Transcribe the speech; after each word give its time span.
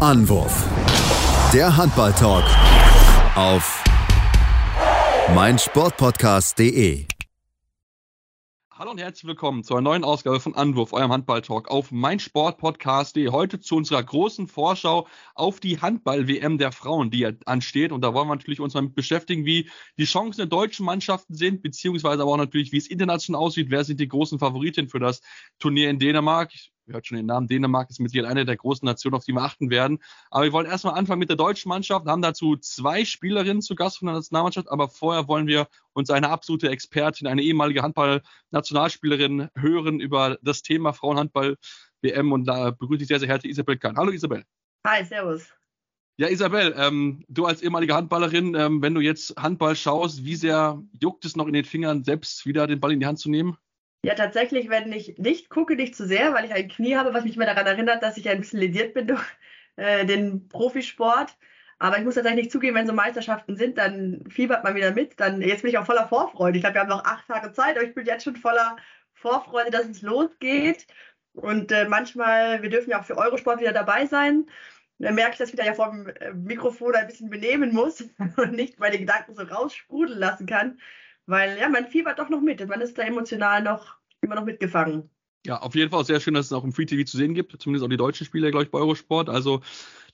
Anwurf. 0.00 0.64
Der 1.52 1.76
Handball-Talk 1.76 2.44
auf 3.36 3.84
meinsportpodcast.de. 5.34 7.04
Hallo 8.70 8.92
und 8.92 8.98
herzlich 8.98 9.28
willkommen 9.28 9.62
zu 9.62 9.74
einer 9.74 9.82
neuen 9.82 10.02
Ausgabe 10.02 10.40
von 10.40 10.54
Anwurf, 10.54 10.94
eurem 10.94 11.12
Handball-Talk 11.12 11.68
auf 11.68 11.90
meinsportpodcast.de. 11.90 13.28
Heute 13.28 13.60
zu 13.60 13.76
unserer 13.76 14.02
großen 14.02 14.48
Vorschau 14.48 15.06
auf 15.34 15.60
die 15.60 15.82
Handball-WM 15.82 16.56
der 16.56 16.72
Frauen, 16.72 17.10
die 17.10 17.26
ansteht. 17.44 17.92
Und 17.92 18.00
da 18.00 18.14
wollen 18.14 18.28
wir 18.28 18.36
natürlich 18.36 18.60
uns 18.60 18.72
mal 18.72 18.80
mit 18.80 18.94
beschäftigen, 18.94 19.44
wie 19.44 19.68
die 19.98 20.06
Chancen 20.06 20.38
der 20.38 20.46
deutschen 20.46 20.86
Mannschaften 20.86 21.34
sind, 21.34 21.60
beziehungsweise 21.60 22.22
aber 22.22 22.32
auch 22.32 22.38
natürlich, 22.38 22.72
wie 22.72 22.78
es 22.78 22.86
international 22.86 23.42
aussieht. 23.42 23.68
Wer 23.68 23.84
sind 23.84 24.00
die 24.00 24.08
großen 24.08 24.38
Favoritinnen 24.38 24.88
für 24.88 24.98
das 24.98 25.20
Turnier 25.58 25.90
in 25.90 25.98
Dänemark? 25.98 26.50
Ihr 26.86 26.94
hört 26.94 27.06
schon 27.06 27.16
den 27.16 27.26
Namen, 27.26 27.46
Dänemark 27.46 27.90
ist 27.90 28.00
mit 28.00 28.10
Sicherheit 28.10 28.30
eine 28.30 28.44
der 28.44 28.56
großen 28.56 28.84
Nationen, 28.84 29.14
auf 29.14 29.24
die 29.24 29.32
wir 29.32 29.42
achten 29.42 29.70
werden. 29.70 29.98
Aber 30.30 30.44
wir 30.44 30.52
wollen 30.52 30.66
erstmal 30.66 30.94
anfangen 30.94 31.20
mit 31.20 31.28
der 31.28 31.36
deutschen 31.36 31.68
Mannschaft, 31.68 32.06
haben 32.06 32.22
dazu 32.22 32.56
zwei 32.56 33.04
Spielerinnen 33.04 33.62
zu 33.62 33.74
Gast 33.74 33.98
von 33.98 34.06
der 34.06 34.16
Nationalmannschaft, 34.16 34.70
aber 34.70 34.88
vorher 34.88 35.28
wollen 35.28 35.46
wir 35.46 35.68
uns 35.92 36.10
eine 36.10 36.28
absolute 36.28 36.68
Expertin, 36.68 37.26
eine 37.26 37.42
ehemalige 37.42 37.82
Handball-Nationalspielerin 37.82 39.48
hören 39.56 40.00
über 40.00 40.38
das 40.42 40.62
Thema 40.62 40.92
Frauenhandball 40.92 41.56
WM 42.02 42.32
und 42.32 42.44
da 42.46 42.70
begrüße 42.70 43.02
ich 43.02 43.08
sehr, 43.08 43.20
sehr 43.20 43.28
herzlich 43.28 43.52
Isabel 43.52 43.76
Kahn. 43.78 43.96
Hallo 43.96 44.10
Isabel. 44.10 44.44
Hi, 44.86 45.04
servus. 45.04 45.48
Ja, 46.16 46.28
Isabel, 46.28 46.74
ähm, 46.76 47.24
du 47.28 47.46
als 47.46 47.62
ehemalige 47.62 47.94
Handballerin, 47.94 48.54
ähm, 48.54 48.82
wenn 48.82 48.94
du 48.94 49.00
jetzt 49.00 49.34
Handball 49.38 49.74
schaust, 49.74 50.22
wie 50.22 50.36
sehr 50.36 50.82
juckt 51.00 51.24
es 51.24 51.34
noch 51.34 51.46
in 51.46 51.54
den 51.54 51.64
Fingern, 51.64 52.04
selbst 52.04 52.44
wieder 52.44 52.66
den 52.66 52.78
Ball 52.78 52.92
in 52.92 53.00
die 53.00 53.06
Hand 53.06 53.18
zu 53.18 53.30
nehmen? 53.30 53.56
Ja, 54.02 54.14
tatsächlich, 54.14 54.70
wenn 54.70 54.92
ich 54.92 55.18
nicht 55.18 55.50
gucke, 55.50 55.76
nicht 55.76 55.94
zu 55.94 56.06
sehr, 56.06 56.32
weil 56.32 56.46
ich 56.46 56.52
ein 56.54 56.68
Knie 56.68 56.96
habe, 56.96 57.12
was 57.12 57.24
mich 57.24 57.36
immer 57.36 57.44
daran 57.46 57.66
erinnert, 57.66 58.02
dass 58.02 58.16
ich 58.16 58.28
ein 58.28 58.40
bisschen 58.40 58.60
lediert 58.60 58.94
bin 58.94 59.06
durch 59.08 59.22
äh, 59.76 60.06
den 60.06 60.48
Profisport. 60.48 61.36
Aber 61.78 61.98
ich 61.98 62.04
muss 62.04 62.14
tatsächlich 62.14 62.44
nicht 62.44 62.52
zugeben, 62.52 62.76
wenn 62.76 62.86
so 62.86 62.92
Meisterschaften 62.92 63.56
sind, 63.56 63.78
dann 63.78 64.24
fiebert 64.28 64.64
man 64.64 64.74
wieder 64.74 64.92
mit. 64.92 65.18
Dann, 65.20 65.42
jetzt 65.42 65.62
bin 65.62 65.70
ich 65.70 65.78
auch 65.78 65.86
voller 65.86 66.08
Vorfreude. 66.08 66.58
Ich 66.58 66.62
glaube, 66.62 66.76
wir 66.76 66.80
haben 66.82 66.88
noch 66.88 67.04
acht 67.04 67.26
Tage 67.28 67.52
Zeit, 67.52 67.76
aber 67.76 67.86
ich 67.86 67.94
bin 67.94 68.06
jetzt 68.06 68.24
schon 68.24 68.36
voller 68.36 68.76
Vorfreude, 69.14 69.70
dass 69.70 69.86
es 69.86 70.02
losgeht. 70.02 70.86
Und 71.34 71.72
äh, 71.72 71.86
manchmal, 71.88 72.62
wir 72.62 72.70
dürfen 72.70 72.90
ja 72.90 73.00
auch 73.00 73.04
für 73.04 73.16
Eurosport 73.18 73.60
wieder 73.60 73.72
dabei 73.72 74.06
sein. 74.06 74.46
dann 74.98 75.14
merke 75.14 75.32
ich, 75.32 75.38
dass 75.38 75.48
ich 75.48 75.54
wieder 75.54 75.64
ja 75.66 75.74
vor 75.74 75.90
dem 75.90 76.08
äh, 76.08 76.32
Mikrofon 76.32 76.94
ein 76.94 77.06
bisschen 77.06 77.30
benehmen 77.30 77.72
muss 77.72 78.02
und 78.36 78.52
nicht 78.52 78.78
meine 78.78 78.98
Gedanken 78.98 79.34
so 79.34 79.42
raussprudeln 79.42 80.18
lassen 80.18 80.46
kann. 80.46 80.80
Weil 81.26 81.58
ja, 81.58 81.68
man 81.68 81.86
fiebert 81.86 82.18
doch 82.18 82.28
noch 82.28 82.40
mit. 82.40 82.66
Man 82.66 82.80
ist 82.80 82.98
da 82.98 83.02
emotional 83.02 83.62
noch 83.62 83.96
immer 84.20 84.34
noch 84.34 84.44
mitgefangen. 84.44 85.10
Ja, 85.46 85.58
auf 85.60 85.74
jeden 85.74 85.90
Fall 85.90 86.00
auch 86.00 86.04
sehr 86.04 86.20
schön, 86.20 86.34
dass 86.34 86.46
es 86.46 86.52
auch 86.52 86.64
im 86.64 86.72
Free 86.72 86.84
TV 86.84 87.04
zu 87.08 87.16
sehen 87.16 87.34
gibt. 87.34 87.60
Zumindest 87.60 87.84
auch 87.84 87.88
die 87.88 87.96
deutschen 87.96 88.26
Spieler, 88.26 88.50
glaube 88.50 88.64
ich, 88.64 88.70
bei 88.70 88.78
Eurosport. 88.78 89.30
Also, 89.30 89.60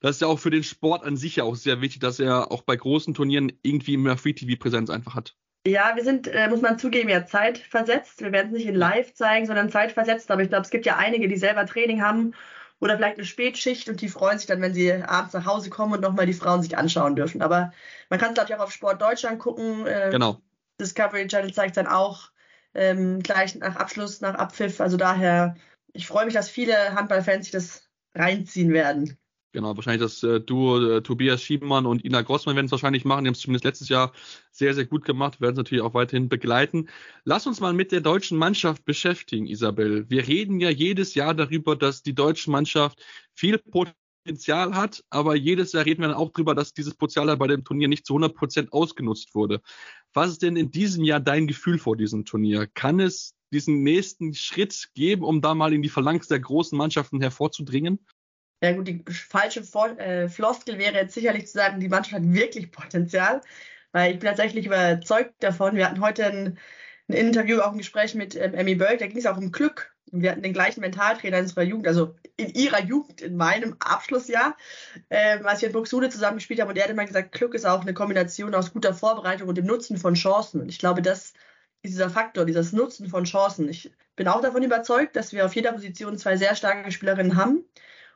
das 0.01 0.17
ist 0.17 0.21
ja 0.21 0.29
auch 0.29 0.39
für 0.39 0.51
den 0.51 0.63
Sport 0.63 1.05
an 1.05 1.17
sich 1.17 1.37
ja 1.37 1.45
auch 1.45 1.57
sehr 1.57 1.81
wichtig, 1.81 2.01
dass 2.01 2.21
er 2.21 2.53
auch 2.53 2.63
bei 2.63 2.77
großen 2.77 3.13
Turnieren 3.15 3.53
irgendwie 3.63 3.97
mehr 3.97 4.17
Free 4.17 4.35
TV 4.35 4.57
Präsenz 4.57 4.89
einfach 4.89 5.15
hat. 5.17 5.35
Ja, 5.67 5.97
wir 5.97 6.05
sind, 6.05 6.29
äh, 6.29 6.49
muss 6.49 6.61
man 6.61 6.79
zugeben, 6.79 7.09
ja 7.09 7.27
zeitversetzt. 7.27 8.21
Wir 8.21 8.31
werden 8.31 8.53
es 8.53 8.59
nicht 8.59 8.69
in 8.69 8.77
live 8.77 9.15
zeigen, 9.15 9.47
sondern 9.47 9.69
zeitversetzt. 9.69 10.31
Aber 10.31 10.43
ich 10.43 10.49
glaube, 10.49 10.63
es 10.63 10.71
gibt 10.71 10.87
ja 10.87 10.97
einige, 10.97 11.27
die 11.27 11.37
selber 11.37 11.67
Training 11.67 12.03
haben 12.03 12.35
oder 12.79 12.97
vielleicht 12.97 13.17
eine 13.17 13.27
Spätschicht 13.27 13.89
und 13.89 14.01
die 14.01 14.09
freuen 14.09 14.39
sich 14.39 14.47
dann, 14.47 14.61
wenn 14.61 14.75
sie 14.75 14.93
abends 14.93 15.35
nach 15.35 15.45
Hause 15.45 15.71
kommen 15.71 15.95
und 15.95 16.03
nochmal 16.03 16.27
die 16.27 16.35
Frauen 16.35 16.63
sich 16.63 16.79
anschauen 16.79 17.17
dürfen. 17.17 17.43
Aber 17.43 17.73
man 18.11 18.21
kann 18.21 18.29
es, 18.29 18.35
glaube 18.35 18.51
ich, 18.51 18.57
auch 18.57 18.65
auf 18.65 18.73
Sport 18.73 19.03
Deutschland 19.03 19.41
gucken. 19.41 19.87
Äh, 19.87 20.11
genau. 20.13 20.41
Discovery 20.81 21.27
Channel 21.27 21.53
zeigt 21.53 21.77
dann 21.77 21.87
auch 21.87 22.31
ähm, 22.75 23.21
gleich 23.21 23.55
nach 23.55 23.77
Abschluss, 23.77 24.21
nach 24.21 24.35
Abpfiff. 24.35 24.81
Also 24.81 24.97
daher, 24.97 25.57
ich 25.93 26.07
freue 26.07 26.27
mich, 26.27 26.35
dass 26.35 26.51
viele 26.51 26.95
Handballfans 26.95 27.47
sich 27.47 27.53
das 27.53 27.89
reinziehen 28.15 28.73
werden. 28.73 29.19
Genau, 29.57 29.75
wahrscheinlich 29.75 30.03
das 30.03 30.23
äh, 30.23 30.39
Duo 30.39 30.97
äh, 30.97 31.03
Tobias 31.03 31.43
Schiebenmann 31.43 31.87
und 31.87 32.05
Ina 32.05 32.21
Grossmann 32.21 32.57
werden 32.57 32.67
es 32.67 32.73
wahrscheinlich 32.73 33.07
machen. 33.07 33.25
Die 33.25 33.29
haben 33.29 33.35
es 33.35 33.41
zumindest 33.41 33.65
letztes 33.65 33.89
Jahr 33.89 34.13
sehr, 34.51 34.75
sehr 34.75 34.85
gut 34.85 35.07
gemacht, 35.07 35.41
werden 35.41 35.53
es 35.53 35.57
natürlich 35.57 35.83
auch 35.83 35.95
weiterhin 35.95 36.29
begleiten. 36.29 36.91
Lass 37.25 37.47
uns 37.47 37.61
mal 37.61 37.73
mit 37.73 37.91
der 37.91 38.03
deutschen 38.03 38.37
Mannschaft 38.37 38.85
beschäftigen, 38.85 39.47
Isabel. 39.47 40.05
Wir 40.11 40.29
reden 40.29 40.61
ja 40.61 40.69
jedes 40.69 41.15
Jahr 41.15 41.33
darüber, 41.33 41.75
dass 41.75 42.03
die 42.03 42.15
deutsche 42.15 42.51
Mannschaft 42.51 43.03
viel 43.33 43.57
Potenzial 43.57 44.75
hat, 44.75 45.03
aber 45.09 45.37
jedes 45.37 45.73
Jahr 45.73 45.87
reden 45.87 46.03
wir 46.03 46.09
dann 46.09 46.19
auch 46.19 46.33
darüber, 46.33 46.55
dass 46.55 46.75
dieses 46.75 46.95
Potenzial 46.95 47.35
bei 47.39 47.47
dem 47.47 47.65
Turnier 47.65 47.89
nicht 47.89 48.05
zu 48.05 48.13
100 48.13 48.35
Prozent 48.35 48.73
ausgenutzt 48.75 49.35
wurde. 49.35 49.63
Was 50.17 50.31
ist 50.31 50.43
denn 50.43 50.57
in 50.57 50.71
diesem 50.71 51.05
Jahr 51.05 51.21
dein 51.21 51.47
Gefühl 51.47 51.79
vor 51.79 51.95
diesem 51.95 52.25
Turnier? 52.25 52.67
Kann 52.67 53.01
es 53.01 53.35
diesen 53.53 53.83
nächsten 53.83 54.33
Schritt 54.33 54.89
geben, 54.95 55.23
um 55.23 55.43
da 55.43 55.55
mal 55.55 55.75
in 55.75 55.83
die 55.83 55.91
Phalanx 55.91 56.27
der 56.27 56.41
großen 56.41 56.77
Mannschaften 56.77 57.21
hervorzudringen? 57.21 57.99
Ja 58.63 58.73
gut, 58.73 58.89
die 58.89 59.05
falsche 59.11 59.61
äh, 59.99 60.31
Floskel 60.31 60.79
wäre 60.79 60.95
jetzt 60.95 61.13
sicherlich 61.13 61.49
zu 61.49 61.53
sagen, 61.53 61.81
die 61.81 61.91
Mannschaft 61.91 62.15
hat 62.15 62.33
wirklich 62.33 62.71
Potenzial, 62.73 63.43
weil 63.93 64.15
ich 64.15 64.19
bin 64.19 64.29
tatsächlich 64.29 64.65
überzeugt 64.65 65.35
davon. 65.41 65.77
Wir 65.77 65.87
hatten 65.87 66.01
heute 66.01 66.25
ein, 66.25 66.59
ein 67.09 67.13
Interview, 67.13 67.61
auch 67.61 67.73
ein 67.73 67.79
Gespräch 67.79 68.15
mit 68.15 68.35
ähm, 68.37 68.55
Emmy 68.55 68.75
Bölk, 68.75 69.01
da 69.01 69.09
ging 69.09 69.19
es 69.19 69.27
auch 69.27 69.37
um 69.37 69.53
Glück. 69.53 69.95
Und 70.17 70.23
wir 70.23 70.31
hatten 70.31 70.43
den 70.43 70.55
gleichen 70.55 70.81
Mentaltrainer 70.81 71.37
in 71.37 71.43
unserer 71.45 71.63
Jugend, 71.63 71.87
also 71.87 72.15
in 72.39 72.55
ihrer 72.55 72.83
Jugend, 72.83 73.21
in 73.21 73.37
meinem 73.37 73.77
Abschlussjahr, 73.81 74.57
äh, 75.11 75.39
als 75.45 75.61
wir 75.61 75.69
in 75.69 75.75
Buxude 75.75 76.09
zusammen 76.09 76.39
gespielt 76.39 76.59
haben. 76.59 76.71
Und 76.71 76.79
er 76.79 76.85
hat 76.85 76.91
immer 76.91 77.05
gesagt, 77.05 77.33
Glück 77.33 77.53
ist 77.53 77.67
auch 77.67 77.83
eine 77.83 77.93
Kombination 77.93 78.55
aus 78.55 78.73
guter 78.73 78.95
Vorbereitung 78.95 79.47
und 79.47 79.59
dem 79.59 79.67
Nutzen 79.67 79.99
von 79.99 80.15
Chancen. 80.15 80.63
Und 80.63 80.71
ich 80.71 80.79
glaube, 80.79 81.03
das 81.03 81.35
ist 81.83 81.93
dieser 81.93 82.09
Faktor, 82.09 82.47
dieses 82.47 82.73
Nutzen 82.73 83.11
von 83.11 83.25
Chancen. 83.25 83.69
Ich 83.69 83.93
bin 84.17 84.27
auch 84.27 84.41
davon 84.41 84.63
überzeugt, 84.63 85.17
dass 85.17 85.35
wir 85.35 85.45
auf 85.45 85.55
jeder 85.55 85.73
Position 85.73 86.17
zwei 86.17 86.39
sehr 86.39 86.57
starke 86.57 86.91
Spielerinnen 86.91 87.37
haben 87.37 87.63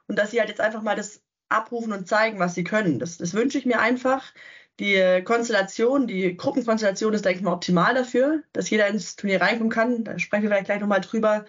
und 0.08 0.18
dass 0.18 0.30
sie 0.30 0.40
halt 0.40 0.48
jetzt 0.48 0.62
einfach 0.62 0.80
mal 0.80 0.96
das 0.96 1.22
abrufen 1.50 1.92
und 1.92 2.08
zeigen, 2.08 2.38
was 2.38 2.54
sie 2.54 2.64
können. 2.64 2.98
Das, 2.98 3.18
das 3.18 3.34
wünsche 3.34 3.58
ich 3.58 3.66
mir 3.66 3.78
einfach. 3.78 4.32
Die 4.78 5.22
Konstellation, 5.24 6.06
die 6.06 6.34
Gruppenkonstellation 6.38 7.12
ist, 7.12 7.26
denke 7.26 7.40
ich 7.40 7.44
mal, 7.44 7.52
optimal 7.52 7.92
dafür, 7.92 8.42
dass 8.54 8.70
jeder 8.70 8.86
ins 8.86 9.16
Turnier 9.16 9.42
reinkommen 9.42 9.70
kann. 9.70 10.04
Da 10.04 10.18
sprechen 10.18 10.44
wir 10.44 10.48
vielleicht 10.48 10.66
gleich 10.66 10.80
nochmal 10.80 11.02
drüber. 11.02 11.44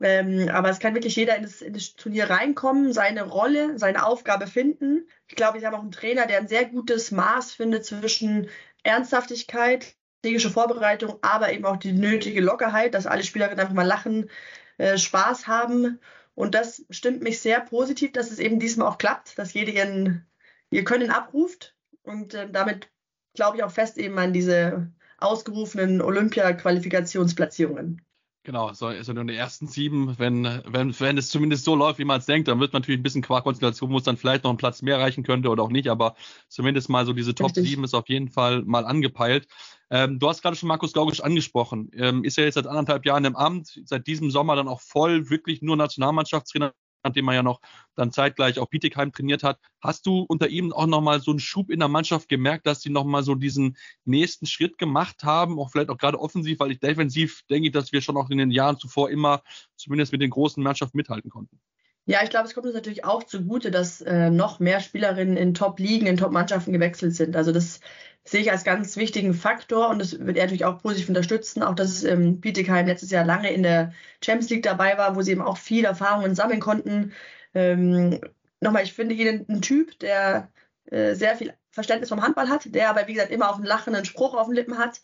Ähm, 0.00 0.50
aber 0.50 0.68
es 0.68 0.78
kann 0.78 0.94
wirklich 0.94 1.16
jeder 1.16 1.36
in 1.36 1.42
das, 1.42 1.62
in 1.62 1.72
das, 1.72 1.94
Turnier 1.94 2.28
reinkommen, 2.28 2.92
seine 2.92 3.22
Rolle, 3.22 3.78
seine 3.78 4.04
Aufgabe 4.04 4.46
finden. 4.46 5.08
Ich 5.26 5.36
glaube, 5.36 5.58
ich 5.58 5.64
habe 5.64 5.76
auch 5.76 5.82
einen 5.82 5.92
Trainer, 5.92 6.26
der 6.26 6.38
ein 6.38 6.48
sehr 6.48 6.66
gutes 6.66 7.12
Maß 7.12 7.52
findet 7.52 7.86
zwischen 7.86 8.48
Ernsthaftigkeit, 8.82 9.96
strategische 10.18 10.50
Vorbereitung, 10.50 11.18
aber 11.22 11.52
eben 11.52 11.64
auch 11.64 11.76
die 11.76 11.92
nötige 11.92 12.40
Lockerheit, 12.40 12.94
dass 12.94 13.06
alle 13.06 13.22
Spielerinnen 13.22 13.60
einfach 13.60 13.74
mal 13.74 13.86
lachen, 13.86 14.28
äh, 14.76 14.98
Spaß 14.98 15.46
haben. 15.46 16.00
Und 16.34 16.54
das 16.54 16.84
stimmt 16.90 17.22
mich 17.22 17.40
sehr 17.40 17.60
positiv, 17.60 18.12
dass 18.12 18.30
es 18.30 18.38
eben 18.38 18.58
diesmal 18.58 18.88
auch 18.88 18.98
klappt, 18.98 19.38
dass 19.38 19.54
jeder 19.54 19.72
ihren, 19.72 20.26
ihr 20.70 20.84
Können 20.84 21.10
abruft. 21.10 21.74
Und 22.02 22.34
äh, 22.34 22.50
damit 22.50 22.90
glaube 23.34 23.56
ich 23.56 23.62
auch 23.62 23.70
fest 23.70 23.98
eben 23.98 24.18
an 24.18 24.32
diese 24.32 24.92
ausgerufenen 25.18 26.02
Olympia-Qualifikationsplatzierungen. 26.02 28.02
Genau, 28.46 28.72
so, 28.72 28.86
also 28.86 29.12
nur 29.12 29.24
die 29.24 29.34
ersten 29.34 29.66
sieben, 29.66 30.20
wenn, 30.20 30.44
wenn, 30.44 31.00
wenn 31.00 31.18
es 31.18 31.30
zumindest 31.30 31.64
so 31.64 31.74
läuft, 31.74 31.98
wie 31.98 32.04
man 32.04 32.20
es 32.20 32.26
denkt, 32.26 32.46
dann 32.46 32.60
wird 32.60 32.72
man 32.72 32.80
natürlich 32.80 33.00
ein 33.00 33.02
bisschen 33.02 33.20
Quarkkonstellation, 33.20 33.90
wo 33.90 33.96
es 33.96 34.04
dann 34.04 34.16
vielleicht 34.16 34.44
noch 34.44 34.50
einen 34.50 34.56
Platz 34.56 34.82
mehr 34.82 35.00
reichen 35.00 35.24
könnte 35.24 35.48
oder 35.48 35.64
auch 35.64 35.68
nicht, 35.68 35.88
aber 35.88 36.14
zumindest 36.46 36.88
mal 36.88 37.04
so 37.04 37.12
diese 37.12 37.34
Top 37.34 37.48
Richtig. 37.48 37.68
7 37.68 37.82
ist 37.82 37.92
auf 37.92 38.08
jeden 38.08 38.28
Fall 38.28 38.62
mal 38.62 38.86
angepeilt. 38.86 39.48
Ähm, 39.90 40.20
du 40.20 40.28
hast 40.28 40.42
gerade 40.42 40.54
schon 40.54 40.68
Markus 40.68 40.92
Gaugisch 40.92 41.22
angesprochen. 41.22 41.90
Ähm, 41.92 42.22
ist 42.22 42.36
ja 42.36 42.44
jetzt 42.44 42.54
seit 42.54 42.68
anderthalb 42.68 43.04
Jahren 43.04 43.24
im 43.24 43.34
Amt, 43.34 43.80
seit 43.84 44.06
diesem 44.06 44.30
Sommer 44.30 44.54
dann 44.54 44.68
auch 44.68 44.80
voll 44.80 45.28
wirklich 45.28 45.60
nur 45.60 45.76
Nationalmannschaftstrainer 45.76 46.72
nachdem 47.06 47.28
er 47.28 47.34
ja 47.34 47.42
noch 47.42 47.60
dann 47.94 48.12
zeitgleich 48.12 48.58
auch 48.58 48.68
Bietigheim 48.68 49.12
trainiert 49.12 49.42
hat. 49.42 49.58
Hast 49.80 50.06
du 50.06 50.20
unter 50.28 50.48
ihm 50.48 50.72
auch 50.72 50.86
nochmal 50.86 51.20
so 51.20 51.30
einen 51.30 51.40
Schub 51.40 51.70
in 51.70 51.78
der 51.78 51.88
Mannschaft 51.88 52.28
gemerkt, 52.28 52.66
dass 52.66 52.82
sie 52.82 52.90
nochmal 52.90 53.22
so 53.22 53.34
diesen 53.34 53.76
nächsten 54.04 54.46
Schritt 54.46 54.78
gemacht 54.78 55.24
haben, 55.24 55.58
auch 55.58 55.70
vielleicht 55.70 55.90
auch 55.90 55.98
gerade 55.98 56.20
offensiv, 56.20 56.60
weil 56.60 56.72
ich 56.72 56.80
defensiv 56.80 57.42
denke, 57.48 57.70
dass 57.70 57.92
wir 57.92 58.02
schon 58.02 58.16
auch 58.16 58.30
in 58.30 58.38
den 58.38 58.50
Jahren 58.50 58.78
zuvor 58.78 59.10
immer 59.10 59.42
zumindest 59.76 60.12
mit 60.12 60.20
den 60.20 60.30
großen 60.30 60.62
Mannschaften 60.62 60.96
mithalten 60.96 61.30
konnten. 61.30 61.60
Ja, 62.08 62.20
ich 62.22 62.30
glaube, 62.30 62.46
es 62.46 62.54
kommt 62.54 62.66
uns 62.66 62.74
natürlich 62.74 63.04
auch 63.04 63.24
zugute, 63.24 63.72
dass 63.72 64.00
äh, 64.00 64.30
noch 64.30 64.60
mehr 64.60 64.78
Spielerinnen 64.78 65.36
in 65.36 65.54
Top-Ligen, 65.54 66.06
in 66.06 66.16
Top-Mannschaften 66.16 66.72
gewechselt 66.72 67.16
sind. 67.16 67.34
Also 67.34 67.50
das 67.50 67.80
sehe 68.26 68.40
ich 68.40 68.50
als 68.50 68.64
ganz 68.64 68.96
wichtigen 68.96 69.34
Faktor 69.34 69.88
und 69.88 70.00
das 70.00 70.18
wird 70.18 70.36
er 70.36 70.44
natürlich 70.44 70.64
auch 70.64 70.82
positiv 70.82 71.08
unterstützen. 71.08 71.62
Auch 71.62 71.74
dass 71.74 72.04
ähm, 72.04 72.40
Bietigheim 72.40 72.86
letztes 72.86 73.10
Jahr 73.10 73.24
lange 73.24 73.52
in 73.52 73.62
der 73.62 73.92
Champions 74.22 74.50
League 74.50 74.64
dabei 74.64 74.98
war, 74.98 75.16
wo 75.16 75.22
sie 75.22 75.32
eben 75.32 75.42
auch 75.42 75.56
viel 75.58 75.84
Erfahrungen 75.84 76.34
sammeln 76.34 76.60
konnten. 76.60 77.12
Ähm, 77.54 78.20
nochmal, 78.60 78.82
ich 78.82 78.92
finde 78.92 79.14
ihn 79.14 79.46
ein 79.48 79.62
Typ, 79.62 79.98
der 80.00 80.50
äh, 80.86 81.14
sehr 81.14 81.36
viel 81.36 81.54
Verständnis 81.70 82.08
vom 82.08 82.22
Handball 82.22 82.48
hat, 82.48 82.74
der 82.74 82.90
aber, 82.90 83.06
wie 83.06 83.14
gesagt, 83.14 83.30
immer 83.30 83.50
auch 83.50 83.56
einen 83.56 83.64
lachenden 83.64 84.04
Spruch 84.04 84.34
auf 84.34 84.46
den 84.46 84.56
Lippen 84.56 84.78
hat. 84.78 85.00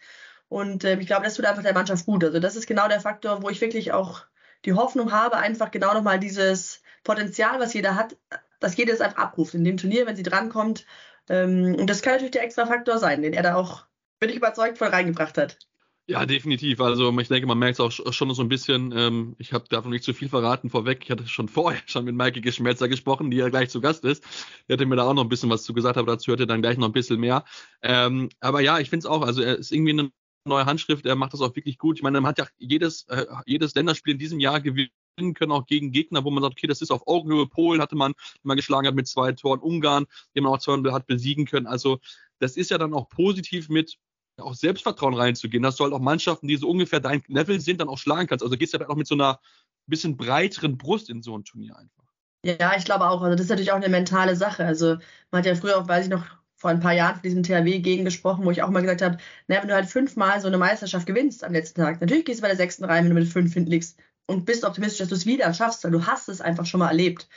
Und 0.48 0.84
äh, 0.84 0.98
ich 0.98 1.06
glaube, 1.06 1.24
das 1.24 1.34
tut 1.34 1.44
einfach 1.44 1.62
der 1.62 1.74
Mannschaft 1.74 2.06
gut. 2.06 2.24
Also 2.24 2.40
das 2.40 2.56
ist 2.56 2.66
genau 2.66 2.88
der 2.88 3.00
Faktor, 3.00 3.42
wo 3.42 3.50
ich 3.50 3.60
wirklich 3.60 3.92
auch 3.92 4.24
die 4.64 4.74
Hoffnung 4.74 5.12
habe, 5.12 5.36
einfach 5.36 5.70
genau 5.70 5.94
nochmal 5.94 6.18
dieses 6.18 6.82
Potenzial, 7.04 7.60
was 7.60 7.72
jeder 7.72 7.96
hat, 7.96 8.16
dass 8.60 8.76
jeder 8.76 8.92
es 8.92 9.00
einfach 9.00 9.18
abruft 9.18 9.54
in 9.54 9.64
dem 9.64 9.76
Turnier, 9.76 10.06
wenn 10.06 10.16
sie 10.16 10.22
drankommt. 10.22 10.86
Ähm, 11.28 11.76
und 11.78 11.88
das 11.88 12.02
kann 12.02 12.14
natürlich 12.14 12.32
der 12.32 12.44
extra 12.44 12.66
Faktor 12.66 12.98
sein, 12.98 13.22
den 13.22 13.32
er 13.32 13.42
da 13.42 13.54
auch, 13.54 13.84
bin 14.20 14.30
ich 14.30 14.36
überzeugt, 14.36 14.78
voll 14.78 14.88
reingebracht 14.88 15.38
hat. 15.38 15.58
Ja, 16.08 16.26
definitiv. 16.26 16.80
Also 16.80 17.16
ich 17.20 17.28
denke, 17.28 17.46
man 17.46 17.58
merkt 17.58 17.78
es 17.78 17.80
auch 17.80 18.12
schon 18.12 18.34
so 18.34 18.42
ein 18.42 18.48
bisschen. 18.48 18.92
Ähm, 18.96 19.36
ich 19.38 19.52
habe 19.52 19.64
davon 19.68 19.92
nicht 19.92 20.02
zu 20.02 20.12
viel 20.12 20.28
verraten 20.28 20.68
vorweg. 20.68 21.00
Ich 21.04 21.10
hatte 21.10 21.28
schon 21.28 21.48
vorher 21.48 21.80
schon 21.86 22.04
mit 22.04 22.14
Maike 22.16 22.40
Geschmelzer 22.40 22.88
gesprochen, 22.88 23.30
die 23.30 23.36
ja 23.36 23.48
gleich 23.48 23.70
zu 23.70 23.80
Gast 23.80 24.04
ist. 24.04 24.24
Die 24.68 24.72
hatte 24.72 24.84
mir 24.84 24.96
da 24.96 25.04
auch 25.04 25.14
noch 25.14 25.22
ein 25.22 25.28
bisschen 25.28 25.48
was 25.48 25.62
zu 25.62 25.72
gesagt, 25.72 25.96
aber 25.96 26.12
dazu 26.12 26.30
hört 26.30 26.40
ihr 26.40 26.46
dann 26.46 26.60
gleich 26.60 26.76
noch 26.76 26.88
ein 26.88 26.92
bisschen 26.92 27.20
mehr. 27.20 27.44
Ähm, 27.82 28.30
aber 28.40 28.60
ja, 28.60 28.80
ich 28.80 28.90
finde 28.90 29.04
es 29.04 29.06
auch. 29.06 29.22
Also 29.22 29.42
er 29.42 29.56
ist 29.58 29.70
irgendwie 29.70 29.92
eine 29.92 30.10
neue 30.44 30.66
Handschrift. 30.66 31.06
Er 31.06 31.14
macht 31.14 31.34
das 31.34 31.40
auch 31.40 31.54
wirklich 31.54 31.78
gut. 31.78 31.98
Ich 31.98 32.02
meine, 32.02 32.20
man 32.20 32.30
hat 32.30 32.38
ja 32.38 32.48
jedes, 32.58 33.06
äh, 33.08 33.26
jedes 33.46 33.74
Länderspiel 33.74 34.14
in 34.14 34.18
diesem 34.18 34.40
Jahr 34.40 34.60
gewinnen 35.16 35.34
können, 35.34 35.52
auch 35.52 35.66
gegen 35.66 35.92
Gegner, 35.92 36.24
wo 36.24 36.30
man 36.30 36.42
sagt, 36.42 36.54
okay, 36.54 36.66
das 36.66 36.82
ist 36.82 36.90
auf 36.90 37.06
Augenhöhe. 37.06 37.46
Polen 37.46 37.80
hatte 37.80 37.96
man, 37.96 38.14
man 38.42 38.56
geschlagen 38.56 38.86
hat 38.86 38.94
mit 38.94 39.08
zwei 39.08 39.32
Toren, 39.32 39.60
Ungarn, 39.60 40.06
den 40.34 40.44
man 40.44 40.52
auch 40.52 40.58
zweimal 40.58 40.92
hat 40.92 41.06
besiegen 41.06 41.46
können. 41.46 41.66
Also 41.66 41.98
das 42.38 42.56
ist 42.56 42.70
ja 42.70 42.78
dann 42.78 42.94
auch 42.94 43.08
positiv 43.08 43.68
mit 43.68 43.98
auch 44.38 44.54
Selbstvertrauen 44.54 45.14
reinzugehen, 45.14 45.62
dass 45.62 45.76
du 45.76 45.84
halt 45.84 45.92
auch 45.92 46.00
Mannschaften, 46.00 46.48
die 46.48 46.56
so 46.56 46.68
ungefähr 46.68 47.00
dein 47.00 47.22
Level 47.28 47.60
sind, 47.60 47.80
dann 47.80 47.88
auch 47.88 47.98
schlagen 47.98 48.26
kannst. 48.26 48.42
Also 48.42 48.56
gehst 48.56 48.72
du 48.72 48.78
ja 48.78 48.84
dann 48.84 48.90
auch 48.90 48.96
mit 48.96 49.06
so 49.06 49.14
einer 49.14 49.40
bisschen 49.86 50.16
breiteren 50.16 50.78
Brust 50.78 51.10
in 51.10 51.22
so 51.22 51.36
ein 51.36 51.44
Turnier 51.44 51.76
einfach. 51.76 52.04
Ja, 52.44 52.74
ich 52.76 52.84
glaube 52.84 53.08
auch. 53.08 53.20
Also 53.22 53.36
das 53.36 53.42
ist 53.42 53.50
natürlich 53.50 53.72
auch 53.72 53.76
eine 53.76 53.88
mentale 53.88 54.34
Sache. 54.34 54.64
Also 54.64 54.96
man 55.30 55.40
hat 55.40 55.46
ja 55.46 55.54
früher 55.54 55.78
auch, 55.78 55.86
weiß 55.86 56.06
ich 56.06 56.10
noch, 56.10 56.24
vor 56.56 56.70
ein 56.70 56.80
paar 56.80 56.92
Jahren 56.92 57.14
von 57.14 57.22
diesem 57.22 57.42
THW 57.42 57.80
gegen 57.80 58.04
gesprochen, 58.04 58.44
wo 58.44 58.50
ich 58.50 58.62
auch 58.62 58.70
mal 58.70 58.80
gesagt 58.80 59.02
habe, 59.02 59.18
naja, 59.48 59.62
wenn 59.62 59.68
du 59.68 59.74
halt 59.74 59.86
fünfmal 59.86 60.40
so 60.40 60.46
eine 60.46 60.58
Meisterschaft 60.58 61.06
gewinnst 61.06 61.44
am 61.44 61.52
letzten 61.52 61.80
Tag, 61.80 62.00
natürlich 62.00 62.24
gehst 62.24 62.38
du 62.38 62.42
bei 62.42 62.48
der 62.48 62.56
sechsten 62.56 62.84
rein, 62.84 63.04
wenn 63.04 63.14
du 63.14 63.20
mit 63.20 63.28
fünf 63.28 63.52
hinten 63.52 63.70
liegst 63.70 63.98
und 64.26 64.44
bist 64.44 64.64
optimistisch, 64.64 64.98
dass 64.98 65.08
du 65.08 65.14
es 65.14 65.26
wieder 65.26 65.52
schaffst, 65.54 65.84
weil 65.84 65.90
du 65.90 66.06
hast 66.06 66.28
es 66.28 66.40
einfach 66.40 66.66
schon 66.66 66.80
mal 66.80 66.88
erlebt. 66.88 67.28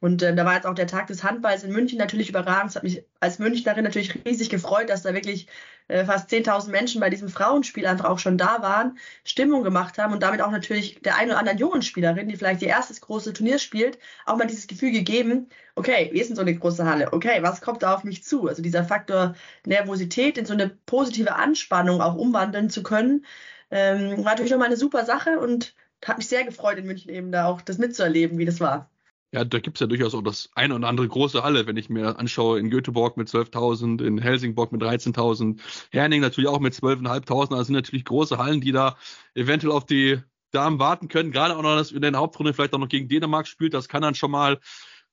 Und 0.00 0.22
äh, 0.22 0.34
da 0.34 0.44
war 0.44 0.54
jetzt 0.54 0.66
auch 0.66 0.74
der 0.74 0.86
Tag 0.86 1.08
des 1.08 1.24
Handballs 1.24 1.64
in 1.64 1.72
München 1.72 1.98
natürlich 1.98 2.28
überragend. 2.28 2.70
Es 2.70 2.76
hat 2.76 2.84
mich 2.84 3.04
als 3.20 3.38
Münchnerin 3.40 3.82
natürlich 3.82 4.14
riesig 4.24 4.48
gefreut, 4.48 4.90
dass 4.90 5.02
da 5.02 5.12
wirklich 5.12 5.48
äh, 5.88 6.04
fast 6.04 6.30
10.000 6.30 6.70
Menschen 6.70 7.00
bei 7.00 7.10
diesem 7.10 7.28
Frauenspiel 7.28 7.86
einfach 7.86 8.04
auch 8.04 8.20
schon 8.20 8.38
da 8.38 8.62
waren, 8.62 8.98
Stimmung 9.24 9.64
gemacht 9.64 9.98
haben 9.98 10.12
und 10.12 10.22
damit 10.22 10.40
auch 10.40 10.52
natürlich 10.52 11.00
der 11.02 11.16
einen 11.16 11.30
oder 11.30 11.40
anderen 11.40 11.58
jungen 11.58 11.82
Spielerin, 11.82 12.28
die 12.28 12.36
vielleicht 12.36 12.62
ihr 12.62 12.68
erstes 12.68 13.00
große 13.00 13.32
Turnier 13.32 13.58
spielt, 13.58 13.98
auch 14.24 14.36
mal 14.36 14.46
dieses 14.46 14.68
Gefühl 14.68 14.92
gegeben, 14.92 15.48
okay, 15.74 16.10
wir 16.12 16.24
sind 16.24 16.36
so 16.36 16.42
eine 16.42 16.54
große 16.54 16.84
Halle, 16.84 17.12
okay, 17.12 17.42
was 17.42 17.60
kommt 17.60 17.82
da 17.82 17.94
auf 17.94 18.04
mich 18.04 18.22
zu? 18.22 18.46
Also 18.46 18.62
dieser 18.62 18.84
Faktor 18.84 19.34
Nervosität 19.66 20.38
in 20.38 20.46
so 20.46 20.52
eine 20.52 20.68
positive 20.68 21.34
Anspannung 21.34 22.00
auch 22.00 22.14
umwandeln 22.14 22.70
zu 22.70 22.82
können, 22.84 23.24
ähm, 23.70 24.18
war 24.18 24.32
natürlich 24.32 24.52
nochmal 24.52 24.68
eine 24.68 24.76
super 24.76 25.04
Sache 25.04 25.40
und 25.40 25.74
hat 26.04 26.18
mich 26.18 26.28
sehr 26.28 26.44
gefreut, 26.44 26.78
in 26.78 26.86
München 26.86 27.10
eben 27.10 27.32
da 27.32 27.46
auch 27.46 27.60
das 27.60 27.78
mitzuerleben, 27.78 28.38
wie 28.38 28.44
das 28.44 28.60
war. 28.60 28.90
Ja, 29.30 29.44
da 29.44 29.58
gibt 29.58 29.76
es 29.76 29.80
ja 29.80 29.86
durchaus 29.86 30.14
auch 30.14 30.22
das 30.22 30.48
eine 30.54 30.74
oder 30.74 30.88
andere 30.88 31.06
große 31.06 31.42
Halle, 31.42 31.66
wenn 31.66 31.76
ich 31.76 31.90
mir 31.90 32.18
anschaue, 32.18 32.58
in 32.58 32.70
Göteborg 32.70 33.18
mit 33.18 33.28
12.000, 33.28 34.02
in 34.02 34.16
Helsingborg 34.16 34.72
mit 34.72 34.82
13.000, 34.82 35.60
Herning 35.90 36.22
natürlich 36.22 36.48
auch 36.48 36.60
mit 36.60 36.72
12.500. 36.72 37.50
Das 37.50 37.66
sind 37.66 37.76
natürlich 37.76 38.06
große 38.06 38.38
Hallen, 38.38 38.62
die 38.62 38.72
da 38.72 38.96
eventuell 39.34 39.72
auf 39.72 39.84
die 39.84 40.18
Damen 40.50 40.78
warten 40.78 41.08
können. 41.08 41.30
Gerade 41.30 41.56
auch 41.56 41.62
noch, 41.62 41.76
dass 41.76 41.92
in 41.92 42.00
der 42.00 42.14
Hauptrunde 42.14 42.54
vielleicht 42.54 42.72
auch 42.72 42.78
noch 42.78 42.88
gegen 42.88 43.08
Dänemark 43.08 43.46
spielt. 43.46 43.74
Das 43.74 43.88
kann 43.88 44.00
dann 44.00 44.14
schon 44.14 44.30
mal 44.30 44.60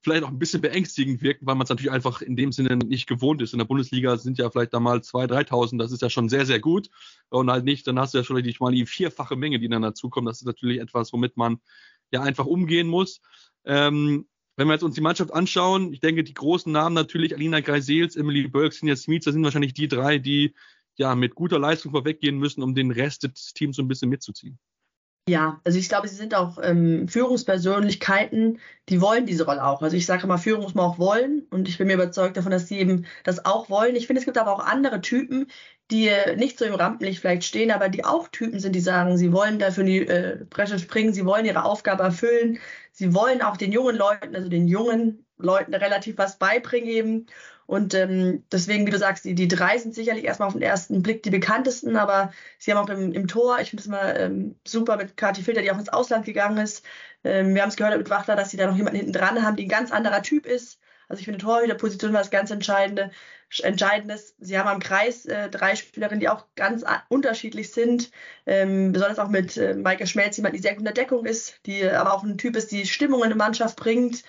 vielleicht 0.06 0.24
auch 0.24 0.30
ein 0.30 0.40
bisschen 0.40 0.62
beängstigend 0.62 1.22
wirken, 1.22 1.46
weil 1.46 1.56
man 1.56 1.64
es 1.64 1.70
natürlich 1.70 1.92
einfach 1.92 2.22
in 2.22 2.36
dem 2.36 2.52
Sinne 2.52 2.78
nicht 2.78 3.08
gewohnt 3.08 3.42
ist. 3.42 3.54
In 3.54 3.60
der 3.60 3.66
Bundesliga 3.66 4.16
sind 4.18 4.38
ja 4.38 4.50
vielleicht 4.50 4.74
da 4.74 4.80
mal 4.80 5.00
2.000, 5.00 5.50
3.000. 5.50 5.80
Das 5.80 5.92
ist 5.92 6.02
ja 6.02 6.10
schon 6.10 6.30
sehr, 6.30 6.46
sehr 6.46 6.60
gut. 6.60 6.90
Und 7.30 7.50
halt 7.50 7.66
nicht, 7.66 7.88
dann 7.88 8.00
hast 8.00 8.14
du 8.14 8.20
ja 8.20 8.24
schon 8.24 8.42
mal 8.60 8.72
die 8.72 8.86
vierfache 8.86 9.36
Menge, 9.36 9.60
die 9.60 9.68
dann 9.68 9.82
dazukommen. 9.82 10.28
Das 10.28 10.38
ist 10.38 10.46
natürlich 10.46 10.80
etwas, 10.80 11.12
womit 11.12 11.38
man 11.38 11.58
ja 12.12 12.22
einfach 12.22 12.46
umgehen 12.46 12.88
muss. 12.88 13.20
Ähm, 13.66 14.28
wenn 14.58 14.68
wir 14.68 14.74
jetzt 14.74 14.84
uns 14.84 14.96
die 14.96 15.02
Mannschaft 15.02 15.34
anschauen, 15.34 15.92
ich 15.92 16.00
denke, 16.00 16.24
die 16.24 16.36
großen 16.36 16.72
Namen 16.72 16.94
natürlich, 16.94 17.36
Alina 17.36 17.60
Greisels, 17.60 18.16
Emily 18.16 18.48
Burke, 18.48 18.76
Sinja 18.76 18.96
Smith, 18.96 19.26
das 19.26 19.34
sind 19.34 19.44
wahrscheinlich 19.44 19.74
die 19.74 19.88
drei, 19.88 20.20
die 20.20 20.54
ja 20.98 21.16
mit 21.16 21.36
guter 21.36 21.60
Leistung 21.60 21.92
vorweggehen 21.92 22.38
müssen, 22.38 22.64
um 22.64 22.76
den 22.76 22.92
Rest 22.92 23.24
des 23.24 23.54
Teams 23.54 23.76
so 23.76 23.82
ein 23.82 23.88
bisschen 23.88 24.10
mitzuziehen. 24.10 24.60
Ja, 25.28 25.60
also 25.64 25.80
ich 25.80 25.90
glaube, 25.90 26.08
sie 26.08 26.16
sind 26.16 26.36
auch 26.36 26.60
ähm, 26.62 27.08
Führungspersönlichkeiten, 27.08 28.60
die 28.90 29.02
wollen 29.02 29.26
diese 29.26 29.46
Rolle 29.46 29.64
auch. 29.66 29.82
Also 29.82 29.98
ich 29.98 30.06
sage 30.06 30.24
immer, 30.24 30.38
Führung 30.38 30.62
muss 30.62 30.76
man 30.76 30.86
auch 30.86 31.00
wollen 31.00 31.48
und 31.50 31.68
ich 31.68 31.80
bin 31.80 31.88
mir 31.88 31.96
überzeugt 31.96 32.38
davon, 32.38 32.52
dass 32.52 32.68
sie 32.68 32.78
eben 32.78 33.08
das 33.24 33.44
auch 33.44 33.68
wollen. 33.72 33.96
Ich 33.96 34.06
finde, 34.06 34.20
es 34.20 34.26
gibt 34.26 34.38
aber 34.38 34.52
auch 34.54 34.60
andere 34.60 35.02
Typen, 35.02 35.48
die 35.90 36.12
nicht 36.36 36.60
so 36.60 36.66
im 36.66 36.76
Rampenlicht 36.76 37.22
vielleicht 37.22 37.44
stehen, 37.44 37.72
aber 37.72 37.90
die 37.90 38.06
auch 38.06 38.28
Typen 38.28 38.60
sind, 38.60 38.74
die 38.74 38.80
sagen, 38.82 39.18
sie 39.18 39.34
wollen 39.34 39.58
dafür 39.58 39.82
in 39.82 39.88
die 39.88 40.08
äh, 40.08 40.46
Bresche 40.48 40.78
springen, 40.78 41.12
sie 41.14 41.26
wollen 41.26 41.46
ihre 41.46 41.64
Aufgabe 41.64 42.04
erfüllen, 42.04 42.60
sie 42.92 43.16
wollen 43.16 43.42
auch 43.42 43.58
den 43.58 43.72
jungen 43.72 43.96
Leuten, 43.96 44.36
also 44.36 44.48
den 44.48 44.68
jungen 44.68 45.26
Leuten 45.38 45.74
relativ 45.74 46.20
was 46.20 46.38
beibringen 46.38 46.88
eben. 46.88 47.26
Und 47.68 47.94
ähm, 47.96 48.44
deswegen, 48.52 48.86
wie 48.86 48.92
du 48.92 48.98
sagst, 48.98 49.26
die, 49.26 49.34
die 49.34 49.48
drei 49.48 49.78
sind 49.78 49.96
sicherlich 49.96 50.26
erstmal 50.26 50.48
auf 50.48 50.54
den 50.54 50.62
ersten 50.62 51.02
Blick 51.02 51.24
die 51.24 51.32
bekanntesten, 51.32 51.98
aber 51.98 52.32
sie 52.60 52.72
haben 52.72 52.78
auch 52.78 52.90
im, 52.90 53.12
im 53.12 53.28
Tor, 53.28 53.60
ich 53.60 53.72
finde 53.72 53.82
es 53.82 53.88
mal 53.88 54.16
ähm, 54.18 54.56
super 54.66 54.98
mit 54.98 55.18
Kati 55.18 55.42
Filter, 55.42 55.62
die 55.62 55.72
auch 55.72 55.80
ins 55.80 55.90
Ausland 55.90 56.26
gegangen 56.26 56.58
ist. 56.58 56.86
Ähm, 57.24 57.56
wir 57.56 57.62
haben 57.64 57.70
es 57.70 57.76
gehört 57.76 57.98
mit 57.98 58.10
Wachter, 58.10 58.36
dass 58.36 58.52
sie 58.52 58.58
da 58.58 58.68
noch 58.68 58.78
jemanden 58.78 58.98
hinten 58.98 59.14
dran 59.14 59.44
haben, 59.44 59.56
die 59.56 59.66
ein 59.66 59.70
ganz 59.70 59.92
anderer 59.92 60.22
Typ 60.22 60.46
ist. 60.46 60.80
Also 61.08 61.20
ich 61.20 61.26
finde 61.26 61.40
Torhüterposition 61.40 62.14
war 62.14 62.22
das 62.22 62.32
ganz 62.32 62.52
Entscheidende. 62.52 63.12
Entscheidendes. 63.62 64.36
Sie 64.40 64.58
haben 64.58 64.68
am 64.68 64.80
Kreis 64.80 65.26
äh, 65.26 65.50
drei 65.50 65.76
Spielerinnen, 65.76 66.20
die 66.20 66.30
auch 66.30 66.46
ganz 66.56 66.84
unterschiedlich 67.10 67.72
sind. 67.72 68.12
Ähm, 68.46 68.92
besonders 68.92 69.20
auch 69.20 69.30
mit 69.30 69.56
äh, 69.56 69.76
Maike 69.76 70.08
Schmelz, 70.08 70.38
jemand, 70.38 70.56
die 70.56 70.60
sehr 70.60 70.72
gut 70.72 70.80
in 70.80 70.86
der 70.86 70.94
Deckung 70.94 71.26
ist, 71.26 71.60
die 71.66 71.88
aber 71.88 72.14
auch 72.14 72.24
ein 72.24 72.38
Typ 72.38 72.56
ist, 72.56 72.72
die 72.72 72.86
Stimmung 72.86 73.20
in 73.20 73.26
eine 73.26 73.36
Mannschaft 73.36 73.78
bringt. 73.78 74.24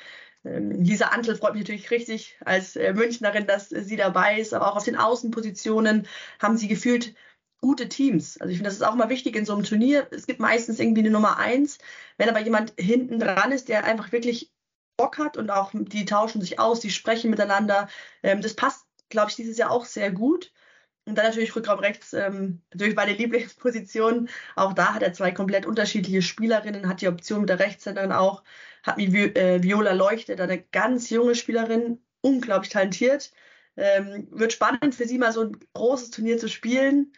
Ähm, 0.46 0.70
Lisa 0.70 1.06
Antl 1.08 1.36
freut 1.36 1.54
mich 1.54 1.62
natürlich 1.62 1.90
richtig 1.90 2.38
als 2.44 2.76
äh, 2.76 2.92
Münchnerin, 2.92 3.46
dass 3.46 3.72
äh, 3.72 3.82
sie 3.82 3.96
dabei 3.96 4.38
ist, 4.40 4.54
aber 4.54 4.70
auch 4.70 4.76
auf 4.76 4.84
den 4.84 4.96
Außenpositionen 4.96 6.06
haben 6.40 6.56
sie 6.56 6.68
gefühlt 6.68 7.14
gute 7.60 7.88
Teams. 7.88 8.38
Also 8.38 8.50
ich 8.50 8.58
finde, 8.58 8.68
das 8.68 8.76
ist 8.76 8.86
auch 8.86 8.94
mal 8.94 9.08
wichtig 9.08 9.34
in 9.34 9.46
so 9.46 9.54
einem 9.54 9.64
Turnier. 9.64 10.06
Es 10.10 10.26
gibt 10.26 10.40
meistens 10.40 10.78
irgendwie 10.78 11.00
eine 11.00 11.10
Nummer 11.10 11.38
eins. 11.38 11.78
Wenn 12.18 12.28
aber 12.28 12.40
jemand 12.40 12.74
hinten 12.78 13.18
dran 13.18 13.52
ist, 13.52 13.68
der 13.68 13.84
einfach 13.84 14.12
wirklich 14.12 14.52
Bock 14.96 15.18
hat 15.18 15.36
und 15.36 15.50
auch 15.50 15.72
die 15.74 16.04
tauschen 16.04 16.40
sich 16.40 16.58
aus, 16.58 16.80
die 16.80 16.90
sprechen 16.90 17.30
miteinander, 17.30 17.88
ähm, 18.22 18.40
das 18.40 18.54
passt, 18.54 18.86
glaube 19.08 19.30
ich, 19.30 19.36
dieses 19.36 19.58
Jahr 19.58 19.70
auch 19.70 19.84
sehr 19.84 20.10
gut. 20.12 20.52
Und 21.06 21.16
dann 21.16 21.26
natürlich 21.26 21.54
Rückraum 21.54 21.78
rechts, 21.78 22.12
ähm, 22.12 22.62
natürlich 22.72 22.96
meine 22.96 23.12
Lieblingsposition. 23.12 24.28
Auch 24.56 24.72
da 24.72 24.94
hat 24.94 25.02
er 25.02 25.12
zwei 25.12 25.30
komplett 25.30 25.64
unterschiedliche 25.64 26.20
Spielerinnen, 26.20 26.88
hat 26.88 27.00
die 27.00 27.08
Option 27.08 27.40
mit 27.40 27.48
der 27.48 27.60
Rechtshänderin 27.60 28.12
auch 28.12 28.42
hat 28.86 28.96
mich 28.96 29.12
äh, 29.14 29.62
Viola 29.62 29.92
Leuchtet, 29.92 30.40
eine 30.40 30.62
ganz 30.62 31.10
junge 31.10 31.34
Spielerin, 31.34 32.00
unglaublich 32.20 32.72
talentiert. 32.72 33.32
Ähm, 33.76 34.28
wird 34.30 34.52
spannend 34.52 34.94
für 34.94 35.06
sie 35.06 35.18
mal 35.18 35.32
so 35.32 35.42
ein 35.42 35.58
großes 35.74 36.10
Turnier 36.10 36.38
zu 36.38 36.48
spielen. 36.48 37.12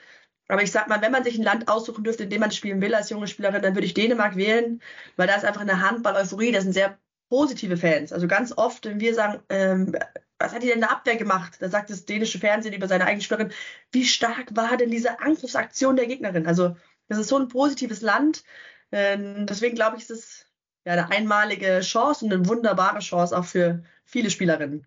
Aber 0.49 0.63
ich 0.63 0.73
sag 0.73 0.89
mal, 0.89 1.03
wenn 1.03 1.13
man 1.13 1.25
sich 1.25 1.39
ein 1.39 1.45
Land 1.45 1.69
aussuchen 1.69 2.05
dürfte, 2.05 2.25
in 2.25 2.31
dem 2.31 2.41
man 2.41 2.51
spielen 2.51 2.81
will 2.81 2.95
als 2.95 3.11
junge 3.11 3.27
Spielerin, 3.29 3.63
dann 3.63 3.75
würde 3.75 3.87
ich 3.87 3.95
Dänemark 3.95 4.35
wählen, 4.37 4.81
weil 5.17 5.27
da 5.29 5.35
ist 5.35 5.45
einfach 5.45 5.61
eine 5.61 5.83
Handball-Euphorie, 5.83 6.53
das 6.53 6.65
sind 6.65 6.73
sehr 6.73 6.99
positive 7.29 7.77
Fans. 7.77 8.13
Also 8.13 8.27
ganz 8.27 8.57
oft, 8.57 8.87
wenn 8.87 9.01
wir 9.01 9.15
sagen, 9.15 9.43
ähm, 9.51 9.95
was 10.39 10.53
hat 10.53 10.63
die 10.63 10.67
denn 10.69 10.77
in 10.77 10.81
der 10.83 10.93
Abwehr 10.93 11.17
gemacht? 11.17 11.57
Da 11.61 11.69
sagt 11.69 11.91
das 11.91 12.05
dänische 12.05 12.39
Fernsehen 12.39 12.75
über 12.75 12.89
seine 12.89 13.07
eigene 13.07 13.23
Spielerin, 13.23 13.53
wie 13.93 14.05
stark 14.05 14.55
war 14.57 14.77
denn 14.77 14.91
diese 14.91 15.21
Angriffsaktion 15.21 15.97
der 15.97 16.07
Gegnerin? 16.07 16.47
Also 16.47 16.77
das 17.09 17.19
ist 17.19 17.29
so 17.29 17.39
ein 17.39 17.49
positives 17.49 18.03
Land. 18.03 18.45
Ähm, 18.93 19.47
deswegen 19.47 19.75
glaube 19.75 19.97
ich, 19.97 20.05
ist 20.05 20.11
es 20.11 20.47
ja, 20.85 20.93
eine 20.93 21.11
einmalige 21.11 21.81
Chance 21.81 22.25
und 22.25 22.33
eine 22.33 22.47
wunderbare 22.47 23.01
Chance 23.01 23.37
auch 23.37 23.45
für 23.45 23.83
viele 24.05 24.31
Spielerinnen. 24.31 24.87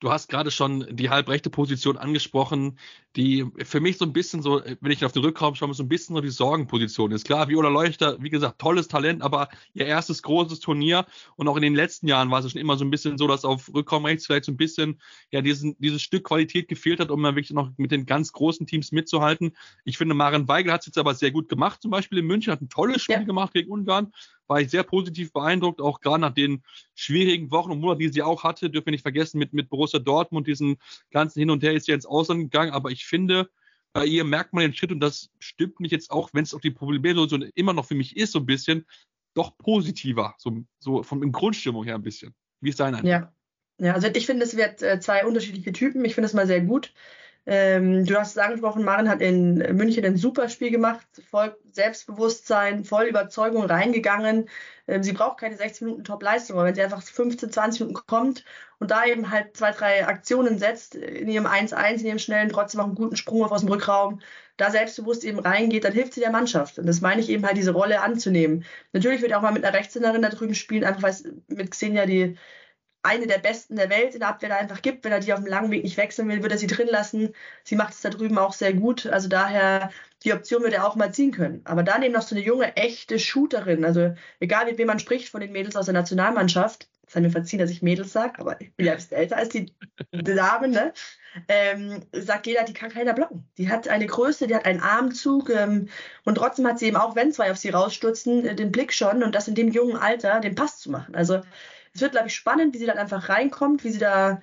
Du 0.00 0.12
hast 0.12 0.28
gerade 0.28 0.52
schon 0.52 0.86
die 0.90 1.10
halbrechte 1.10 1.50
Position 1.50 1.96
angesprochen, 1.96 2.78
die 3.16 3.44
für 3.64 3.80
mich 3.80 3.98
so 3.98 4.04
ein 4.04 4.12
bisschen 4.12 4.42
so, 4.42 4.62
wenn 4.80 4.92
ich 4.92 5.04
auf 5.04 5.10
den 5.10 5.24
Rückraum 5.24 5.56
schaue, 5.56 5.74
so 5.74 5.82
ein 5.82 5.88
bisschen 5.88 6.14
so 6.14 6.20
die 6.20 6.28
Sorgenposition 6.28 7.10
ist. 7.10 7.24
Klar, 7.24 7.48
Viola 7.48 7.68
Leuchter, 7.68 8.16
wie 8.20 8.30
gesagt, 8.30 8.60
tolles 8.60 8.86
Talent, 8.86 9.22
aber 9.22 9.48
ihr 9.74 9.86
erstes 9.86 10.22
großes 10.22 10.60
Turnier 10.60 11.04
und 11.34 11.48
auch 11.48 11.56
in 11.56 11.62
den 11.62 11.74
letzten 11.74 12.06
Jahren 12.06 12.30
war 12.30 12.44
es 12.44 12.52
schon 12.52 12.60
immer 12.60 12.76
so 12.76 12.84
ein 12.84 12.90
bisschen 12.90 13.18
so, 13.18 13.26
dass 13.26 13.44
auf 13.44 13.74
Rückraum 13.74 14.04
rechts 14.04 14.26
vielleicht 14.26 14.44
so 14.44 14.52
ein 14.52 14.56
bisschen 14.56 15.00
ja 15.32 15.40
diesen, 15.40 15.76
dieses 15.80 16.00
Stück 16.00 16.22
Qualität 16.22 16.68
gefehlt 16.68 17.00
hat, 17.00 17.10
um 17.10 17.20
dann 17.22 17.34
wirklich 17.34 17.50
noch 17.50 17.72
mit 17.76 17.90
den 17.90 18.06
ganz 18.06 18.32
großen 18.32 18.68
Teams 18.68 18.92
mitzuhalten. 18.92 19.56
Ich 19.84 19.98
finde, 19.98 20.14
Maren 20.14 20.46
Weigel 20.46 20.72
hat 20.72 20.82
es 20.82 20.86
jetzt 20.86 20.98
aber 20.98 21.14
sehr 21.16 21.32
gut 21.32 21.48
gemacht, 21.48 21.82
zum 21.82 21.90
Beispiel 21.90 22.18
in 22.18 22.26
München, 22.26 22.52
hat 22.52 22.60
ein 22.60 22.68
tolles 22.68 23.02
Spiel 23.02 23.16
ja. 23.16 23.22
gemacht 23.22 23.52
gegen 23.52 23.72
Ungarn, 23.72 24.12
war 24.48 24.60
ich 24.60 24.70
sehr 24.70 24.82
positiv 24.82 25.32
beeindruckt, 25.32 25.80
auch 25.80 26.00
gerade 26.00 26.20
nach 26.20 26.34
den 26.34 26.62
schwierigen 26.94 27.50
Wochen 27.50 27.70
und 27.70 27.80
Monaten, 27.80 28.00
die 28.00 28.08
sie 28.08 28.22
auch 28.22 28.44
hatte, 28.44 28.70
dürfen 28.70 28.86
wir 28.86 28.92
nicht 28.92 29.02
vergessen, 29.02 29.38
mit, 29.38 29.52
mit 29.52 29.68
Borussia 29.68 30.00
Dortmund, 30.00 30.46
diesen 30.46 30.78
ganzen 31.10 31.38
Hin 31.38 31.50
und 31.50 31.62
Her 31.62 31.74
ist 31.74 31.86
sie 31.86 31.92
ins 31.92 32.06
Ausland 32.06 32.40
gegangen, 32.40 32.72
aber 32.72 32.90
ich 32.90 33.06
finde, 33.06 33.50
bei 33.92 34.04
ihr 34.04 34.24
merkt 34.24 34.52
man 34.52 34.62
den 34.62 34.74
Schritt 34.74 34.92
und 34.92 35.00
das 35.00 35.30
stimmt 35.38 35.80
mich 35.80 35.92
jetzt 35.92 36.10
auch, 36.10 36.30
wenn 36.32 36.44
es 36.44 36.54
auch 36.54 36.60
die 36.60 36.70
Problemlösung 36.70 37.42
immer 37.54 37.72
noch 37.72 37.86
für 37.86 37.94
mich 37.94 38.16
ist, 38.16 38.32
so 38.32 38.38
ein 38.40 38.46
bisschen, 38.46 38.86
doch 39.34 39.56
positiver, 39.56 40.34
so, 40.38 40.64
so 40.78 41.02
vom 41.02 41.22
in 41.22 41.32
Grundstimmung 41.32 41.84
her 41.84 41.94
ein 41.94 42.02
bisschen. 42.02 42.34
Wie 42.60 42.70
ist 42.70 42.80
dein 42.80 42.94
Eindruck? 42.94 43.10
Ja. 43.10 43.32
ja, 43.78 43.94
also 43.94 44.08
ich 44.08 44.26
finde, 44.26 44.44
es 44.44 44.56
wird 44.56 44.82
äh, 44.82 44.98
zwei 45.00 45.24
unterschiedliche 45.24 45.72
Typen. 45.72 46.04
Ich 46.04 46.14
finde 46.14 46.26
es 46.26 46.34
mal 46.34 46.46
sehr 46.46 46.60
gut. 46.60 46.92
Ähm, 47.50 48.04
du 48.04 48.14
hast 48.14 48.32
es 48.32 48.38
angesprochen, 48.38 48.84
Maren 48.84 49.08
hat 49.08 49.22
in 49.22 49.54
München 49.74 50.04
ein 50.04 50.18
super 50.18 50.50
Spiel 50.50 50.70
gemacht, 50.70 51.06
voll 51.30 51.56
Selbstbewusstsein, 51.72 52.84
voll 52.84 53.06
Überzeugung 53.06 53.64
reingegangen. 53.64 54.50
Ähm, 54.86 55.02
sie 55.02 55.14
braucht 55.14 55.40
keine 55.40 55.56
60 55.56 55.80
Minuten 55.80 56.04
Top-Leistung, 56.04 56.58
aber 56.58 56.66
wenn 56.66 56.74
sie 56.74 56.82
einfach 56.82 57.02
15, 57.02 57.50
20 57.50 57.80
Minuten 57.80 58.04
kommt 58.06 58.44
und 58.80 58.90
da 58.90 59.06
eben 59.06 59.30
halt 59.30 59.56
zwei, 59.56 59.70
drei 59.70 60.06
Aktionen 60.06 60.58
setzt, 60.58 60.94
in 60.94 61.26
ihrem 61.26 61.46
1-1, 61.46 62.00
in 62.00 62.06
ihrem 62.06 62.18
schnellen, 62.18 62.50
trotzdem 62.50 62.82
auch 62.82 62.84
einen 62.84 62.94
guten 62.96 63.16
Sprung 63.16 63.42
auf 63.42 63.52
aus 63.52 63.60
dem 63.60 63.70
Rückraum, 63.70 64.20
da 64.58 64.70
selbstbewusst 64.70 65.24
eben 65.24 65.38
reingeht, 65.38 65.84
dann 65.84 65.94
hilft 65.94 66.12
sie 66.12 66.20
der 66.20 66.30
Mannschaft. 66.30 66.78
Und 66.78 66.84
das 66.84 67.00
meine 67.00 67.22
ich 67.22 67.30
eben 67.30 67.46
halt, 67.46 67.56
diese 67.56 67.72
Rolle 67.72 68.02
anzunehmen. 68.02 68.66
Natürlich 68.92 69.22
wird 69.22 69.32
auch 69.32 69.40
mal 69.40 69.52
mit 69.52 69.64
einer 69.64 69.74
Rechtshänderin 69.74 70.20
da 70.20 70.28
drüben 70.28 70.54
spielen, 70.54 70.84
einfach 70.84 71.02
weil 71.02 71.12
es 71.12 71.24
mit 71.46 71.70
Xenia 71.70 72.04
die 72.04 72.36
eine 73.02 73.26
der 73.26 73.38
besten 73.38 73.76
der 73.76 73.90
Welt 73.90 74.14
in 74.14 74.20
der 74.20 74.28
Abwehr 74.28 74.48
da 74.48 74.56
einfach 74.56 74.82
gibt. 74.82 75.04
Wenn 75.04 75.12
er 75.12 75.20
die 75.20 75.32
auf 75.32 75.40
dem 75.40 75.48
langen 75.48 75.70
Weg 75.70 75.84
nicht 75.84 75.96
wechseln 75.96 76.28
will, 76.28 76.42
würde 76.42 76.56
er 76.56 76.58
sie 76.58 76.66
drin 76.66 76.88
lassen. 76.88 77.34
Sie 77.64 77.76
macht 77.76 77.94
es 77.94 78.00
da 78.00 78.10
drüben 78.10 78.38
auch 78.38 78.52
sehr 78.52 78.72
gut. 78.72 79.06
Also 79.06 79.28
daher, 79.28 79.90
die 80.24 80.32
Option 80.32 80.62
würde 80.62 80.76
er 80.76 80.86
auch 80.86 80.96
mal 80.96 81.12
ziehen 81.12 81.32
können. 81.32 81.62
Aber 81.64 81.82
dann 81.82 82.02
eben 82.02 82.14
noch 82.14 82.22
so 82.22 82.34
eine 82.34 82.44
junge, 82.44 82.76
echte 82.76 83.18
Shooterin. 83.18 83.84
Also 83.84 84.14
egal, 84.40 84.66
mit 84.66 84.78
wem 84.78 84.88
man 84.88 84.98
spricht 84.98 85.28
von 85.28 85.40
den 85.40 85.52
Mädels 85.52 85.76
aus 85.76 85.86
der 85.86 85.94
Nationalmannschaft. 85.94 86.88
Es 87.06 87.14
hat 87.16 87.22
mir 87.22 87.30
verziehen, 87.30 87.58
dass 87.58 87.70
ich 87.70 87.80
Mädels 87.80 88.12
sage, 88.12 88.38
aber 88.38 88.60
ich 88.60 88.74
bin 88.74 88.84
ja 88.84 88.92
ein 88.92 88.98
bisschen 88.98 89.16
älter 89.16 89.38
als 89.38 89.48
die, 89.48 89.72
die 90.12 90.22
Damen, 90.34 90.72
ne? 90.72 90.92
Ähm, 91.46 92.02
sagt 92.12 92.46
jeder, 92.46 92.64
die 92.64 92.74
kann 92.74 92.90
keiner 92.90 93.14
blocken. 93.14 93.48
Die 93.56 93.70
hat 93.70 93.88
eine 93.88 94.06
Größe, 94.06 94.46
die 94.46 94.54
hat 94.54 94.66
einen 94.66 94.80
Armzug 94.80 95.48
ähm, 95.48 95.88
und 96.24 96.34
trotzdem 96.34 96.66
hat 96.66 96.78
sie 96.78 96.86
eben 96.86 96.96
auch, 96.96 97.16
wenn 97.16 97.32
zwei 97.32 97.50
auf 97.50 97.56
sie 97.56 97.70
rausstürzen, 97.70 98.44
äh, 98.44 98.54
den 98.54 98.72
Blick 98.72 98.92
schon 98.92 99.22
und 99.22 99.34
das 99.34 99.48
in 99.48 99.54
dem 99.54 99.70
jungen 99.70 99.96
Alter, 99.96 100.40
den 100.40 100.54
Pass 100.54 100.80
zu 100.80 100.90
machen. 100.90 101.14
Also 101.14 101.40
es 101.98 102.02
wird, 102.02 102.12
glaube 102.12 102.28
ich, 102.28 102.34
spannend, 102.34 102.74
wie 102.74 102.78
sie 102.78 102.86
dann 102.86 102.98
einfach 102.98 103.28
reinkommt, 103.28 103.82
wie 103.82 103.90
sie 103.90 103.98
da 103.98 104.40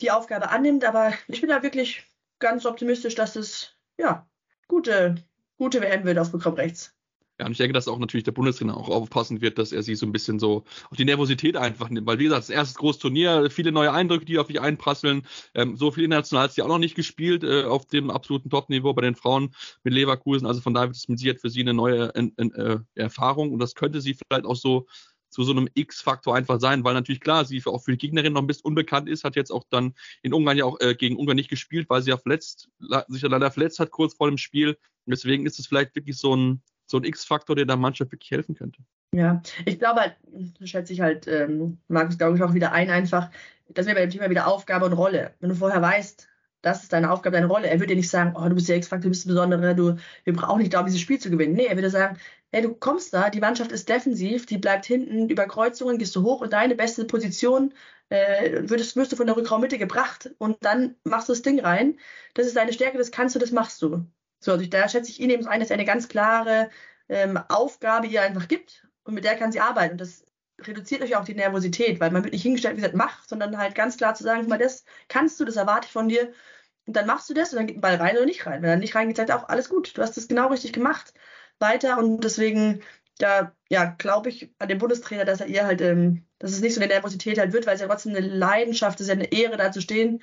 die 0.00 0.12
Aufgabe 0.12 0.50
annimmt. 0.50 0.84
Aber 0.84 1.12
ich 1.26 1.40
bin 1.40 1.50
da 1.50 1.62
wirklich 1.62 2.04
ganz 2.38 2.66
optimistisch, 2.66 3.16
dass 3.16 3.34
es 3.34 3.76
ja 3.98 4.28
gute, 4.68 5.16
gute 5.56 5.80
WM 5.80 6.04
wird 6.04 6.18
auf 6.18 6.30
Programm 6.30 6.54
rechts. 6.54 6.94
Ja, 7.40 7.46
und 7.46 7.52
ich 7.52 7.58
denke, 7.58 7.72
dass 7.72 7.86
auch 7.86 7.98
natürlich 7.98 8.24
der 8.24 8.32
Bundestrainer 8.32 8.76
auch 8.76 8.88
aufpassen 8.88 9.40
wird, 9.40 9.58
dass 9.58 9.70
er 9.70 9.84
sie 9.84 9.94
so 9.94 10.06
ein 10.06 10.10
bisschen 10.10 10.40
so 10.40 10.64
auf 10.90 10.96
die 10.96 11.04
Nervosität 11.04 11.56
einfach 11.56 11.88
nimmt. 11.88 12.04
Weil, 12.06 12.18
wie 12.18 12.24
gesagt, 12.24 12.42
das 12.42 12.50
erste 12.50 12.76
großes 12.78 13.00
Turnier, 13.00 13.48
viele 13.48 13.70
neue 13.70 13.92
Eindrücke, 13.92 14.24
die 14.24 14.38
auf 14.38 14.48
dich 14.48 14.60
einprasseln. 14.60 15.22
Ähm, 15.54 15.76
so 15.76 15.92
viel 15.92 16.02
international 16.02 16.44
hat 16.44 16.52
sie 16.52 16.62
auch 16.62 16.68
noch 16.68 16.78
nicht 16.78 16.96
gespielt, 16.96 17.44
äh, 17.44 17.62
auf 17.62 17.86
dem 17.86 18.10
absoluten 18.10 18.50
Top-Niveau 18.50 18.92
bei 18.92 19.02
den 19.02 19.14
Frauen 19.14 19.54
mit 19.84 19.94
Leverkusen. 19.94 20.48
Also 20.48 20.60
von 20.60 20.74
daher 20.74 20.88
wird 20.88 20.96
es 20.96 21.08
mit 21.08 21.20
Sicherheit 21.20 21.40
für 21.40 21.50
sie 21.50 21.60
eine 21.60 21.74
neue 21.74 22.12
äh, 22.16 22.28
äh, 22.38 22.78
Erfahrung. 22.96 23.52
Und 23.52 23.60
das 23.60 23.76
könnte 23.76 24.00
sie 24.00 24.14
vielleicht 24.14 24.44
auch 24.44 24.56
so 24.56 24.88
zu 25.28 25.42
so 25.42 25.52
einem 25.52 25.68
X-Faktor 25.74 26.34
einfach 26.34 26.60
sein, 26.60 26.84
weil 26.84 26.94
natürlich 26.94 27.20
klar, 27.20 27.44
sie 27.44 27.62
auch 27.66 27.82
für 27.82 27.92
die 27.92 27.98
Gegnerin 27.98 28.32
noch 28.32 28.40
ein 28.40 28.46
bisschen 28.46 28.66
unbekannt 28.66 29.08
ist, 29.08 29.24
hat 29.24 29.36
jetzt 29.36 29.50
auch 29.50 29.64
dann 29.70 29.94
in 30.22 30.32
Ungarn 30.32 30.56
ja 30.56 30.64
auch 30.64 30.80
äh, 30.80 30.94
gegen 30.94 31.16
Ungarn 31.16 31.36
nicht 31.36 31.50
gespielt, 31.50 31.88
weil 31.90 32.02
sie 32.02 32.10
ja 32.10 32.16
verletzt, 32.16 32.68
sich 33.08 33.22
ja 33.22 33.28
leider 33.28 33.50
verletzt 33.50 33.78
hat 33.78 33.90
kurz 33.90 34.14
vor 34.14 34.28
dem 34.28 34.38
Spiel. 34.38 34.78
Deswegen 35.06 35.46
ist 35.46 35.58
es 35.58 35.66
vielleicht 35.66 35.94
wirklich 35.94 36.18
so 36.18 36.34
ein, 36.34 36.62
so 36.86 36.98
ein 36.98 37.04
X-Faktor, 37.04 37.56
der 37.56 37.66
der 37.66 37.76
Mannschaft 37.76 38.12
wirklich 38.12 38.30
helfen 38.30 38.54
könnte. 38.54 38.82
Ja, 39.14 39.42
ich 39.64 39.78
glaube 39.78 40.00
halt, 40.00 40.16
schätze 40.64 40.92
ich 40.92 41.00
halt, 41.00 41.26
ähm, 41.26 41.78
Markus, 41.88 42.18
glaube 42.18 42.36
ich, 42.36 42.42
auch 42.42 42.54
wieder 42.54 42.72
ein, 42.72 42.90
einfach, 42.90 43.30
dass 43.68 43.86
wir 43.86 43.94
bei 43.94 44.00
dem 44.00 44.10
Thema 44.10 44.28
wieder 44.30 44.46
Aufgabe 44.46 44.84
und 44.86 44.92
Rolle. 44.92 45.34
Wenn 45.40 45.48
du 45.48 45.54
vorher 45.54 45.80
weißt, 45.80 46.28
das 46.60 46.82
ist 46.82 46.92
deine 46.92 47.10
Aufgabe, 47.10 47.36
deine 47.36 47.46
Rolle. 47.46 47.68
Er 47.68 47.78
würde 47.78 47.88
dir 47.88 47.96
nicht 47.96 48.10
sagen, 48.10 48.34
oh, 48.36 48.48
du 48.48 48.54
bist 48.54 48.68
der 48.68 48.76
X-Faktor, 48.76 49.04
du 49.04 49.10
bist 49.10 49.24
der 49.24 49.30
Besondere, 49.30 49.74
du, 49.74 49.96
wir 50.24 50.32
brauchen 50.32 50.58
nicht 50.58 50.70
glauben, 50.70 50.86
dieses 50.86 51.00
Spiel 51.00 51.18
zu 51.18 51.30
gewinnen. 51.30 51.54
Nee, 51.54 51.66
er 51.66 51.76
würde 51.76 51.90
sagen, 51.90 52.18
hey, 52.52 52.62
du 52.62 52.74
kommst 52.74 53.12
da, 53.12 53.30
die 53.30 53.40
Mannschaft 53.40 53.72
ist 53.72 53.88
defensiv, 53.88 54.46
die 54.46 54.58
bleibt 54.58 54.86
hinten, 54.86 55.28
über 55.28 55.46
Kreuzungen 55.46 55.98
gehst 55.98 56.16
du 56.16 56.22
hoch 56.22 56.40
und 56.40 56.52
deine 56.52 56.74
beste 56.74 57.04
Position 57.04 57.74
äh, 58.08 58.62
würdest, 58.68 58.96
wirst 58.96 59.12
du 59.12 59.16
von 59.16 59.26
der 59.26 59.36
Rückraummitte 59.36 59.78
gebracht 59.78 60.30
und 60.38 60.64
dann 60.64 60.96
machst 61.04 61.28
du 61.28 61.32
das 61.32 61.42
Ding 61.42 61.60
rein. 61.60 61.98
Das 62.34 62.46
ist 62.46 62.56
deine 62.56 62.72
Stärke, 62.72 62.98
das 62.98 63.10
kannst 63.10 63.34
du, 63.34 63.38
das 63.38 63.52
machst 63.52 63.82
du. 63.82 64.06
So, 64.40 64.52
also 64.52 64.66
da 64.66 64.88
schätze 64.88 65.10
ich 65.10 65.20
ihn 65.20 65.30
eben 65.30 65.46
ein, 65.46 65.60
dass 65.60 65.70
er 65.70 65.74
eine 65.74 65.84
ganz 65.84 66.08
klare 66.08 66.70
ähm, 67.08 67.38
Aufgabe 67.48 68.06
ihr 68.06 68.22
einfach 68.22 68.48
gibt 68.48 68.86
und 69.04 69.14
mit 69.14 69.24
der 69.24 69.36
kann 69.36 69.52
sie 69.52 69.60
arbeiten. 69.60 69.92
Und 69.92 70.00
das 70.00 70.24
reduziert 70.60 71.02
euch 71.02 71.16
auch 71.16 71.24
die 71.24 71.34
Nervosität, 71.34 72.00
weil 72.00 72.10
man 72.10 72.24
wird 72.24 72.32
nicht 72.32 72.42
hingestellt, 72.42 72.76
wie 72.76 72.80
gesagt, 72.80 72.96
mach, 72.96 73.24
sondern 73.24 73.58
halt 73.58 73.74
ganz 73.74 73.96
klar 73.96 74.14
zu 74.14 74.24
sagen, 74.24 74.48
mal, 74.48 74.58
das 74.58 74.84
kannst 75.08 75.38
du, 75.38 75.44
das 75.44 75.56
erwarte 75.56 75.86
ich 75.86 75.92
von 75.92 76.08
dir. 76.08 76.32
Und 76.86 76.96
dann 76.96 77.06
machst 77.06 77.28
du 77.28 77.34
das 77.34 77.52
und 77.52 77.58
dann 77.58 77.66
geht 77.66 77.76
ein 77.76 77.80
Ball 77.82 77.96
rein 77.96 78.16
oder 78.16 78.24
nicht 78.24 78.46
rein. 78.46 78.62
Wenn 78.62 78.70
er 78.70 78.76
nicht 78.76 78.94
reingeht, 78.94 79.18
sagt 79.18 79.30
er 79.30 79.38
auch, 79.38 79.48
alles 79.48 79.68
gut, 79.68 79.96
du 79.96 80.02
hast 80.02 80.16
das 80.16 80.28
genau 80.28 80.48
richtig 80.48 80.72
gemacht 80.72 81.12
weiter 81.60 81.98
und 81.98 82.22
deswegen, 82.24 82.82
da, 83.18 83.54
ja, 83.68 83.84
glaube 83.98 84.28
ich 84.30 84.50
an 84.58 84.68
den 84.68 84.78
Bundestrainer, 84.78 85.24
dass 85.24 85.40
er 85.40 85.48
ihr 85.48 85.64
halt, 85.66 85.80
ähm, 85.80 86.24
dass 86.38 86.52
es 86.52 86.60
nicht 86.60 86.74
so 86.74 86.80
eine 86.80 86.92
Nervosität 86.92 87.38
halt 87.38 87.52
wird, 87.52 87.66
weil 87.66 87.74
es 87.74 87.80
ja 87.80 87.88
trotzdem 87.88 88.14
eine 88.14 88.26
Leidenschaft 88.26 89.00
ist, 89.00 89.08
ja 89.08 89.14
eine 89.14 89.32
Ehre, 89.32 89.56
da 89.56 89.72
zu 89.72 89.80
stehen. 89.80 90.22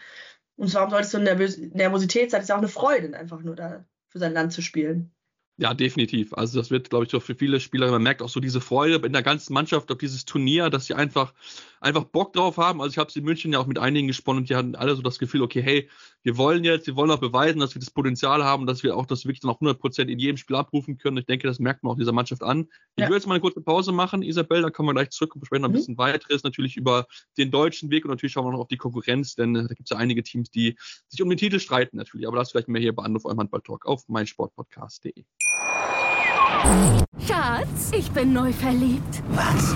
Und 0.57 0.73
warum 0.73 0.89
sollte 0.89 1.05
es 1.05 1.11
so 1.11 1.17
eine 1.17 1.35
Nervosität 1.73 2.31
sein? 2.31 2.39
Es 2.39 2.45
ist 2.45 2.49
ja 2.49 2.55
auch 2.55 2.59
eine 2.59 2.69
Freude, 2.69 3.17
einfach 3.17 3.41
nur 3.41 3.55
da 3.55 3.85
für 4.09 4.19
sein 4.19 4.33
Land 4.33 4.53
zu 4.53 4.61
spielen. 4.61 5.11
Ja, 5.57 5.73
definitiv. 5.73 6.33
Also 6.33 6.59
das 6.59 6.69
wird, 6.69 6.89
glaube 6.89 7.05
ich, 7.05 7.11
so 7.11 7.19
für 7.21 7.35
viele 7.35 7.61
Spieler, 7.61 7.89
man 7.89 8.03
merkt 8.03 8.21
auch 8.21 8.29
so 8.29 8.41
diese 8.41 8.59
Freude 8.59 9.05
in 9.05 9.13
der 9.13 9.23
ganzen 9.23 9.53
Mannschaft 9.53 9.89
auf 9.89 9.97
dieses 9.97 10.25
Turnier, 10.25 10.69
dass 10.69 10.85
sie 10.85 10.95
einfach, 10.95 11.33
einfach 11.85 12.03
Bock 12.03 12.33
drauf 12.33 12.57
haben. 12.57 12.81
Also 12.81 12.93
ich 12.93 12.97
habe 12.97 13.11
sie 13.11 13.19
in 13.19 13.25
München 13.25 13.53
ja 13.53 13.59
auch 13.59 13.67
mit 13.67 13.77
einigen 13.77 14.07
gesponnen 14.07 14.41
und 14.41 14.49
die 14.49 14.55
hatten 14.55 14.75
alle 14.75 14.95
so 14.95 15.03
das 15.03 15.19
Gefühl, 15.19 15.43
okay, 15.43 15.61
hey, 15.61 15.89
wir 16.23 16.35
wollen 16.35 16.63
jetzt, 16.63 16.87
wir 16.87 16.95
wollen 16.95 17.11
auch 17.11 17.19
beweisen, 17.19 17.59
dass 17.59 17.75
wir 17.75 17.79
das 17.79 17.91
Potenzial 17.91 18.43
haben, 18.43 18.65
dass 18.65 18.81
wir 18.81 18.97
auch 18.97 19.05
das 19.05 19.25
wirklich 19.25 19.41
dann 19.41 19.51
auch 19.51 19.57
100 19.57 19.79
Prozent 19.79 20.09
in 20.09 20.17
jedem 20.17 20.37
Spiel 20.37 20.55
abrufen 20.55 20.97
können. 20.97 21.17
Ich 21.17 21.27
denke, 21.27 21.47
das 21.47 21.59
merkt 21.59 21.83
man 21.83 21.93
auch 21.93 21.97
dieser 21.97 22.11
Mannschaft 22.11 22.41
an. 22.41 22.67
Ich 22.95 23.03
ja. 23.03 23.07
will 23.07 23.15
jetzt 23.15 23.27
mal 23.27 23.35
eine 23.35 23.41
kurze 23.41 23.61
Pause 23.61 23.91
machen, 23.91 24.23
Isabel, 24.23 24.63
dann 24.63 24.73
kommen 24.73 24.89
wir 24.89 24.93
gleich 24.93 25.11
zurück 25.11 25.35
und 25.35 25.41
besprechen 25.41 25.61
noch 25.61 25.69
ein 25.69 25.73
mhm. 25.73 25.75
bisschen 25.75 25.97
weiteres, 25.99 26.43
natürlich 26.43 26.75
über 26.75 27.05
den 27.37 27.51
deutschen 27.51 27.91
Weg 27.91 28.03
und 28.03 28.09
natürlich 28.09 28.33
schauen 28.33 28.45
wir 28.45 28.51
noch 28.51 28.61
auf 28.61 28.67
die 28.67 28.77
Konkurrenz, 28.77 29.35
denn 29.35 29.55
äh, 29.55 29.67
da 29.67 29.73
gibt 29.75 29.83
es 29.83 29.89
ja 29.91 29.97
einige 29.97 30.23
Teams, 30.23 30.49
die 30.49 30.75
sich 31.07 31.21
um 31.21 31.29
den 31.29 31.37
Titel 31.37 31.59
streiten 31.59 31.97
natürlich. 31.97 32.27
Aber 32.27 32.37
das 32.37 32.49
vielleicht 32.49 32.67
mehr 32.67 32.81
hier 32.81 32.95
bei 32.95 33.03
Anruf 33.03 33.25
eurem 33.25 33.39
Handball-Talk 33.39 33.85
auf 33.85 34.07
meinsportpodcast.de. 34.07 35.23
Schatz, 37.27 37.91
ich 37.95 38.09
bin 38.11 38.33
neu 38.33 38.51
verliebt. 38.51 39.21
Was? 39.29 39.75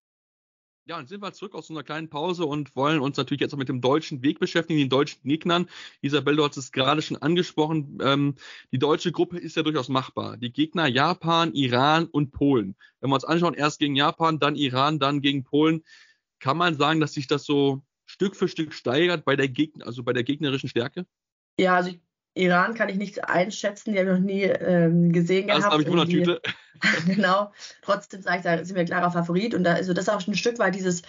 Ja, 0.91 0.97
dann 0.97 1.07
sind 1.07 1.21
wir 1.21 1.31
zurück 1.31 1.55
aus 1.55 1.69
unserer 1.69 1.85
kleinen 1.85 2.09
Pause 2.09 2.45
und 2.45 2.75
wollen 2.75 2.99
uns 2.99 3.15
natürlich 3.15 3.39
jetzt 3.39 3.53
auch 3.53 3.57
mit 3.57 3.69
dem 3.69 3.79
deutschen 3.79 4.23
Weg 4.23 4.41
beschäftigen, 4.41 4.77
den 4.77 4.89
deutschen 4.89 5.21
Gegnern. 5.23 5.69
Isabel, 6.01 6.35
du 6.35 6.43
hast 6.43 6.57
es 6.57 6.73
gerade 6.73 7.01
schon 7.01 7.15
angesprochen. 7.15 7.99
Ähm, 8.03 8.35
die 8.73 8.77
deutsche 8.77 9.13
Gruppe 9.13 9.37
ist 9.37 9.55
ja 9.55 9.63
durchaus 9.63 9.87
machbar. 9.87 10.35
Die 10.35 10.51
Gegner 10.51 10.87
Japan, 10.87 11.53
Iran 11.53 12.07
und 12.07 12.31
Polen. 12.33 12.75
Wenn 12.99 13.09
wir 13.09 13.13
uns 13.13 13.23
anschauen, 13.23 13.53
erst 13.53 13.79
gegen 13.79 13.95
Japan, 13.95 14.37
dann 14.37 14.57
Iran, 14.57 14.99
dann 14.99 15.21
gegen 15.21 15.45
Polen, 15.45 15.85
kann 16.39 16.57
man 16.57 16.75
sagen, 16.75 16.99
dass 16.99 17.13
sich 17.13 17.27
das 17.27 17.45
so 17.45 17.81
Stück 18.05 18.35
für 18.35 18.49
Stück 18.49 18.73
steigert 18.73 19.23
bei 19.23 19.37
der 19.37 19.47
Gegner, 19.47 19.85
also 19.85 20.03
bei 20.03 20.11
der 20.11 20.23
gegnerischen 20.23 20.67
Stärke? 20.67 21.05
Ja, 21.57 21.77
also 21.77 21.91
ich 21.91 22.01
Iran 22.33 22.75
kann 22.75 22.89
ich 22.89 22.95
nicht 22.95 23.25
einschätzen, 23.25 23.91
die 23.91 23.99
habe 23.99 24.09
ich 24.09 24.15
noch 24.15 24.25
nie 24.25 24.43
ähm, 24.43 25.11
gesehen 25.11 25.47
das 25.47 25.57
gehabt. 25.57 25.85
Das 25.85 25.93
habe 25.93 26.03
ich 26.03 26.09
Tüte. 26.09 26.41
genau. 27.05 27.51
Trotzdem 27.81 28.21
sage 28.21 28.37
ich, 28.37 28.43
da 28.43 28.63
sind 28.63 28.75
wir 28.75 28.85
klarer 28.85 29.11
Favorit. 29.11 29.53
Und 29.53 29.63
da, 29.63 29.73
also 29.73 29.93
das 29.93 30.07
ist 30.07 30.09
auch 30.09 30.25
ein 30.25 30.35
Stück 30.35 30.57
weit 30.59 30.75
dieses, 30.75 31.01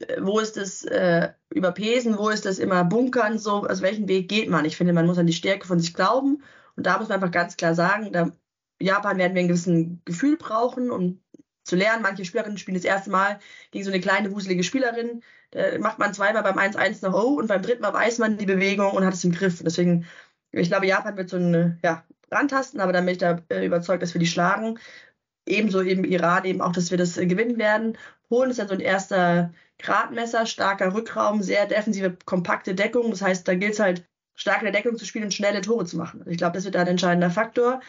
äh, 0.00 0.20
wo 0.20 0.40
ist 0.40 0.56
das 0.56 0.84
äh, 0.84 1.32
überpesen, 1.50 2.18
wo 2.18 2.28
ist 2.28 2.44
das 2.44 2.58
immer 2.58 2.84
bunkern, 2.84 3.38
so, 3.38 3.66
aus 3.66 3.82
welchem 3.82 4.08
Weg 4.08 4.28
geht 4.28 4.50
man? 4.50 4.64
Ich 4.64 4.76
finde, 4.76 4.92
man 4.92 5.06
muss 5.06 5.18
an 5.18 5.26
die 5.26 5.32
Stärke 5.32 5.66
von 5.66 5.78
sich 5.78 5.94
glauben. 5.94 6.42
Und 6.76 6.86
da 6.86 6.98
muss 6.98 7.08
man 7.08 7.16
einfach 7.16 7.30
ganz 7.30 7.56
klar 7.56 7.74
sagen, 7.74 8.12
da, 8.12 8.32
Japan 8.80 9.18
werden 9.18 9.34
wir 9.34 9.42
ein 9.42 9.48
gewissen 9.48 10.02
Gefühl 10.04 10.36
brauchen, 10.36 10.90
um 10.90 11.20
zu 11.62 11.76
lernen. 11.76 12.02
Manche 12.02 12.24
Spielerinnen 12.24 12.58
spielen 12.58 12.76
das 12.76 12.84
erste 12.84 13.10
Mal 13.10 13.38
gegen 13.70 13.84
so 13.84 13.90
eine 13.90 14.00
kleine, 14.00 14.32
wuselige 14.32 14.64
Spielerin. 14.64 15.22
Da 15.50 15.78
macht 15.78 15.98
man 15.98 16.12
zweimal 16.12 16.42
beim 16.42 16.58
1-1 16.58 17.06
noch 17.06 17.14
Oh 17.14 17.34
und 17.34 17.46
beim 17.46 17.62
dritten 17.62 17.82
Mal 17.82 17.94
weiß 17.94 18.18
man 18.18 18.36
die 18.36 18.46
Bewegung 18.46 18.90
und 18.90 19.04
hat 19.04 19.14
es 19.14 19.24
im 19.24 19.32
Griff. 19.32 19.62
Deswegen 19.62 20.04
ich 20.60 20.68
glaube, 20.68 20.86
Japan 20.86 21.16
wird 21.16 21.30
so 21.30 21.36
eine, 21.36 21.78
ja, 21.82 22.04
rantasten, 22.30 22.80
aber 22.80 22.92
dann 22.92 23.04
bin 23.04 23.12
ich 23.12 23.18
da 23.18 23.40
äh, 23.48 23.64
überzeugt, 23.66 24.02
dass 24.02 24.14
wir 24.14 24.18
die 24.18 24.26
schlagen. 24.26 24.78
Ebenso 25.46 25.82
eben 25.82 26.04
Iran, 26.04 26.44
eben 26.44 26.60
auch, 26.60 26.72
dass 26.72 26.90
wir 26.90 26.98
das 26.98 27.16
äh, 27.16 27.26
gewinnen 27.26 27.58
werden. 27.58 27.98
Polen 28.28 28.50
ist 28.50 28.58
ja 28.58 28.66
so 28.66 28.74
ein 28.74 28.80
erster 28.80 29.52
Gradmesser, 29.78 30.46
starker 30.46 30.94
Rückraum, 30.94 31.42
sehr 31.42 31.66
defensive, 31.66 32.16
kompakte 32.24 32.74
Deckung. 32.74 33.10
Das 33.10 33.22
heißt, 33.22 33.46
da 33.46 33.54
gilt 33.54 33.74
es 33.74 33.80
halt, 33.80 34.06
stark 34.34 34.58
in 34.58 34.64
der 34.64 34.72
Deckung 34.72 34.96
zu 34.96 35.04
spielen 35.04 35.24
und 35.24 35.34
schnelle 35.34 35.60
Tore 35.60 35.84
zu 35.84 35.96
machen. 35.96 36.24
Ich 36.26 36.38
glaube, 36.38 36.54
das 36.54 36.64
wird 36.64 36.74
da 36.74 36.80
ein 36.80 36.88
entscheidender 36.88 37.30
Faktor. 37.30 37.80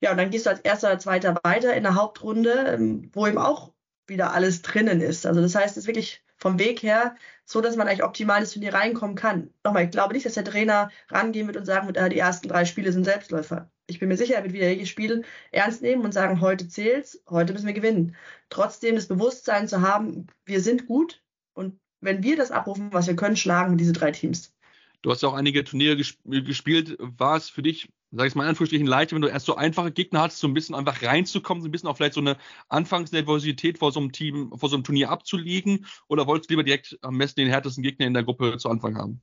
Ja, 0.00 0.10
und 0.10 0.18
dann 0.18 0.30
gehst 0.30 0.46
du 0.46 0.50
als 0.50 0.60
erster 0.60 0.88
oder 0.88 0.98
zweiter 0.98 1.36
weiter 1.42 1.74
in 1.74 1.82
der 1.82 1.94
Hauptrunde, 1.94 2.76
ähm, 2.76 3.10
wo 3.14 3.26
eben 3.26 3.38
auch 3.38 3.72
wieder 4.06 4.32
alles 4.34 4.62
drinnen 4.62 5.00
ist. 5.00 5.26
Also 5.26 5.40
das 5.40 5.54
heißt, 5.54 5.76
es 5.76 5.84
ist 5.84 5.86
wirklich 5.86 6.22
vom 6.46 6.60
Weg 6.60 6.84
her 6.84 7.16
so, 7.44 7.60
dass 7.60 7.74
man 7.74 7.88
eigentlich 7.88 8.04
optimal 8.04 8.40
ins 8.40 8.52
Turnier 8.52 8.72
reinkommen 8.72 9.16
kann. 9.16 9.50
Nochmal, 9.64 9.84
ich 9.84 9.90
glaube 9.90 10.14
nicht, 10.14 10.26
dass 10.26 10.34
der 10.34 10.44
Trainer 10.44 10.92
rangehen 11.08 11.48
wird 11.48 11.56
und 11.56 11.64
sagen 11.64 11.88
wird, 11.88 11.98
ah, 11.98 12.08
die 12.08 12.18
ersten 12.18 12.46
drei 12.46 12.64
Spiele 12.64 12.92
sind 12.92 13.02
Selbstläufer. 13.02 13.68
Ich 13.88 13.98
bin 13.98 14.08
mir 14.08 14.16
sicher, 14.16 14.36
er 14.36 14.44
wird 14.44 14.52
wieder 14.52 14.68
jedes 14.68 14.88
Spiel 14.88 15.24
ernst 15.50 15.82
nehmen 15.82 16.04
und 16.04 16.14
sagen, 16.14 16.40
heute 16.40 16.68
zählt's, 16.68 17.20
heute 17.28 17.52
müssen 17.52 17.66
wir 17.66 17.72
gewinnen. 17.72 18.14
Trotzdem 18.48 18.94
das 18.94 19.08
Bewusstsein 19.08 19.66
zu 19.66 19.80
haben, 19.80 20.28
wir 20.44 20.60
sind 20.60 20.86
gut 20.86 21.20
und 21.52 21.80
wenn 22.00 22.22
wir 22.22 22.36
das 22.36 22.52
abrufen, 22.52 22.92
was 22.92 23.08
wir 23.08 23.16
können, 23.16 23.36
schlagen 23.36 23.76
diese 23.76 23.92
drei 23.92 24.12
Teams. 24.12 24.54
Du 25.02 25.10
hast 25.10 25.24
auch 25.24 25.34
einige 25.34 25.64
Turniere 25.64 25.96
gespielt. 25.96 26.96
War 27.00 27.36
es 27.36 27.50
für 27.50 27.62
dich 27.62 27.88
sag 28.12 28.26
ich 28.26 28.34
mal 28.34 28.44
in 28.44 28.50
Anführungsstrichen, 28.50 28.86
leicht, 28.86 29.12
wenn 29.12 29.22
du 29.22 29.28
erst 29.28 29.46
so 29.46 29.56
einfache 29.56 29.90
Gegner 29.90 30.22
hast, 30.22 30.38
so 30.38 30.46
ein 30.46 30.54
bisschen 30.54 30.74
einfach 30.74 31.02
reinzukommen, 31.02 31.62
so 31.62 31.68
ein 31.68 31.72
bisschen 31.72 31.88
auch 31.88 31.96
vielleicht 31.96 32.14
so 32.14 32.20
eine 32.20 32.36
Anfangsnervosität 32.68 33.78
vor 33.78 33.92
so 33.92 34.00
einem 34.00 34.12
Team, 34.12 34.52
vor 34.56 34.68
so 34.68 34.76
einem 34.76 34.84
Turnier 34.84 35.10
abzulegen? 35.10 35.86
Oder 36.08 36.26
wolltest 36.26 36.50
du 36.50 36.54
lieber 36.54 36.64
direkt 36.64 36.98
am 37.02 37.18
besten 37.18 37.40
den 37.40 37.50
härtesten 37.50 37.82
Gegner 37.82 38.06
in 38.06 38.14
der 38.14 38.24
Gruppe 38.24 38.56
zu 38.58 38.68
Anfang 38.68 38.96
haben? 38.96 39.22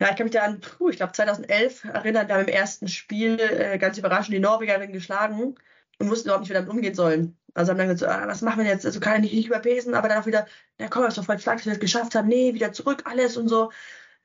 Ja, 0.00 0.10
ich 0.10 0.16
kann 0.16 0.24
mich 0.24 0.32
da 0.32 0.42
an, 0.42 0.60
puh, 0.60 0.88
ich 0.90 0.96
glaube 0.96 1.12
2011 1.12 1.84
erinnern, 1.84 2.26
wir 2.26 2.34
haben 2.34 2.42
im 2.42 2.48
ersten 2.48 2.88
Spiel 2.88 3.38
äh, 3.38 3.78
ganz 3.78 3.96
überraschend 3.96 4.34
die 4.34 4.40
Norwegerin 4.40 4.92
geschlagen 4.92 5.54
und 5.98 6.10
wussten 6.10 6.28
überhaupt 6.28 6.42
nicht, 6.42 6.50
wie 6.50 6.54
wir 6.54 6.60
damit 6.60 6.74
umgehen 6.74 6.94
sollen. 6.94 7.38
Also 7.54 7.70
haben 7.70 7.78
dann 7.78 7.88
gesagt, 7.88 8.00
so, 8.00 8.06
ah, 8.06 8.26
was 8.26 8.42
machen 8.42 8.64
wir 8.64 8.70
jetzt? 8.70 8.84
Also 8.84 8.98
kann 8.98 9.14
er 9.14 9.18
nicht, 9.20 9.34
nicht 9.34 9.46
überpesen, 9.46 9.94
aber 9.94 10.08
dann 10.08 10.20
auch 10.20 10.26
wieder, 10.26 10.46
ja 10.80 10.88
komm, 10.88 11.04
ist 11.04 11.16
doch 11.16 11.24
voll 11.24 11.38
stark, 11.38 11.58
dass 11.58 11.66
wir 11.66 11.72
das 11.72 11.80
geschafft 11.80 12.16
haben. 12.16 12.28
Nee, 12.28 12.54
wieder 12.54 12.72
zurück, 12.72 13.02
alles 13.04 13.36
und 13.36 13.48
so. 13.48 13.70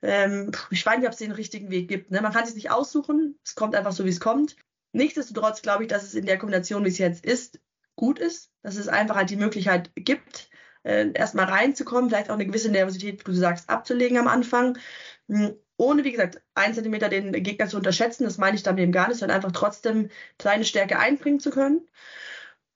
Ähm, 0.02 0.50
ich 0.70 0.84
weiß 0.84 0.98
nicht, 0.98 1.06
ob 1.06 1.12
es 1.12 1.18
den 1.18 1.32
richtigen 1.32 1.70
Weg 1.70 1.88
gibt. 1.88 2.10
Ne? 2.10 2.20
Man 2.20 2.32
kann 2.32 2.44
es 2.44 2.54
nicht 2.54 2.70
aussuchen. 2.70 3.38
Es 3.44 3.54
kommt 3.54 3.74
einfach 3.74 3.92
so, 3.92 4.04
wie 4.04 4.10
es 4.10 4.20
kommt. 4.20 4.56
Nichtsdestotrotz 4.92 5.62
glaube 5.62 5.84
ich, 5.84 5.88
dass 5.88 6.02
es 6.02 6.14
in 6.14 6.26
der 6.26 6.38
Kombination, 6.38 6.84
wie 6.84 6.88
es 6.88 6.98
jetzt 6.98 7.24
ist, 7.24 7.60
gut 7.96 8.18
ist. 8.18 8.50
Dass 8.62 8.76
es 8.76 8.88
einfach 8.88 9.16
halt 9.16 9.30
die 9.30 9.36
Möglichkeit 9.36 9.90
gibt, 9.94 10.50
äh, 10.82 11.10
erstmal 11.12 11.46
reinzukommen, 11.46 12.10
vielleicht 12.10 12.30
auch 12.30 12.34
eine 12.34 12.46
gewisse 12.46 12.70
Nervosität, 12.70 13.20
wie 13.20 13.24
du 13.24 13.34
sagst, 13.34 13.68
abzulegen 13.68 14.18
am 14.18 14.28
Anfang. 14.28 14.78
Hm, 15.28 15.54
ohne, 15.76 16.04
wie 16.04 16.12
gesagt, 16.12 16.42
einen 16.54 16.74
Zentimeter 16.74 17.08
den 17.08 17.32
Gegner 17.32 17.66
zu 17.66 17.78
unterschätzen, 17.78 18.24
das 18.24 18.36
meine 18.38 18.56
ich 18.56 18.62
dann 18.62 18.76
eben 18.76 18.92
gar 18.92 19.08
nicht, 19.08 19.18
sondern 19.18 19.36
einfach 19.36 19.52
trotzdem 19.52 20.10
kleine 20.38 20.64
Stärke 20.64 20.98
einbringen 20.98 21.40
zu 21.40 21.50
können 21.50 21.88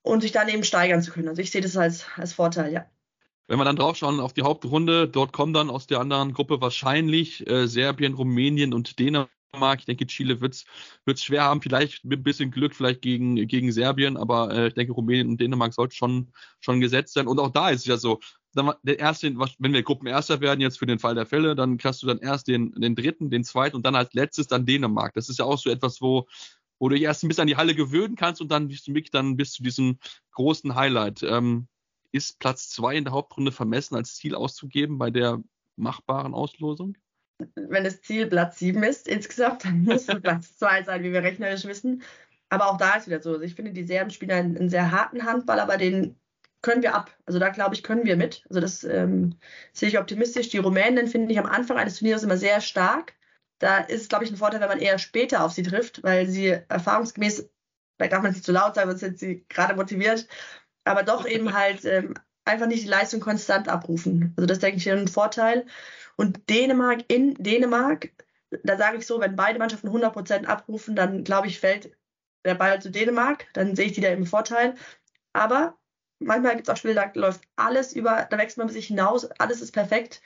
und 0.03 0.23
sich 0.23 0.33
dann 0.33 0.49
eben 0.49 0.65
steigern 0.65 1.03
zu 1.03 1.13
können. 1.13 1.29
Also 1.29 1.43
ich 1.43 1.51
sehe 1.51 1.61
das 1.61 1.77
als, 1.77 2.07
als 2.17 2.33
Vorteil, 2.33 2.73
ja. 2.73 2.87
Wenn 3.47 3.59
wir 3.59 3.65
dann 3.65 3.77
draufschauen 3.77 4.21
auf 4.21 4.33
die 4.33 4.43
Hauptrunde, 4.43 5.07
dort 5.07 5.33
kommen 5.33 5.53
dann 5.53 5.69
aus 5.69 5.87
der 5.87 6.01
anderen 6.01 6.33
Gruppe 6.33 6.61
wahrscheinlich 6.61 7.47
äh, 7.49 7.67
Serbien, 7.67 8.15
Rumänien 8.15 8.73
und 8.73 8.99
Dänemark. 8.99 9.29
Ich 9.81 9.85
denke, 9.85 10.07
Chile 10.07 10.41
wird 10.41 10.65
es 11.07 11.23
schwer 11.23 11.45
haben, 11.45 11.61
vielleicht 11.61 12.05
mit 12.05 12.21
ein 12.21 12.23
bisschen 12.23 12.51
Glück, 12.51 12.75
vielleicht 12.75 13.03
gegen, 13.03 13.37
gegen 13.47 13.71
Serbien, 13.71 14.17
aber 14.17 14.51
äh, 14.51 14.69
ich 14.69 14.75
denke, 14.75 14.93
Rumänien 14.93 15.29
und 15.29 15.41
Dänemark 15.41 15.75
sollten 15.75 15.95
schon, 15.95 16.33
schon 16.61 16.81
gesetzt 16.81 17.13
sein. 17.13 17.27
Und 17.27 17.39
auch 17.39 17.51
da 17.51 17.69
ist 17.69 17.81
es 17.81 17.87
ja 17.87 17.99
so, 17.99 18.21
der 18.83 18.99
erste, 18.99 19.35
wenn 19.59 19.73
wir 19.73 19.83
Gruppenerster 19.83 20.41
werden, 20.41 20.61
jetzt 20.61 20.79
für 20.79 20.87
den 20.87 20.99
Fall 20.99 21.15
der 21.15 21.27
Fälle, 21.27 21.55
dann 21.55 21.77
kriegst 21.77 22.03
du 22.03 22.07
dann 22.07 22.21
erst 22.21 22.49
den, 22.49 22.73
den 22.73 22.95
dritten, 22.95 23.29
den 23.29 23.45
zweiten 23.45 23.77
und 23.77 23.85
dann 23.85 23.97
als 23.97 24.15
letztes 24.15 24.47
dann 24.47 24.65
Dänemark. 24.65 25.13
Das 25.15 25.29
ist 25.29 25.39
ja 25.39 25.45
auch 25.45 25.59
so 25.59 25.71
etwas, 25.71 26.01
wo, 26.01 26.29
wo 26.79 26.89
du 26.89 26.95
dich 26.95 27.05
erst 27.05 27.25
ein 27.25 27.29
bisschen 27.29 27.43
an 27.43 27.49
die 27.49 27.57
Halle 27.57 27.75
gewöhnen 27.75 28.17
kannst 28.17 28.41
und 28.41 28.51
dann 28.51 28.69
bist 28.69 28.87
du 28.87 28.95
wirklich 28.95 29.11
dann 29.11 29.37
bis 29.37 29.53
zu 29.53 29.63
diesem 29.63 29.99
großen 30.33 30.75
Highlight. 30.75 31.23
Ähm, 31.25 31.67
ist 32.15 32.39
Platz 32.39 32.71
zwei 32.71 32.95
in 32.95 33.05
der 33.05 33.13
Hauptrunde 33.13 33.51
vermessen 33.51 33.97
als 33.97 34.15
Ziel 34.15 34.37
auszugeben 34.37 34.99
bei 34.99 35.11
der 35.11 35.43
machbaren 35.75 36.33
Auslosung? 36.33 36.97
Wenn 37.57 37.83
das 37.83 38.03
Ziel 38.03 38.29
Platz 38.29 38.61
sieben 38.61 38.85
ist 38.85 39.09
insgesamt, 39.09 39.65
dann 39.65 39.83
muss 39.83 40.09
es 40.09 40.21
Platz 40.23 40.57
zwei 40.57 40.85
sein, 40.85 41.03
wie 41.03 41.13
wir 41.13 41.25
rechnerisch 41.25 41.65
wissen. 41.65 42.05
Aber 42.51 42.71
auch 42.71 42.77
da 42.77 42.95
ist 42.95 43.09
wieder 43.09 43.21
so. 43.21 43.31
Also 43.31 43.43
ich 43.43 43.57
finde, 43.57 43.73
die 43.73 43.85
Serben 43.85 44.11
spielen 44.11 44.31
einen, 44.31 44.57
einen, 44.57 44.69
sehr 44.69 44.93
harten 44.93 45.25
Handball, 45.25 45.59
aber 45.59 45.77
den 45.77 46.17
können 46.63 46.83
wir 46.83 46.95
ab. 46.95 47.11
Also 47.27 47.41
da 47.41 47.49
glaube 47.49 47.75
ich, 47.75 47.83
können 47.83 48.05
wir 48.05 48.17
mit. 48.17 48.45
Also 48.49 48.61
das 48.61 48.85
ähm, 48.85 49.37
sehe 49.73 49.89
ich 49.89 49.99
optimistisch. 49.99 50.51
Die 50.51 50.59
Rumänen 50.59 51.09
finde 51.09 51.33
ich 51.33 51.39
am 51.41 51.47
Anfang 51.47 51.79
eines 51.79 51.99
Turniers 51.99 52.23
immer 52.23 52.37
sehr 52.37 52.61
stark. 52.61 53.15
Da 53.59 53.79
ist 53.79 54.03
es, 54.03 54.09
glaube 54.09 54.25
ich, 54.25 54.31
ein 54.31 54.37
Vorteil, 54.37 54.61
wenn 54.61 54.69
man 54.69 54.79
eher 54.79 54.99
später 54.99 55.45
auf 55.45 55.51
sie 55.51 55.65
trifft, 55.65 56.05
weil 56.05 56.29
sie 56.29 56.61
erfahrungsgemäß, 56.69 57.51
vielleicht 57.97 58.13
darf 58.13 58.23
man 58.23 58.31
es 58.31 58.37
nicht 58.37 58.47
zu 58.47 58.53
laut 58.53 58.77
sagen, 58.77 58.89
sonst 58.91 59.01
sind 59.01 59.19
sie 59.19 59.45
gerade 59.49 59.75
motiviert, 59.75 60.29
aber 60.85 61.03
doch 61.03 61.27
eben 61.27 61.55
halt 61.55 61.85
ähm, 61.85 62.15
einfach 62.45 62.67
nicht 62.67 62.85
die 62.85 62.89
Leistung 62.89 63.21
konstant 63.21 63.69
abrufen. 63.69 64.35
Also 64.37 64.47
das 64.47 64.59
denke 64.59 64.79
ich 64.79 64.87
ist 64.87 64.93
ein 64.93 65.09
Vorteil. 65.09 65.67
Und 66.17 66.49
Dänemark 66.49 67.05
in 67.09 67.35
Dänemark, 67.35 68.11
da 68.63 68.77
sage 68.77 68.99
ich 68.99 69.07
so, 69.07 69.21
wenn 69.21 69.37
beide 69.37 69.59
Mannschaften 69.59 69.89
100% 69.89 70.45
abrufen, 70.47 70.95
dann 70.95 71.25
glaube 71.25 71.49
ich, 71.49 71.59
fällt 71.59 71.97
der 72.45 72.55
Ball 72.55 72.81
zu 72.81 72.91
Dänemark, 72.91 73.47
dann 73.55 73.75
sehe 73.75 73.87
ich 73.87 73.93
die 73.93 74.01
da 74.01 74.09
im 74.09 74.27
Vorteil. 74.27 74.75
Aber 75.33 75.79
manchmal 76.19 76.57
gibt 76.57 76.69
es 76.69 76.73
auch 76.73 76.77
Spiele, 76.77 76.95
da 76.95 77.11
läuft 77.15 77.43
alles 77.57 77.93
über, 77.95 78.27
da 78.31 78.39
wächst 78.39 78.59
man 78.59 78.69
sich 78.69 78.87
hinaus, 78.87 79.25
alles 79.25 79.61
ist 79.61 79.73
perfekt. 79.73 80.23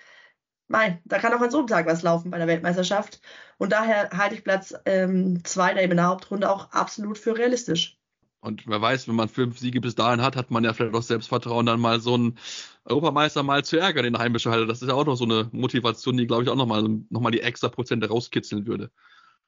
Nein, 0.68 1.00
da 1.04 1.18
kann 1.18 1.32
auch 1.32 1.40
an 1.40 1.50
so 1.50 1.58
einem 1.58 1.66
Tag 1.66 1.86
was 1.86 2.02
laufen 2.02 2.30
bei 2.30 2.38
der 2.38 2.46
Weltmeisterschaft. 2.46 3.22
Und 3.56 3.72
daher 3.72 4.10
halte 4.10 4.34
ich 4.34 4.44
Platz 4.44 4.68
2 4.68 4.82
ähm, 4.84 5.42
in 5.78 5.96
der 5.96 6.06
Hauptrunde 6.06 6.50
auch 6.50 6.70
absolut 6.72 7.16
für 7.16 7.38
realistisch. 7.38 7.97
Und 8.40 8.66
wer 8.66 8.80
weiß, 8.80 9.08
wenn 9.08 9.16
man 9.16 9.28
fünf 9.28 9.58
Siege 9.58 9.80
bis 9.80 9.96
dahin 9.96 10.22
hat, 10.22 10.36
hat 10.36 10.50
man 10.50 10.62
ja 10.62 10.72
vielleicht 10.72 10.94
auch 10.94 11.02
Selbstvertrauen, 11.02 11.66
dann 11.66 11.80
mal 11.80 12.00
so 12.00 12.14
einen 12.14 12.38
Europameister 12.84 13.42
mal 13.42 13.64
zu 13.64 13.78
ärgern 13.78 14.04
in 14.04 14.12
der 14.12 14.22
heimischen 14.22 14.52
Halle. 14.52 14.66
Das 14.66 14.80
ist 14.80 14.88
ja 14.88 14.94
auch 14.94 15.06
noch 15.06 15.16
so 15.16 15.24
eine 15.24 15.48
Motivation, 15.52 16.16
die, 16.16 16.26
glaube 16.26 16.44
ich, 16.44 16.48
auch 16.48 16.56
nochmal 16.56 16.82
noch 17.10 17.20
mal 17.20 17.32
die 17.32 17.40
extra 17.40 17.68
Prozente 17.68 18.08
rauskitzeln 18.08 18.66
würde. 18.66 18.90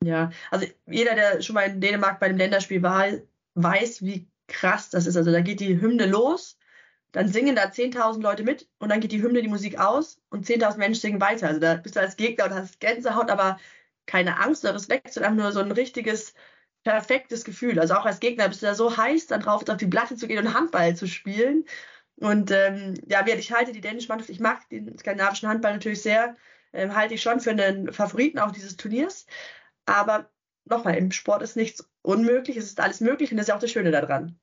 Ja, 0.03 0.31
also 0.51 0.67
jeder, 0.87 1.15
der 1.15 1.43
schon 1.43 1.55
mal 1.55 1.63
in 1.63 1.81
Dänemark 1.81 2.19
bei 2.21 2.27
einem 2.27 2.39
Länderspiel 2.39 2.83
war, 2.83 3.07
weiß, 3.55 4.03
wie 4.03 4.29
krass 4.49 4.91
das 4.91 5.07
ist. 5.07 5.17
Also 5.17 5.31
da 5.31 5.41
geht 5.41 5.61
die 5.61 5.81
Hymne 5.81 6.07
los, 6.07 6.59
dann 7.13 7.29
singen 7.29 7.57
da 7.57 7.65
10.000 7.65 8.23
Leute 8.23 8.43
mit 8.43 8.69
und 8.79 8.89
dann 8.89 9.01
geht 9.01 9.13
die 9.13 9.23
Hymne, 9.23 9.43
die 9.43 9.49
Musik 9.49 9.79
aus 9.79 10.21
und 10.31 10.47
10.000 10.47 10.79
Menschen 10.79 11.01
singen 11.01 11.21
weiter. 11.21 11.49
Also 11.49 11.61
da 11.61 11.75
bist 11.75 11.97
du 11.97 12.01
als 12.01 12.17
Gegner 12.17 12.47
und 12.47 12.55
hast 12.55 12.81
Gänsehaut, 12.81 13.31
aber 13.31 13.59
keine 14.07 14.41
Angst 14.41 14.65
oder 14.65 14.75
Respekt, 14.75 15.13
sondern 15.13 15.33
einfach 15.33 15.45
nur 15.45 15.53
so 15.53 15.61
ein 15.61 15.73
richtiges 15.73 16.35
perfektes 16.85 17.45
Gefühl. 17.45 17.79
Also 17.79 17.95
auch 17.95 18.07
als 18.07 18.21
Gegner 18.21 18.49
bist 18.49 18.63
du 18.63 18.67
da 18.67 18.75
so 18.75 18.97
heiß, 18.97 19.27
dann 19.27 19.41
drauf 19.41 19.69
auf 19.69 19.77
die 19.77 19.87
Platte 19.87 20.17
zu 20.17 20.27
gehen 20.27 20.47
und 20.47 20.55
Handball 20.55 20.97
zu 20.97 21.07
spielen. 21.07 21.65
Und 22.17 22.51
ähm, 22.51 22.95
ja, 23.07 23.27
ich 23.27 23.53
halte 23.53 23.73
die 23.73 23.81
dänische 23.81 24.09
Mannschaft, 24.09 24.31
ich 24.31 24.41
mag 24.41 24.69
den 24.69 24.99
skandinavischen 24.99 25.49
Handball 25.49 25.73
natürlich 25.73 26.03
sehr, 26.03 26.37
ähm, 26.73 26.95
halte 26.95 27.15
ich 27.15 27.23
schon 27.23 27.41
für 27.41 27.51
einen 27.51 27.93
Favoriten 27.93 28.39
auch 28.39 28.51
dieses 28.53 28.77
Turniers. 28.77 29.27
Aber 29.87 30.31
nochmal, 30.67 30.97
im 30.97 31.13
Sport 31.13 31.43
ist 31.43 31.57
nichts 31.57 31.89
unmöglich, 32.03 32.57
es 32.57 32.67
ist 32.67 32.81
alles 32.81 33.01
möglich 33.01 33.31
und 33.31 33.39
das 33.39 33.45
ist 33.45 33.49
ja 33.49 33.57
auch 33.57 33.61
das 33.61 33.71
Schöne 33.71 33.91
daran. 33.91 34.39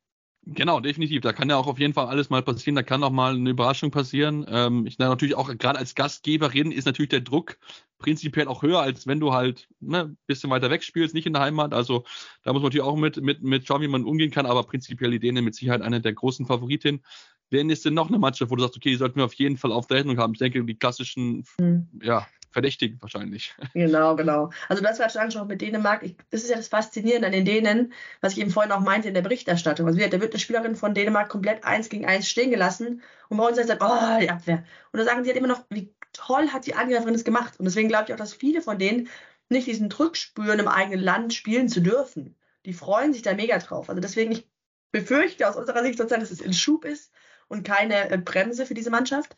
Genau, 0.49 0.79
definitiv. 0.79 1.21
Da 1.21 1.33
kann 1.33 1.49
ja 1.49 1.57
auch 1.57 1.67
auf 1.67 1.77
jeden 1.77 1.93
Fall 1.93 2.07
alles 2.07 2.29
mal 2.29 2.41
passieren. 2.41 2.75
Da 2.75 2.83
kann 2.83 3.03
auch 3.03 3.11
mal 3.11 3.35
eine 3.35 3.49
Überraschung 3.49 3.91
passieren. 3.91 4.45
Ähm, 4.49 4.85
ich 4.85 4.97
na, 4.97 5.09
natürlich 5.09 5.35
auch 5.35 5.49
gerade 5.57 5.77
als 5.77 5.93
Gastgeberin 5.93 6.71
ist 6.71 6.85
natürlich 6.85 7.09
der 7.09 7.19
Druck 7.19 7.57
prinzipiell 7.97 8.47
auch 8.47 8.61
höher, 8.61 8.79
als 8.79 9.07
wenn 9.07 9.19
du 9.19 9.33
halt 9.33 9.67
ne, 9.79 10.15
bisschen 10.27 10.49
weiter 10.49 10.69
weg 10.69 10.83
spielst, 10.83 11.13
nicht 11.13 11.25
in 11.25 11.33
der 11.33 11.41
Heimat. 11.41 11.73
Also 11.73 12.05
da 12.43 12.53
muss 12.53 12.61
man 12.61 12.69
natürlich 12.69 12.85
auch 12.85 12.95
mit, 12.95 13.17
mit, 13.21 13.43
mit 13.43 13.67
schauen, 13.67 13.81
wie 13.81 13.87
man 13.87 14.05
umgehen 14.05 14.31
kann. 14.31 14.45
Aber 14.45 14.63
prinzipiell 14.63 15.11
die 15.11 15.19
Dänen 15.19 15.43
mit 15.43 15.55
Sicherheit 15.55 15.81
eine 15.81 16.01
der 16.01 16.13
großen 16.13 16.45
Favoritinnen. 16.45 17.03
Wer 17.49 17.65
ist 17.65 17.85
denn 17.85 17.93
noch 17.93 18.09
eine 18.09 18.19
Mannschaft, 18.19 18.51
wo 18.51 18.55
du 18.55 18.61
sagst, 18.61 18.75
okay, 18.75 18.89
die 18.89 18.97
sollten 18.97 19.15
wir 19.15 19.25
auf 19.25 19.33
jeden 19.33 19.57
Fall 19.57 19.71
auf 19.71 19.87
der 19.87 19.97
Rechnung 19.97 20.17
haben? 20.17 20.33
Ich 20.33 20.39
denke, 20.39 20.63
die 20.63 20.77
klassischen, 20.77 21.45
mhm. 21.59 21.87
ja, 22.01 22.27
Verdächtigen 22.57 22.99
wahrscheinlich. 23.01 23.53
Genau, 23.73 24.15
genau. 24.15 24.49
Also 24.67 24.81
das 24.81 24.99
war 24.99 25.09
schon 25.09 25.21
angesprochen 25.21 25.49
mit 25.49 25.61
Dänemark. 25.61 26.01
Ich, 26.01 26.15
das 26.31 26.41
ist 26.41 26.49
ja 26.49 26.55
das 26.55 26.67
Faszinierende 26.69 27.27
an 27.27 27.33
den 27.33 27.45
Dänen, 27.45 27.93
was 28.21 28.33
ich 28.33 28.39
eben 28.39 28.49
vorhin 28.49 28.71
auch 28.71 28.79
meinte 28.79 29.07
in 29.07 29.13
der 29.13 29.21
Berichterstattung. 29.21 29.85
Also 29.85 29.99
da 29.99 30.19
wird 30.19 30.33
eine 30.33 30.39
Spielerin 30.39 30.75
von 30.75 30.95
Dänemark 30.95 31.29
komplett 31.29 31.63
eins 31.63 31.89
gegen 31.89 32.07
eins 32.07 32.27
stehen 32.27 32.49
gelassen 32.49 33.03
und 33.29 33.37
bei 33.37 33.47
uns 33.47 33.57
sagt, 33.57 33.81
oh, 33.81 34.19
die 34.19 34.31
Abwehr. 34.31 34.63
Und 34.91 34.99
da 34.99 35.03
sagen 35.03 35.23
sie 35.23 35.29
halt 35.29 35.37
immer 35.37 35.47
noch, 35.47 35.65
wie 35.69 35.93
toll 36.17 36.49
hat 36.49 36.65
die 36.65 36.75
Angreiferin 36.75 37.13
das 37.13 37.23
gemacht. 37.23 37.59
Und 37.59 37.65
deswegen 37.65 37.87
glaube 37.87 38.05
ich 38.07 38.13
auch, 38.13 38.17
dass 38.17 38.33
viele 38.33 38.61
von 38.61 38.77
denen 38.77 39.09
nicht 39.49 39.67
diesen 39.67 39.89
Druck 39.89 40.17
spüren, 40.17 40.59
im 40.59 40.67
eigenen 40.67 40.99
Land 40.99 41.33
spielen 41.33 41.69
zu 41.69 41.81
dürfen. 41.81 42.35
Die 42.65 42.73
freuen 42.73 43.13
sich 43.13 43.21
da 43.21 43.33
mega 43.33 43.57
drauf. 43.59 43.89
Also 43.89 44.01
deswegen, 44.01 44.31
ich 44.31 44.49
befürchte 44.91 45.47
aus 45.47 45.55
unserer 45.55 45.83
Sicht 45.83 45.97
sozusagen, 45.97 46.21
dass 46.21 46.31
es 46.31 46.41
in 46.41 46.53
Schub 46.53 46.83
ist 46.85 47.11
und 47.47 47.65
keine 47.65 48.09
äh, 48.09 48.17
Bremse 48.17 48.65
für 48.65 48.73
diese 48.73 48.89
Mannschaft. 48.89 49.35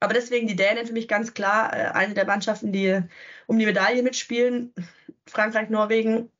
Aber 0.00 0.14
deswegen 0.14 0.48
die 0.48 0.56
Dänen 0.56 0.86
für 0.86 0.92
mich 0.92 1.06
ganz 1.06 1.34
klar 1.34 1.72
äh, 1.72 1.86
eine 1.92 2.14
der 2.14 2.26
Mannschaften, 2.26 2.72
die 2.72 3.00
um 3.46 3.58
die 3.58 3.66
Medaille 3.66 4.02
mitspielen. 4.02 4.74
Frankreich, 5.28 5.70
Norwegen 5.70 6.30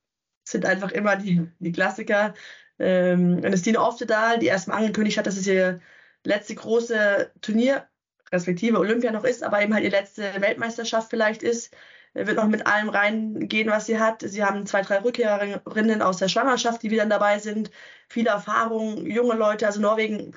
sind 0.44 0.64
einfach 0.66 0.90
immer 0.90 1.16
die, 1.16 1.46
die 1.60 1.72
Klassiker. 1.72 2.34
Ähm, 2.78 3.44
Ernestine 3.44 3.80
Oftedal, 3.80 4.40
die 4.40 4.46
erstmal 4.46 4.78
angekündigt 4.78 5.18
hat, 5.18 5.26
dass 5.26 5.36
es 5.36 5.46
ihr 5.46 5.80
letzte 6.24 6.54
große 6.54 7.30
Turnier, 7.40 7.86
respektive 8.32 8.78
Olympia 8.78 9.12
noch 9.12 9.24
ist, 9.24 9.42
aber 9.42 9.62
eben 9.62 9.74
halt 9.74 9.84
ihr 9.84 9.90
letzte 9.90 10.40
Weltmeisterschaft 10.40 11.10
vielleicht 11.10 11.42
ist, 11.42 11.74
wird 12.14 12.36
noch 12.36 12.46
mit 12.46 12.66
allem 12.66 12.88
reingehen, 12.88 13.70
was 13.70 13.86
sie 13.86 13.98
hat. 13.98 14.22
Sie 14.22 14.44
haben 14.44 14.66
zwei, 14.66 14.82
drei 14.82 14.98
Rückkehrerinnen 14.98 16.02
aus 16.02 16.18
der 16.18 16.28
Schwangerschaft, 16.28 16.82
die 16.82 16.90
wieder 16.90 17.06
dabei 17.06 17.38
sind. 17.38 17.70
Viele 18.08 18.30
Erfahrungen, 18.30 19.06
junge 19.06 19.34
Leute, 19.34 19.66
also 19.66 19.80
Norwegen 19.80 20.36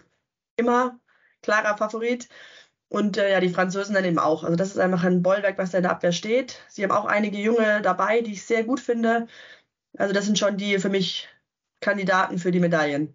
immer 0.56 1.00
klarer 1.42 1.78
Favorit. 1.78 2.30
Und 2.88 3.18
äh, 3.18 3.32
ja, 3.32 3.40
die 3.40 3.50
Franzosen 3.50 3.96
dann 3.96 4.06
eben 4.06 4.20
auch. 4.20 4.44
Also 4.44 4.56
das 4.56 4.70
ist 4.70 4.78
einfach 4.78 5.04
ein 5.04 5.22
Bollwerk, 5.22 5.58
was 5.58 5.72
da 5.72 5.80
in 5.80 5.84
der 5.84 5.92
Abwehr 5.92 6.12
steht. 6.12 6.62
Sie 6.70 6.84
haben 6.84 6.92
auch 6.92 7.06
einige 7.06 7.38
Junge 7.38 7.82
dabei, 7.82 8.22
die 8.22 8.34
ich 8.34 8.46
sehr 8.46 8.64
gut 8.64 8.80
finde. 8.80 9.28
Also 9.98 10.14
das 10.14 10.26
sind 10.26 10.38
schon 10.38 10.58
die 10.58 10.80
für 10.80 10.90
mich 10.90 11.28
Kandidaten 11.82 12.38
für 12.38 12.52
die 12.52 12.60
Medaillen. 12.60 13.14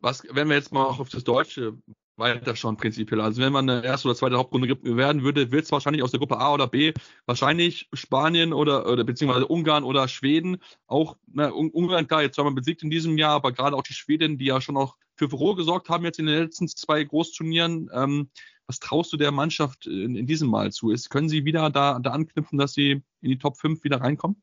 Was, 0.00 0.22
wenn 0.30 0.48
wir 0.48 0.56
jetzt 0.56 0.72
mal 0.72 0.84
auch 0.84 1.00
auf 1.00 1.08
das 1.08 1.24
Deutsche 1.24 1.76
weiter 2.16 2.56
schon 2.56 2.76
prinzipiell. 2.76 3.20
Also 3.20 3.42
wenn 3.42 3.52
man 3.52 3.68
eine 3.68 3.84
erste 3.84 4.08
oder 4.08 4.16
zweite 4.16 4.36
Hauptrunde 4.36 4.68
werden 4.82 5.22
würde, 5.22 5.50
wird 5.52 5.64
es 5.64 5.72
wahrscheinlich 5.72 6.02
aus 6.02 6.10
der 6.10 6.20
Gruppe 6.20 6.38
A 6.38 6.52
oder 6.52 6.66
B 6.66 6.92
wahrscheinlich 7.26 7.88
Spanien 7.92 8.52
oder, 8.52 8.90
oder 8.90 9.04
beziehungsweise 9.04 9.46
Ungarn 9.46 9.84
oder 9.84 10.08
Schweden. 10.08 10.58
Auch 10.86 11.16
na, 11.26 11.48
Ungarn, 11.48 12.06
klar, 12.06 12.22
jetzt 12.22 12.36
zwar 12.36 12.44
mal 12.44 12.54
besiegt 12.54 12.82
in 12.82 12.90
diesem 12.90 13.18
Jahr, 13.18 13.32
aber 13.32 13.52
gerade 13.52 13.76
auch 13.76 13.82
die 13.82 13.94
Schweden, 13.94 14.38
die 14.38 14.46
ja 14.46 14.60
schon 14.60 14.76
auch 14.76 14.96
für 15.16 15.28
Furore 15.28 15.56
gesorgt 15.56 15.88
haben 15.88 16.04
jetzt 16.04 16.18
in 16.18 16.26
den 16.26 16.42
letzten 16.42 16.68
zwei 16.68 17.02
Großturnieren. 17.04 17.90
Ähm, 17.92 18.30
was 18.66 18.80
traust 18.80 19.12
du 19.12 19.16
der 19.16 19.30
Mannschaft 19.30 19.86
in, 19.86 20.16
in 20.16 20.26
diesem 20.26 20.48
Mal 20.48 20.72
zu? 20.72 20.90
Ist, 20.90 21.10
können 21.10 21.28
sie 21.28 21.44
wieder 21.44 21.70
da, 21.70 21.98
da 21.98 22.10
anknüpfen, 22.10 22.58
dass 22.58 22.74
sie 22.74 23.02
in 23.20 23.30
die 23.30 23.38
Top 23.38 23.56
5 23.56 23.84
wieder 23.84 24.00
reinkommen? 24.00 24.42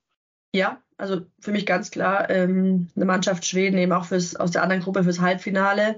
Ja, 0.55 0.81
also 0.97 1.21
für 1.39 1.51
mich 1.51 1.65
ganz 1.65 1.91
klar 1.91 2.29
ähm, 2.29 2.87
eine 2.95 3.05
Mannschaft 3.05 3.45
Schweden 3.45 3.77
eben 3.77 3.91
auch 3.91 4.05
fürs, 4.05 4.35
aus 4.35 4.51
der 4.51 4.61
anderen 4.61 4.83
Gruppe 4.83 5.03
fürs 5.03 5.19
Halbfinale. 5.19 5.97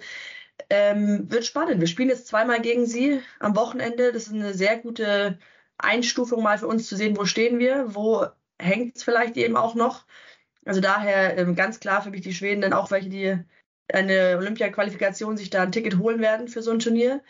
Ähm, 0.69 1.29
wird 1.31 1.45
spannend. 1.45 1.79
Wir 1.79 1.87
spielen 1.87 2.09
jetzt 2.09 2.27
zweimal 2.27 2.61
gegen 2.61 2.85
sie 2.85 3.21
am 3.39 3.55
Wochenende. 3.55 4.11
Das 4.11 4.27
ist 4.27 4.33
eine 4.33 4.53
sehr 4.53 4.77
gute 4.77 5.37
Einstufung 5.77 6.41
mal 6.43 6.57
für 6.57 6.67
uns 6.67 6.87
zu 6.87 6.95
sehen, 6.95 7.17
wo 7.17 7.25
stehen 7.25 7.59
wir, 7.59 7.93
wo 7.95 8.25
hängt 8.59 8.97
es 8.97 9.03
vielleicht 9.03 9.37
eben 9.37 9.57
auch 9.57 9.75
noch. 9.75 10.05
Also 10.65 10.81
daher 10.81 11.37
ähm, 11.37 11.55
ganz 11.55 11.79
klar 11.79 12.01
für 12.01 12.09
mich 12.09 12.21
die 12.21 12.33
Schweden, 12.33 12.61
dann 12.61 12.73
auch 12.73 12.91
welche, 12.91 13.09
die 13.09 13.37
eine 13.93 14.37
Olympia-Qualifikation 14.37 15.37
sich 15.37 15.49
da 15.49 15.63
ein 15.63 15.71
Ticket 15.71 15.99
holen 15.99 16.19
werden 16.19 16.47
für 16.47 16.61
so 16.61 16.71
ein 16.71 16.79
Turnier. 16.79 17.21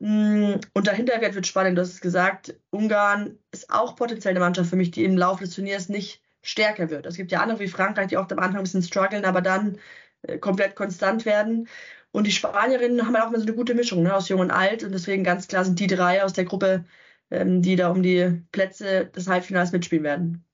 Mm, 0.00 0.54
und 0.74 0.86
dahinter 0.86 1.20
wird, 1.20 1.34
wird 1.34 1.46
spannend. 1.46 1.78
Du 1.78 1.82
hast 1.82 1.92
es 1.92 2.00
gesagt, 2.00 2.54
Ungarn 2.70 3.38
ist 3.52 3.70
auch 3.70 3.96
potenziell 3.96 4.32
eine 4.32 4.40
Mannschaft 4.40 4.70
für 4.70 4.76
mich, 4.76 4.90
die 4.90 5.04
im 5.04 5.16
Laufe 5.16 5.44
des 5.44 5.54
Turniers 5.54 5.88
nicht 5.88 6.22
stärker 6.42 6.90
wird. 6.90 7.06
Es 7.06 7.16
gibt 7.16 7.32
ja 7.32 7.40
andere 7.40 7.60
wie 7.60 7.68
Frankreich, 7.68 8.08
die 8.08 8.18
oft 8.18 8.32
am 8.32 8.38
Anfang 8.38 8.58
ein 8.58 8.64
bisschen 8.64 8.82
strugglen, 8.82 9.24
aber 9.24 9.40
dann 9.40 9.78
äh, 10.22 10.38
komplett 10.38 10.76
konstant 10.76 11.24
werden. 11.24 11.68
Und 12.14 12.28
die 12.28 12.32
Spanierinnen 12.32 13.04
haben 13.04 13.14
halt 13.14 13.24
auch 13.24 13.30
mal 13.32 13.40
so 13.40 13.46
eine 13.46 13.56
gute 13.56 13.74
Mischung 13.74 14.04
ne, 14.04 14.14
aus 14.14 14.28
Jung 14.28 14.38
und 14.38 14.52
Alt. 14.52 14.84
Und 14.84 14.92
deswegen 14.92 15.24
ganz 15.24 15.48
klar 15.48 15.64
sind 15.64 15.80
die 15.80 15.88
drei 15.88 16.22
aus 16.22 16.32
der 16.32 16.44
Gruppe, 16.44 16.84
ähm, 17.32 17.60
die 17.60 17.74
da 17.74 17.90
um 17.90 18.04
die 18.04 18.40
Plätze 18.52 19.06
des 19.06 19.26
Halbfinals 19.26 19.72
mitspielen 19.72 20.04
werden. 20.04 20.44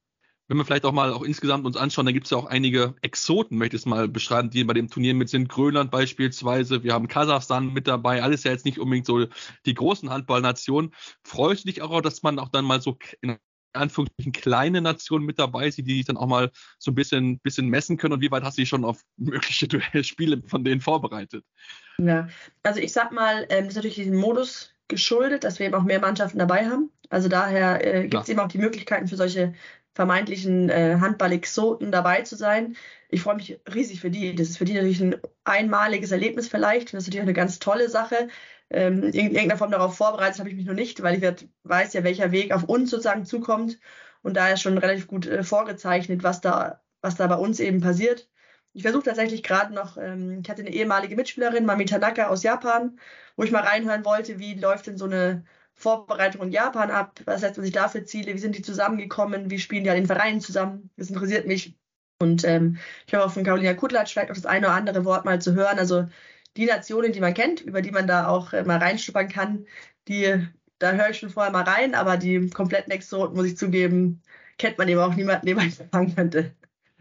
Wenn 0.49 0.57
wir 0.57 0.65
vielleicht 0.65 0.87
auch 0.87 0.93
mal 0.93 1.13
auch 1.13 1.23
insgesamt 1.23 1.67
uns 1.67 1.77
anschauen, 1.77 2.07
da 2.07 2.13
gibt 2.13 2.25
es 2.25 2.31
ja 2.31 2.39
auch 2.39 2.47
einige 2.47 2.95
Exoten, 3.03 3.59
möchte 3.59 3.77
ich 3.77 3.83
es 3.83 3.87
mal 3.87 4.09
beschreiben, 4.09 4.49
die 4.49 4.65
bei 4.65 4.73
dem 4.73 4.89
Turnier 4.89 5.13
mit 5.13 5.29
sind. 5.29 5.51
Grönland 5.51 5.91
beispielsweise, 5.91 6.83
wir 6.83 6.95
haben 6.95 7.09
Kasachstan 7.09 7.75
mit 7.75 7.87
dabei, 7.87 8.23
alles 8.23 8.43
ja 8.45 8.53
jetzt 8.53 8.65
nicht 8.65 8.79
unbedingt 8.79 9.05
so 9.05 9.27
die 9.67 9.75
großen 9.75 10.09
Handballnationen. 10.09 10.95
Freust 11.25 11.65
du 11.65 11.69
dich 11.69 11.83
auch, 11.83 12.01
dass 12.01 12.23
man 12.23 12.39
auch 12.39 12.49
dann 12.49 12.65
mal 12.65 12.81
so 12.81 12.97
in 13.21 13.37
Anführungsstrichen 13.73 14.33
kleine 14.33 14.81
Nationen 14.81 15.25
mit 15.25 15.39
dabei 15.39 15.71
sind, 15.71 15.87
die 15.87 15.97
sich 15.97 16.07
dann 16.07 16.17
auch 16.17 16.27
mal 16.27 16.51
so 16.79 16.91
ein 16.91 16.95
bisschen, 16.95 17.39
bisschen 17.41 17.69
messen 17.69 17.97
können 17.97 18.15
und 18.15 18.21
wie 18.21 18.31
weit 18.31 18.43
hast 18.43 18.59
du 18.59 18.63
dich 18.63 18.69
schon 18.69 18.85
auf 18.85 19.01
mögliche 19.17 19.69
Duellspiele 19.69 20.43
von 20.47 20.65
denen 20.65 20.81
vorbereitet? 20.81 21.45
Ja, 21.99 22.29
also 22.63 22.81
ich 22.81 22.93
sag 22.93 23.13
mal, 23.13 23.47
ähm, 23.51 23.65
das 23.65 23.69
ist 23.69 23.77
natürlich 23.77 23.97
diesem 23.97 24.17
Modus 24.17 24.75
geschuldet, 24.89 25.45
dass 25.45 25.59
wir 25.59 25.67
eben 25.67 25.75
auch 25.75 25.85
mehr 25.85 26.01
Mannschaften 26.01 26.39
dabei 26.39 26.69
haben. 26.69 26.91
Also 27.09 27.29
daher 27.29 27.85
äh, 27.85 28.09
gibt 28.09 28.23
es 28.23 28.29
eben 28.29 28.41
auch 28.41 28.49
die 28.49 28.59
Möglichkeiten 28.59 29.09
für 29.09 29.17
solche 29.17 29.55
vermeintlichen 29.95 30.69
äh, 30.71 30.97
Handball-Exoten 31.01 31.91
dabei 31.91 32.23
zu 32.23 32.37
sein. 32.37 32.77
Ich 33.09 33.23
freue 33.23 33.37
mich 33.37 33.59
riesig 33.73 34.01
für 34.01 34.11
die. 34.11 34.35
Das 34.35 34.49
ist 34.49 34.59
für 34.59 34.65
die 34.65 34.75
natürlich 34.75 35.01
ein 35.01 35.17
einmaliges 35.45 36.13
Erlebnis 36.13 36.49
vielleicht. 36.49 36.95
Das 36.95 37.03
ist 37.03 37.09
natürlich 37.09 37.23
eine 37.23 37.33
ganz 37.33 37.59
tolle 37.59 37.89
Sache 37.89 38.29
ähm, 38.71 39.03
in 39.05 39.13
irgendeiner 39.13 39.57
Form 39.57 39.71
darauf 39.71 39.97
vorbereitet 39.97 40.39
habe 40.39 40.49
ich 40.49 40.57
mich 40.57 40.67
noch 40.67 40.75
nicht, 40.75 41.03
weil 41.03 41.17
ich 41.17 41.21
werd, 41.23 41.47
weiß 41.65 41.93
ja, 41.93 42.05
welcher 42.05 42.33
Weg 42.33 42.53
auf 42.53 42.65
uns 42.65 42.91
sozusagen 42.91 43.25
zukommt 43.25 43.79
und 44.23 44.37
da 44.37 44.51
ist 44.51 44.63
schon 44.63 44.79
relativ 44.79 45.07
gut 45.07 45.27
äh, 45.27 45.43
vorgezeichnet, 45.43 46.23
was 46.23 46.41
da, 46.41 46.81
was 47.01 47.17
da 47.17 47.27
bei 47.27 47.37
uns 47.37 47.61
eben 47.61 47.81
passiert. 47.81 48.29
Ich 48.73 48.83
versuche 48.83 49.05
tatsächlich 49.05 49.43
gerade 49.43 49.75
noch, 49.75 49.97
ähm, 49.97 50.41
ich 50.43 50.51
hatte 50.51 50.63
eine 50.63 50.73
ehemalige 50.73 51.17
Mitspielerin, 51.17 51.67
Mami 51.67 51.87
Tanaka 51.87 52.29
aus 52.29 52.43
Japan, 52.43 52.99
wo 53.37 53.43
ich 53.43 53.51
mal 53.51 53.63
reinhören 53.63 54.05
wollte, 54.05 54.39
wie 54.39 54.55
läuft 54.55 54.87
denn 54.87 54.97
so 54.99 55.07
eine 55.07 55.45
Vorbereitung 55.75 56.43
in 56.43 56.53
Japan 56.53 56.91
ab, 56.91 57.21
was 57.25 57.41
setzt 57.41 57.57
man 57.57 57.65
sich 57.65 57.75
da 57.75 57.89
für 57.89 58.05
Ziele, 58.05 58.35
wie 58.35 58.39
sind 58.39 58.57
die 58.57 58.63
zusammengekommen, 58.63 59.51
wie 59.51 59.59
spielen 59.59 59.85
die 59.85 59.91
an 59.91 59.97
den 59.97 60.07
Vereinen 60.07 60.41
zusammen, 60.41 60.91
das 60.97 61.09
interessiert 61.09 61.47
mich. 61.47 61.77
Und 62.21 62.45
ähm, 62.45 62.77
ich 63.07 63.15
habe 63.15 63.25
auch 63.25 63.33
von 63.33 63.45
Carolina 63.45 63.73
Kutlatsch 63.75 64.13
vielleicht 64.13 64.29
noch 64.29 64.37
das 64.37 64.45
eine 64.47 64.67
oder 64.67 64.75
andere 64.77 65.05
Wort 65.07 65.25
mal 65.25 65.41
zu 65.41 65.55
hören. 65.55 65.79
Also 65.79 66.07
die 66.57 66.67
Nationen, 66.67 67.13
die 67.13 67.21
man 67.21 67.35
kennt, 67.35 67.61
über 67.61 67.83
die 67.83 67.91
man 67.91 68.07
da 68.07 68.29
auch 68.29 68.53
äh, 68.53 68.65
mal 68.65 68.79
reinschnuppern 68.79 69.29
kann, 69.29 69.67
die, 70.09 70.47
da 70.79 70.93
höre 70.93 71.11
ich 71.11 71.19
schon 71.19 71.31
vorher 71.31 71.53
mal 71.53 71.65
rein, 71.65 71.95
aber 71.95 72.17
die 72.17 72.49
kompletten 72.51 72.93
Exoten, 72.93 73.37
muss 73.37 73.47
ich 73.47 73.57
zugeben, 73.57 74.23
kennt 74.59 74.79
man 74.79 74.89
eben 74.89 75.01
auch 75.01 75.15
niemanden, 75.15 75.47
den 75.47 75.57
man 75.57 75.67
empfangen 75.67 76.15
könnte. 76.15 76.55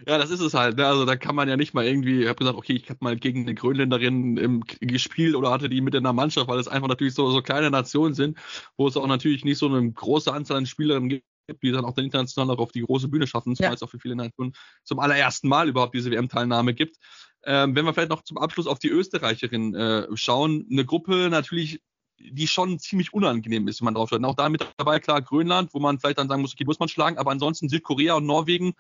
Ja, 0.08 0.18
das 0.18 0.30
ist 0.30 0.40
es 0.40 0.54
halt. 0.54 0.78
Ne? 0.78 0.86
Also 0.86 1.06
da 1.06 1.18
kann 1.18 1.36
man 1.36 1.50
ja 1.50 1.58
nicht 1.58 1.74
mal 1.74 1.86
irgendwie, 1.86 2.22
ich 2.22 2.28
habe 2.28 2.38
gesagt, 2.38 2.58
okay, 2.58 2.74
ich 2.74 2.90
habe 2.90 3.00
mal 3.02 3.18
gegen 3.18 3.42
eine 3.42 3.54
Grönländerin 3.54 4.38
im, 4.38 4.64
gespielt 4.80 5.36
oder 5.36 5.52
hatte 5.52 5.68
die 5.68 5.82
mit 5.82 5.94
in 5.94 6.04
der 6.04 6.14
Mannschaft, 6.14 6.48
weil 6.48 6.60
es 6.60 6.70
einfach 6.70 6.88
natürlich 6.88 7.14
so, 7.14 7.30
so 7.32 7.42
kleine 7.42 7.70
Nationen 7.70 8.14
sind, 8.14 8.38
wo 8.78 8.88
es 8.88 8.96
auch 8.96 9.08
natürlich 9.08 9.44
nicht 9.44 9.58
so 9.58 9.68
eine 9.68 9.92
große 9.92 10.32
Anzahl 10.32 10.58
an 10.58 10.66
Spielerinnen 10.66 11.10
gibt, 11.10 11.64
die 11.64 11.72
dann 11.72 11.84
auch 11.84 11.96
dann 11.96 12.06
international 12.06 12.56
auch 12.56 12.60
auf 12.60 12.72
die 12.72 12.82
große 12.82 13.10
Bühne 13.10 13.28
schaffen, 13.28 13.56
zumal 13.56 13.72
ja. 13.72 13.76
es 13.76 13.84
auch 13.84 13.90
für 13.90 14.00
viele 14.00 14.16
Nationen 14.16 14.54
zum 14.84 15.00
allerersten 15.00 15.50
Mal 15.50 15.68
überhaupt 15.68 15.96
diese 15.96 16.12
WM-Teilnahme 16.12 16.74
gibt. 16.74 16.98
Ähm, 17.46 17.76
wenn 17.76 17.86
wir 17.86 17.94
vielleicht 17.94 18.10
noch 18.10 18.24
zum 18.24 18.38
Abschluss 18.38 18.68
auf 18.68 18.80
die 18.80 18.90
Österreicherin 18.90 19.74
äh, 19.74 20.08
schauen, 20.16 20.68
eine 20.70 20.86
Gruppe 20.86 21.30
natürlich, 21.30 21.82
die 22.20 22.48
schon 22.48 22.80
ziemlich 22.80 23.14
unangenehm 23.14 23.68
ist, 23.68 23.80
wenn 23.80 23.86
man 23.86 23.94
drauf 23.94 24.10
schaut. 24.10 24.24
Auch 24.24 24.36
da 24.36 24.50
mit 24.50 24.68
dabei, 24.78 25.00
klar, 25.00 25.22
Grönland, 25.22 25.74
wo 25.74 25.80
man 25.80 26.00
vielleicht 26.00 26.18
dann 26.18 26.28
sagen 26.28 26.42
muss, 26.42 26.54
okay, 26.54 26.66
muss 26.66 26.80
man 26.80 26.90
schlagen, 26.90 27.18
aber 27.18 27.32
ansonsten 27.32 27.70
Südkorea 27.70 28.16
und 28.16 28.26
Norwegen, 28.26 28.74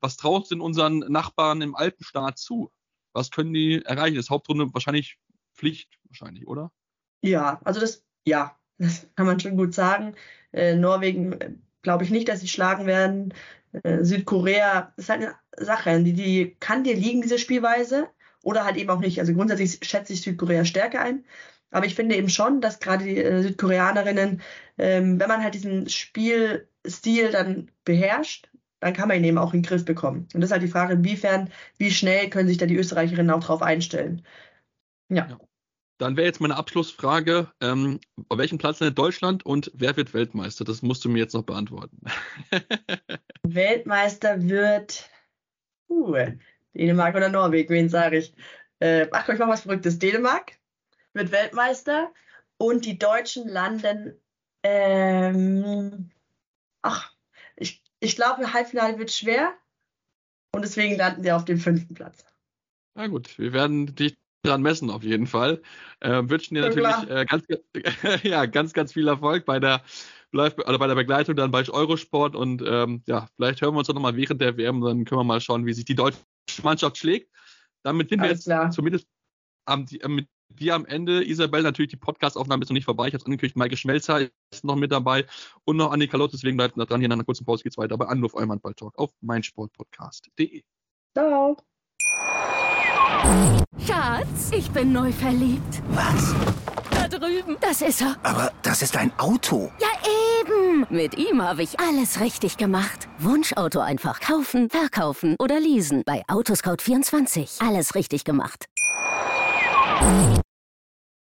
was 0.00 0.16
traut 0.16 0.50
denn 0.50 0.60
unseren 0.60 0.98
Nachbarn 0.98 1.62
im 1.62 1.74
Alpenstaat 1.74 2.38
zu? 2.38 2.70
Was 3.12 3.30
können 3.30 3.54
die 3.54 3.82
erreichen? 3.84 4.16
Das 4.16 4.30
Hauptrunde 4.30 4.72
wahrscheinlich 4.74 5.18
Pflicht, 5.54 5.98
wahrscheinlich, 6.04 6.46
oder? 6.46 6.72
Ja, 7.22 7.60
also 7.64 7.80
das, 7.80 8.04
ja, 8.26 8.58
das 8.78 9.06
kann 9.14 9.26
man 9.26 9.40
schon 9.40 9.56
gut 9.56 9.74
sagen. 9.74 10.14
Äh, 10.52 10.74
Norwegen 10.74 11.32
äh, 11.34 11.52
glaube 11.82 12.04
ich 12.04 12.10
nicht, 12.10 12.28
dass 12.28 12.40
sie 12.40 12.48
schlagen 12.48 12.86
werden. 12.86 13.32
Äh, 13.84 14.02
Südkorea 14.04 14.92
ist 14.96 15.08
halt 15.08 15.22
eine 15.22 15.34
Sache, 15.56 16.02
die, 16.02 16.12
die 16.12 16.56
kann 16.60 16.84
dir 16.84 16.94
liegen, 16.94 17.22
diese 17.22 17.38
Spielweise, 17.38 18.08
oder 18.42 18.64
halt 18.64 18.76
eben 18.76 18.90
auch 18.90 19.00
nicht. 19.00 19.20
Also 19.20 19.34
grundsätzlich 19.34 19.78
schätze 19.82 20.12
ich 20.12 20.22
Südkorea 20.22 20.64
stärker 20.64 21.00
ein. 21.00 21.24
Aber 21.70 21.86
ich 21.86 21.94
finde 21.94 22.16
eben 22.16 22.28
schon, 22.28 22.60
dass 22.60 22.80
gerade 22.80 23.04
die 23.04 23.16
äh, 23.16 23.42
Südkoreanerinnen, 23.42 24.42
ähm, 24.78 25.18
wenn 25.18 25.28
man 25.28 25.42
halt 25.42 25.54
diesen 25.54 25.88
Spielstil 25.88 27.30
dann 27.30 27.70
beherrscht, 27.84 28.50
dann 28.80 28.92
kann 28.92 29.08
man 29.08 29.16
ihn 29.16 29.24
eben 29.24 29.38
auch 29.38 29.54
in 29.54 29.62
den 29.62 29.68
Griff 29.68 29.84
bekommen. 29.84 30.28
Und 30.34 30.40
das 30.40 30.48
ist 30.48 30.52
halt 30.52 30.62
die 30.62 30.68
Frage, 30.68 30.94
inwiefern, 30.94 31.50
wie 31.78 31.90
schnell 31.90 32.28
können 32.28 32.48
sich 32.48 32.58
da 32.58 32.66
die 32.66 32.76
Österreicherinnen 32.76 33.30
auch 33.30 33.44
drauf 33.44 33.62
einstellen. 33.62 34.22
Ja. 35.08 35.28
ja. 35.28 35.38
Dann 35.98 36.16
wäre 36.16 36.26
jetzt 36.26 36.40
meine 36.40 36.56
Abschlussfrage, 36.56 37.52
ähm, 37.60 38.00
auf 38.28 38.36
welchem 38.36 38.58
Platz 38.58 38.80
in 38.80 38.92
Deutschland 38.92 39.46
und 39.46 39.70
wer 39.72 39.96
wird 39.96 40.14
Weltmeister? 40.14 40.64
Das 40.64 40.82
musst 40.82 41.04
du 41.04 41.08
mir 41.08 41.20
jetzt 41.20 41.34
noch 41.34 41.44
beantworten. 41.44 42.00
Weltmeister 43.44 44.42
wird 44.42 45.08
uh, 45.92 46.16
Dänemark 46.74 47.14
oder 47.14 47.28
Norwegen, 47.28 47.74
wen 47.74 47.88
sage 47.88 48.18
ich? 48.18 48.34
Äh, 48.78 49.06
ach 49.12 49.26
komm, 49.26 49.34
ich 49.34 49.38
mache 49.40 49.50
was 49.50 49.62
Verrücktes. 49.62 49.98
Dänemark 49.98 50.52
wird 51.12 51.30
Weltmeister 51.30 52.12
und 52.56 52.84
die 52.84 52.98
Deutschen 52.98 53.48
landen 53.48 54.14
ähm, 54.62 56.10
ach, 56.82 57.12
ich, 57.56 57.82
ich 58.00 58.16
glaube, 58.16 58.52
Halbfinale 58.52 58.98
wird 58.98 59.10
schwer 59.10 59.54
und 60.54 60.62
deswegen 60.62 60.96
landen 60.96 61.24
wir 61.24 61.36
auf 61.36 61.44
dem 61.44 61.58
fünften 61.58 61.94
Platz. 61.94 62.24
Na 62.94 63.06
gut, 63.06 63.38
wir 63.38 63.52
werden 63.52 63.94
dich 63.94 64.16
dran 64.42 64.62
messen 64.62 64.90
auf 64.90 65.02
jeden 65.02 65.26
Fall. 65.26 65.62
Äh, 66.00 66.22
wünschen 66.24 66.54
dir 66.54 66.62
natürlich 66.62 67.10
äh, 67.10 67.24
ganz, 67.24 67.44
ja, 68.22 68.46
ganz, 68.46 68.72
ganz 68.72 68.92
viel 68.92 69.08
Erfolg 69.08 69.44
bei 69.44 69.60
der 69.60 69.82
oder 70.32 70.78
bei 70.78 70.86
der 70.86 70.94
Begleitung 70.94 71.36
dann 71.36 71.50
bei 71.50 71.68
Eurosport 71.68 72.34
und 72.34 72.62
ähm, 72.66 73.02
ja, 73.06 73.28
vielleicht 73.36 73.60
hören 73.60 73.74
wir 73.74 73.78
uns 73.78 73.86
dann 73.86 73.94
nochmal 73.94 74.16
während 74.16 74.40
der 74.40 74.56
WM, 74.56 74.80
dann 74.80 75.04
können 75.04 75.20
wir 75.20 75.24
mal 75.24 75.40
schauen, 75.40 75.66
wie 75.66 75.72
sich 75.72 75.84
die 75.84 75.94
deutsche 75.94 76.18
Mannschaft 76.62 76.96
schlägt. 76.98 77.30
Damit 77.82 78.08
sind 78.10 78.20
Alles 78.20 78.30
wir 78.30 78.34
jetzt 78.34 78.44
klar. 78.44 78.70
zumindest 78.70 79.06
am, 79.66 79.86
äh, 79.90 80.08
mit 80.08 80.28
dir 80.48 80.74
am 80.74 80.86
Ende. 80.86 81.24
Isabel, 81.24 81.62
natürlich 81.62 81.90
die 81.90 81.96
Podcast-Aufnahme 81.96 82.62
ist 82.62 82.68
noch 82.68 82.74
nicht 82.74 82.84
vorbei. 82.84 83.08
Ich 83.08 83.14
habe 83.14 83.20
es 83.20 83.26
angekündigt, 83.26 83.56
Maike 83.56 83.76
Schmelzer 83.76 84.28
ist 84.50 84.64
noch 84.64 84.76
mit 84.76 84.92
dabei 84.92 85.26
und 85.64 85.76
noch 85.76 85.92
Annika 85.92 86.16
Lott, 86.16 86.32
deswegen 86.32 86.56
bleibt 86.56 86.76
dran. 86.76 87.00
Hier 87.00 87.06
in 87.06 87.12
einer 87.12 87.24
kurzen 87.24 87.44
Pause 87.44 87.62
geht 87.62 87.72
es 87.72 87.78
weiter 87.78 87.96
bei 87.96 88.06
Anruf 88.06 88.34
eurem 88.34 88.50
Handball-Talk 88.52 88.98
auf 88.98 89.10
meinsportpodcast.de. 89.20 90.62
Ciao. 91.16 91.56
Schatz, 93.86 94.50
ich 94.52 94.70
bin 94.70 94.92
neu 94.92 95.12
verliebt. 95.12 95.82
Was? 95.90 96.34
Drüben. 97.18 97.56
Das 97.60 97.82
ist 97.82 98.00
er. 98.00 98.16
Aber 98.22 98.52
das 98.62 98.82
ist 98.82 98.96
ein 98.96 99.12
Auto. 99.18 99.70
Ja, 99.80 99.88
eben. 100.40 100.86
Mit 100.90 101.16
ihm 101.18 101.42
habe 101.42 101.62
ich 101.62 101.78
alles 101.78 102.20
richtig 102.20 102.56
gemacht. 102.56 103.08
Wunschauto 103.18 103.80
einfach 103.80 104.20
kaufen, 104.20 104.70
verkaufen 104.70 105.36
oder 105.38 105.60
leasen. 105.60 106.02
Bei 106.06 106.22
Autoscout24. 106.26 107.66
Alles 107.66 107.94
richtig 107.94 108.24
gemacht. 108.24 108.66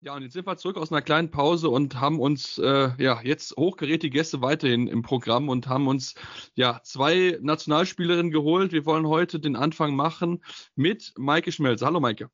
Ja, 0.01 0.15
und 0.15 0.23
jetzt 0.23 0.35
sind 0.35 0.47
wir 0.47 0.57
zurück 0.57 0.77
aus 0.77 0.93
einer 0.93 1.03
kleinen 1.03 1.31
Pause 1.31 1.71
und 1.71 2.01
haben 2.01 2.21
uns 2.21 2.59
äh, 2.59 2.91
ja 2.99 3.21
jetzt 3.23 3.57
hochgerätige 3.57 4.17
Gäste 4.17 4.41
weiterhin 4.41 4.87
im 4.87 5.03
Programm 5.03 5.49
und 5.49 5.69
haben 5.69 5.89
uns 5.89 6.15
ja 6.55 6.81
zwei 6.85 7.37
Nationalspielerinnen 7.41 8.31
geholt. 8.31 8.73
Wir 8.73 8.87
wollen 8.87 9.09
heute 9.09 9.41
den 9.41 9.57
Anfang 9.57 9.97
machen 9.97 10.45
mit 10.77 11.13
Maike 11.17 11.51
Schmelz. 11.51 11.83
Hallo 11.83 11.99
Maike. 11.99 12.31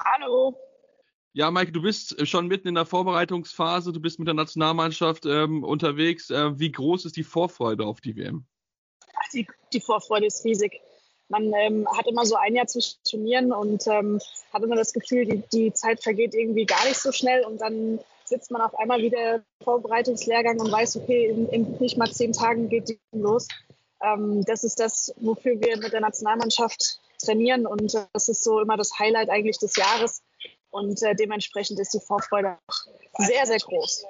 Hallo. 0.00 0.56
Ja, 1.34 1.50
Maike, 1.50 1.72
du 1.72 1.82
bist 1.82 2.26
schon 2.26 2.46
mitten 2.46 2.68
in 2.68 2.76
der 2.76 2.86
Vorbereitungsphase, 2.86 3.92
du 3.92 4.00
bist 4.00 4.18
mit 4.18 4.28
der 4.28 4.34
Nationalmannschaft 4.34 5.26
ähm, 5.26 5.64
unterwegs. 5.64 6.30
Äh, 6.30 6.58
wie 6.58 6.72
groß 6.72 7.04
ist 7.04 7.16
die 7.16 7.24
Vorfreude 7.24 7.84
auf 7.84 8.00
die 8.00 8.16
WM? 8.16 8.46
Die, 9.32 9.46
die 9.72 9.80
Vorfreude 9.80 10.26
ist 10.26 10.44
riesig 10.44 10.80
man 11.28 11.52
ähm, 11.54 11.86
hat 11.96 12.06
immer 12.06 12.24
so 12.24 12.36
ein 12.36 12.54
Jahr 12.54 12.66
zwischen 12.66 12.98
Turnieren 13.08 13.52
und 13.52 13.86
ähm, 13.86 14.20
hat 14.52 14.62
immer 14.62 14.76
das 14.76 14.92
Gefühl, 14.92 15.24
die, 15.24 15.42
die 15.52 15.72
Zeit 15.72 16.02
vergeht 16.02 16.34
irgendwie 16.34 16.66
gar 16.66 16.84
nicht 16.84 16.98
so 16.98 17.12
schnell 17.12 17.44
und 17.44 17.60
dann 17.60 17.98
sitzt 18.24 18.50
man 18.50 18.62
auf 18.62 18.74
einmal 18.78 19.00
wieder 19.02 19.36
im 19.36 19.42
Vorbereitungslehrgang 19.62 20.60
und 20.60 20.70
weiß, 20.70 20.96
okay, 20.96 21.26
in, 21.26 21.48
in 21.48 21.76
nicht 21.78 21.98
mal 21.98 22.10
zehn 22.10 22.32
Tagen 22.32 22.68
geht 22.68 22.88
die 22.88 22.98
los. 23.12 23.48
Ähm, 24.02 24.44
das 24.44 24.64
ist 24.64 24.80
das, 24.80 25.14
wofür 25.16 25.60
wir 25.60 25.78
mit 25.78 25.92
der 25.92 26.00
Nationalmannschaft 26.00 27.00
trainieren 27.22 27.66
und 27.66 27.94
äh, 27.94 28.06
das 28.12 28.28
ist 28.28 28.44
so 28.44 28.60
immer 28.60 28.76
das 28.76 28.98
Highlight 28.98 29.30
eigentlich 29.30 29.58
des 29.58 29.76
Jahres 29.76 30.22
und 30.74 31.00
äh, 31.02 31.14
dementsprechend 31.14 31.78
ist 31.78 31.94
die 31.94 32.00
Vorfreude 32.00 32.58
auch 32.66 33.24
sehr, 33.26 33.46
sehr 33.46 33.58
groß. 33.58 34.04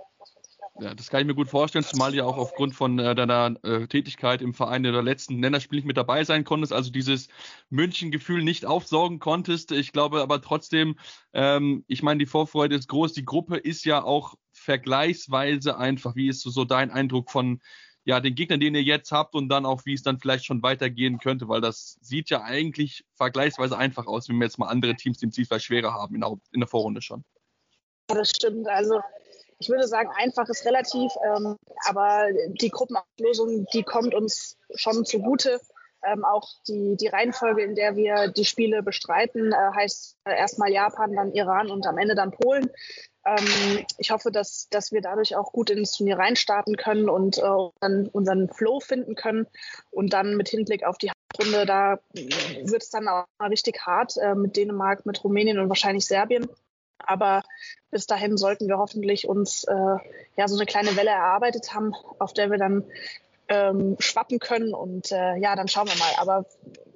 Ja, 0.81 0.95
das 0.95 1.09
kann 1.09 1.21
ich 1.21 1.27
mir 1.27 1.35
gut 1.35 1.49
vorstellen, 1.49 1.85
zumal 1.85 2.15
ja 2.15 2.25
auch 2.25 2.37
aufgrund 2.37 2.75
von 2.75 2.99
äh, 2.99 3.15
deiner 3.15 3.55
äh, 3.63 3.87
Tätigkeit 3.87 4.43
im 4.43 4.55
Verein 4.55 4.83
der 4.83 5.03
letzten 5.03 5.41
Länderspiele 5.41 5.79
nicht 5.79 5.87
mit 5.87 5.97
dabei 5.97 6.25
sein 6.25 6.43
konntest, 6.43 6.73
also 6.73 6.91
dieses 6.91 7.29
München-Gefühl 7.71 8.43
nicht 8.43 8.67
aufsaugen 8.67 9.21
konntest. 9.21 9.71
Ich 9.71 9.93
glaube 9.93 10.21
aber 10.21 10.41
trotzdem, 10.41 10.99
ähm, 11.33 11.85
ich 11.87 12.03
meine, 12.03 12.19
die 12.19 12.27
Vorfreude 12.27 12.75
ist 12.75 12.89
groß. 12.89 13.13
Die 13.13 13.25
Gruppe 13.25 13.57
ist 13.57 13.85
ja 13.85 14.03
auch 14.03 14.35
vergleichsweise 14.53 15.77
einfach. 15.77 16.17
Wie 16.17 16.29
ist 16.29 16.41
so, 16.41 16.51
so 16.51 16.65
dein 16.65 16.91
Eindruck 16.91 17.31
von 17.31 17.61
ja, 18.05 18.21
den 18.21 18.35
Gegnern, 18.35 18.61
den 18.61 18.75
ihr 18.75 18.83
jetzt 18.83 19.13
habt 19.13 19.35
und 19.35 19.49
dann 19.49 19.65
auch, 19.65 19.85
wie 19.85 19.95
es 19.95 20.03
dann 20.03 20.19
vielleicht 20.19 20.45
schon 20.45 20.63
weitergehen 20.63 21.19
könnte, 21.19 21.49
weil 21.49 21.61
das 21.61 21.97
sieht 22.03 22.29
ja 22.31 22.43
eigentlich 22.43 23.05
vergleichsweise 23.15 23.79
einfach 23.79 24.07
aus, 24.07 24.29
wenn 24.29 24.37
wir 24.37 24.45
jetzt 24.45 24.59
mal 24.59 24.69
andere 24.69 24.95
Teams, 24.95 25.19
die 25.19 25.31
Ziel 25.31 25.47
vielleicht 25.47 25.65
schwerer 25.65 25.95
haben 25.95 26.15
in 26.15 26.21
der, 26.21 26.35
in 26.53 26.61
der 26.61 26.69
Vorrunde 26.69 27.01
schon. 27.01 27.25
Ja, 28.11 28.17
das 28.17 28.31
stimmt. 28.31 28.69
Also 28.69 29.01
ich 29.59 29.69
würde 29.69 29.89
sagen, 29.89 30.11
einfach 30.17 30.47
ist 30.49 30.67
relativ, 30.67 31.13
ähm, 31.25 31.57
aber 31.89 32.27
die 32.61 32.69
Gruppenauslosung, 32.69 33.67
die 33.73 33.83
kommt 33.83 34.15
uns 34.15 34.59
schon 34.75 35.05
zugute. 35.07 35.61
Ähm, 36.07 36.23
auch 36.23 36.47
die, 36.69 36.97
die 36.97 37.07
Reihenfolge, 37.07 37.63
in 37.63 37.75
der 37.75 37.97
wir 37.97 38.29
die 38.29 38.45
Spiele 38.45 38.83
bestreiten, 38.83 39.53
äh, 39.53 39.75
heißt 39.75 40.19
äh, 40.25 40.37
erstmal 40.37 40.71
Japan, 40.71 41.15
dann 41.15 41.33
Iran 41.33 41.71
und 41.71 41.87
am 41.87 41.97
Ende 41.97 42.15
dann 42.15 42.33
Polen. 42.33 42.71
Ähm, 43.27 43.85
ich 43.99 44.11
hoffe, 44.11 44.31
dass, 44.31 44.69
dass 44.71 44.93
wir 44.93 45.01
dadurch 45.01 45.37
auch 45.37 45.53
gut 45.53 45.71
ins 45.71 45.93
Turnier 45.93 46.19
reinstarten 46.19 46.77
können 46.77 47.09
und 47.09 47.39
äh, 47.39 47.71
dann 47.81 48.09
unseren 48.09 48.49
Flow 48.49 48.81
finden 48.81 49.15
können. 49.15 49.47
Und 49.91 50.13
dann 50.13 50.37
mit 50.37 50.49
Hinblick 50.49 50.85
auf 50.85 50.99
die 50.99 51.11
Hauptrunde, 51.11 51.67
da 51.67 51.99
wird 52.13 52.83
es 52.83 52.91
dann 52.91 53.09
auch 53.09 53.25
mal 53.39 53.49
richtig 53.49 53.81
hart 53.87 54.17
äh, 54.19 54.35
mit 54.35 54.57
Dänemark, 54.57 55.07
mit 55.07 55.23
Rumänien 55.25 55.59
und 55.59 55.69
wahrscheinlich 55.69 56.05
Serbien. 56.05 56.49
Aber 56.99 57.43
bis 57.91 58.07
dahin 58.07 58.37
sollten 58.37 58.69
wir 58.69 58.79
hoffentlich 58.79 59.29
uns 59.29 59.65
äh, 59.65 59.97
ja 60.37 60.49
so 60.49 60.57
eine 60.57 60.67
kleine 60.67 60.97
Welle 60.97 61.11
erarbeitet 61.11 61.75
haben, 61.75 61.93
auf 62.19 62.33
der 62.33 62.51
wir 62.51 62.59
dann 62.59 62.85
ähm, 63.49 63.97
schwappen 63.99 64.39
können. 64.39 64.75
Und 64.75 65.13
äh, 65.13 65.37
ja, 65.37 65.57
dann 65.57 65.69
schauen 65.69 65.89
wir 65.89 65.99
mal. 65.99 66.13
Aber 66.19 66.47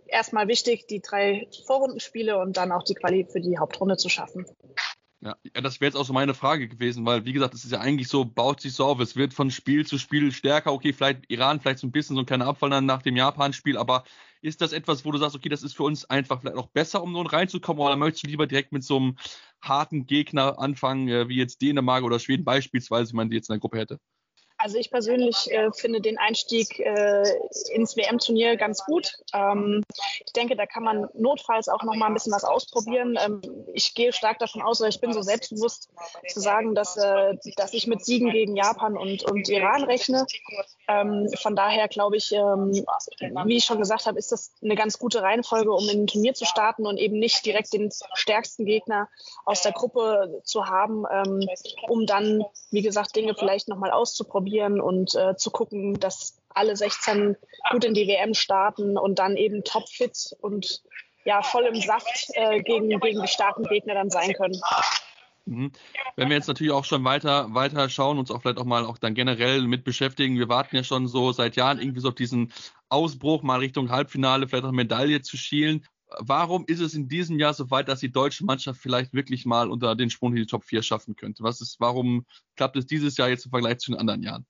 erstmal 0.07 0.49
wichtig, 0.49 0.87
die 0.87 1.01
drei 1.01 1.49
Vorrundenspiele 1.67 2.39
und 2.39 2.57
dann 2.57 2.73
auch 2.73 2.83
die 2.83 2.95
Quali 2.95 3.27
für 3.31 3.41
die 3.41 3.59
Hauptrunde 3.59 3.97
zu 3.97 4.09
schaffen. 4.09 4.47
Ja, 5.21 5.37
das 5.53 5.81
wäre 5.81 5.89
jetzt 5.89 5.97
auch 5.97 6.05
so 6.05 6.13
meine 6.13 6.33
Frage 6.33 6.69
gewesen, 6.69 7.05
weil 7.05 7.25
wie 7.25 7.33
gesagt, 7.33 7.53
es 7.53 7.65
ist 7.65 7.73
ja 7.73 7.81
eigentlich 7.81 8.07
so, 8.07 8.25
baut 8.25 8.61
sich 8.61 8.73
so 8.75 8.85
auf, 8.85 9.01
es 9.01 9.17
wird 9.17 9.35
von 9.35 9.51
Spiel 9.51 9.85
zu 9.85 9.99
Spiel 9.99 10.31
stärker. 10.31 10.73
Okay, 10.73 10.93
vielleicht 10.93 11.25
Iran, 11.29 11.61
vielleicht 11.61 11.81
so 11.81 11.89
ein 11.89 11.91
bisschen 11.93 12.15
so 12.15 12.23
ein 12.23 12.27
kleiner 12.27 12.47
Abfall 12.47 12.71
dann 12.71 12.87
nach 12.87 13.03
dem 13.03 13.17
Japan-Spiel, 13.17 13.77
aber 13.77 14.05
ist 14.43 14.61
das 14.61 14.73
etwas, 14.73 15.05
wo 15.05 15.11
du 15.11 15.19
sagst, 15.19 15.35
okay, 15.35 15.49
das 15.49 15.65
ist 15.65 15.77
für 15.77 15.83
uns 15.83 16.05
einfach 16.05 16.41
vielleicht 16.41 16.57
auch 16.57 16.69
besser, 16.69 17.03
um 17.03 17.11
nun 17.13 17.27
reinzukommen, 17.27 17.83
oder 17.83 17.97
möchtest 17.97 18.25
du 18.25 18.29
lieber 18.29 18.47
direkt 18.47 18.71
mit 18.71 18.85
so 18.85 18.97
einem 18.97 19.17
harten 19.61 20.07
Gegner 20.07 20.57
anfangen, 20.61 21.09
äh, 21.09 21.29
wie 21.29 21.37
jetzt 21.37 21.61
Dänemark 21.63 22.05
oder 22.05 22.21
Schweden 22.21 22.45
beispielsweise, 22.45 23.11
wenn 23.13 23.17
man 23.17 23.31
die 23.31 23.37
jetzt 23.37 23.49
in 23.51 23.55
der 23.55 23.61
Gruppe 23.61 23.79
hätte? 23.79 23.99
Also 24.61 24.77
ich 24.77 24.91
persönlich 24.91 25.53
äh, 25.53 25.71
finde 25.73 26.01
den 26.01 26.19
Einstieg 26.19 26.81
äh, 26.81 27.23
ins 27.73 27.97
WM-Turnier 27.97 28.57
ganz 28.57 28.85
gut. 28.85 29.17
Ähm, 29.33 29.85
ich 30.27 30.33
denke, 30.33 30.57
da 30.57 30.67
kann 30.67 30.83
man 30.83 31.09
notfalls 31.15 31.69
auch 31.69 31.85
noch 31.85 31.95
mal 31.95 32.07
ein 32.07 32.15
bisschen 32.15 32.33
was 32.33 32.43
ausprobieren. 32.43 33.17
Ähm, 33.25 33.41
ich 33.73 33.95
gehe 33.95 34.13
stark 34.13 34.41
davon 34.41 34.61
aus, 34.63 34.81
oder 34.81 34.89
ich 34.89 35.01
bin 35.01 35.13
so 35.13 35.23
selbstbewusst 35.23 35.91
zu 36.27 36.41
sagen, 36.41 36.75
dass, 36.75 36.97
äh, 36.97 37.37
dass 37.57 37.73
ich 37.73 37.87
mit 37.87 38.05
Siegen 38.05 38.33
gegen 38.33 38.57
Japan 38.57 38.97
und, 38.97 39.23
und 39.23 39.49
Iran 39.49 39.85
rechne. 39.85 40.27
Ähm, 40.89 41.29
von 41.41 41.55
daher 41.55 41.87
glaube 41.87 42.17
ich, 42.17 42.33
ähm, 42.33 42.73
wie 43.45 43.57
ich 43.57 43.65
schon 43.65 43.79
gesagt 43.79 44.07
habe, 44.07 44.19
ist 44.19 44.33
das 44.33 44.53
eine 44.61 44.75
ganz 44.75 44.99
gute 44.99 45.23
Reihenfolge, 45.23 45.71
um 45.71 45.89
in 45.89 46.03
ein 46.03 46.07
Turnier 46.09 46.35
zu 46.35 46.45
starten 46.45 46.85
und 46.85 46.99
eben 46.99 47.21
nicht 47.21 47.47
direkt 47.47 47.73
den 47.75 47.91
stärksten 48.15 48.65
Gegner 48.65 49.09
aus 49.45 49.63
der 49.63 49.73
Gruppe 49.73 50.41
zu 50.43 50.67
haben, 50.67 51.05
ähm, 51.13 51.49
um 51.87 52.07
dann, 52.07 52.45
wie 52.73 52.83
gesagt, 52.83 53.15
Dinge 53.15 53.37
vielleicht 53.37 53.69
noch 53.69 53.79
mal 53.79 53.93
auszuprobieren 53.93 54.48
auszuprobieren 54.49 54.81
und 54.81 55.15
äh, 55.15 55.37
zu 55.37 55.51
gucken, 55.51 55.99
dass 56.01 56.39
alle 56.51 56.77
16 56.77 57.37
gut 57.71 57.85
in 57.85 57.95
die 57.95 58.09
WM 58.09 58.35
starten 58.35 58.97
und 58.97 59.19
dann 59.19 59.37
eben 59.37 59.63
topfit 59.65 60.37
und 60.41 60.83
ja 61.25 61.43
voll 61.43 61.67
im 61.67 61.81
Saft 61.81 62.31
äh, 62.35 62.61
gegen, 62.63 62.89
gegen 63.01 63.23
die 63.23 63.29
starken 63.29 63.65
Gegner 63.65 63.95
dann 63.95 64.11
sein 64.11 64.33
können. 64.33 64.61
Mhm. 65.45 65.73
Wenn 66.17 66.29
wir 66.29 66.37
jetzt 66.37 66.49
natürlich 66.49 66.73
auch 66.73 66.85
schon 66.85 67.05
weiter, 67.05 67.55
weiter 67.55 67.89
schauen, 67.89 68.19
uns 68.19 68.31
auch 68.31 68.43
vielleicht 68.43 68.59
auch 68.59 68.65
mal 68.65 68.85
auch 68.85 68.99
dann 68.99 69.15
generell 69.15 69.63
mit 69.63 69.85
beschäftigen, 69.85 70.39
wir 70.39 70.49
warten 70.49 70.77
ja 70.77 70.85
schon 70.85 71.07
so 71.07 71.33
seit 71.33 71.57
Jahren 71.57 71.81
irgendwie 71.81 72.01
so 72.01 72.09
auf 72.09 72.15
diesen 72.15 72.53
Ausbruch, 72.89 73.43
mal 73.43 73.59
Richtung 73.59 73.91
Halbfinale, 73.91 74.49
vielleicht 74.49 74.65
auch 74.65 74.73
Medaille 74.73 75.23
zu 75.23 75.37
schielen. 75.37 75.85
Warum 76.21 76.65
ist 76.67 76.81
es 76.81 76.95
in 76.95 77.09
diesem 77.09 77.39
Jahr 77.39 77.53
so 77.55 77.71
weit, 77.71 77.89
dass 77.89 78.01
die 78.01 78.11
deutsche 78.11 78.45
Mannschaft 78.45 78.81
vielleicht 78.81 79.13
wirklich 79.13 79.45
mal 79.45 79.71
unter 79.71 79.95
den 79.95 80.11
Sprung 80.11 80.33
in 80.33 80.43
die 80.43 80.47
Top 80.47 80.65
4 80.65 80.83
schaffen 80.83 81.17
könnte? 81.17 81.43
Was 81.43 81.61
ist, 81.61 81.81
warum 81.81 82.27
klappt 82.57 82.77
es 82.77 82.87
dieses 82.87 83.17
Jahr 83.17 83.29
jetzt 83.29 83.45
im 83.45 83.51
Vergleich 83.51 83.79
zu 83.79 83.93
den 83.93 84.01
anderen 84.01 84.23
Jahren? 84.23 84.47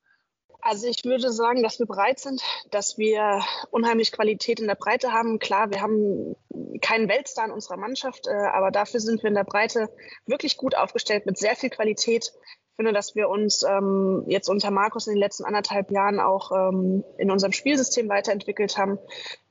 Also 0.61 0.89
ich 0.89 1.05
würde 1.05 1.33
sagen, 1.33 1.63
dass 1.63 1.79
wir 1.79 1.87
bereit 1.87 2.19
sind, 2.19 2.43
dass 2.71 2.99
wir 2.99 3.43
unheimlich 3.71 4.13
Qualität 4.13 4.61
in 4.61 4.67
der 4.67 4.75
Breite 4.75 5.13
haben. 5.13 5.39
Klar, 5.39 5.71
wir 5.71 5.81
haben 5.81 6.35
keinen 6.81 7.09
Weltstar 7.09 7.47
in 7.47 7.53
unserer 7.53 7.77
Mannschaft, 7.77 8.27
äh, 8.27 8.33
aber 8.33 8.71
dafür 8.71 9.01
sind 9.01 9.23
wir 9.23 9.29
in 9.29 9.37
der 9.37 9.45
Breite 9.45 9.89
wirklich 10.27 10.57
gut 10.57 10.77
aufgestellt 10.77 11.27
mit 11.27 11.39
sehr 11.39 11.55
viel 11.55 11.71
Qualität. 11.71 12.33
Finde, 12.79 12.93
dass 12.93 13.17
wir 13.17 13.29
uns 13.29 13.65
ähm, 13.65 14.23
jetzt 14.29 14.49
unter 14.49 14.71
Markus 14.71 15.09
in 15.09 15.15
den 15.15 15.19
letzten 15.19 15.45
anderthalb 15.45 15.91
Jahren 15.91 16.21
auch 16.21 16.53
ähm, 16.53 17.03
in 17.19 17.29
unserem 17.29 17.51
Spielsystem 17.51 18.09
weiterentwickelt 18.09 18.79
haben, 18.79 19.01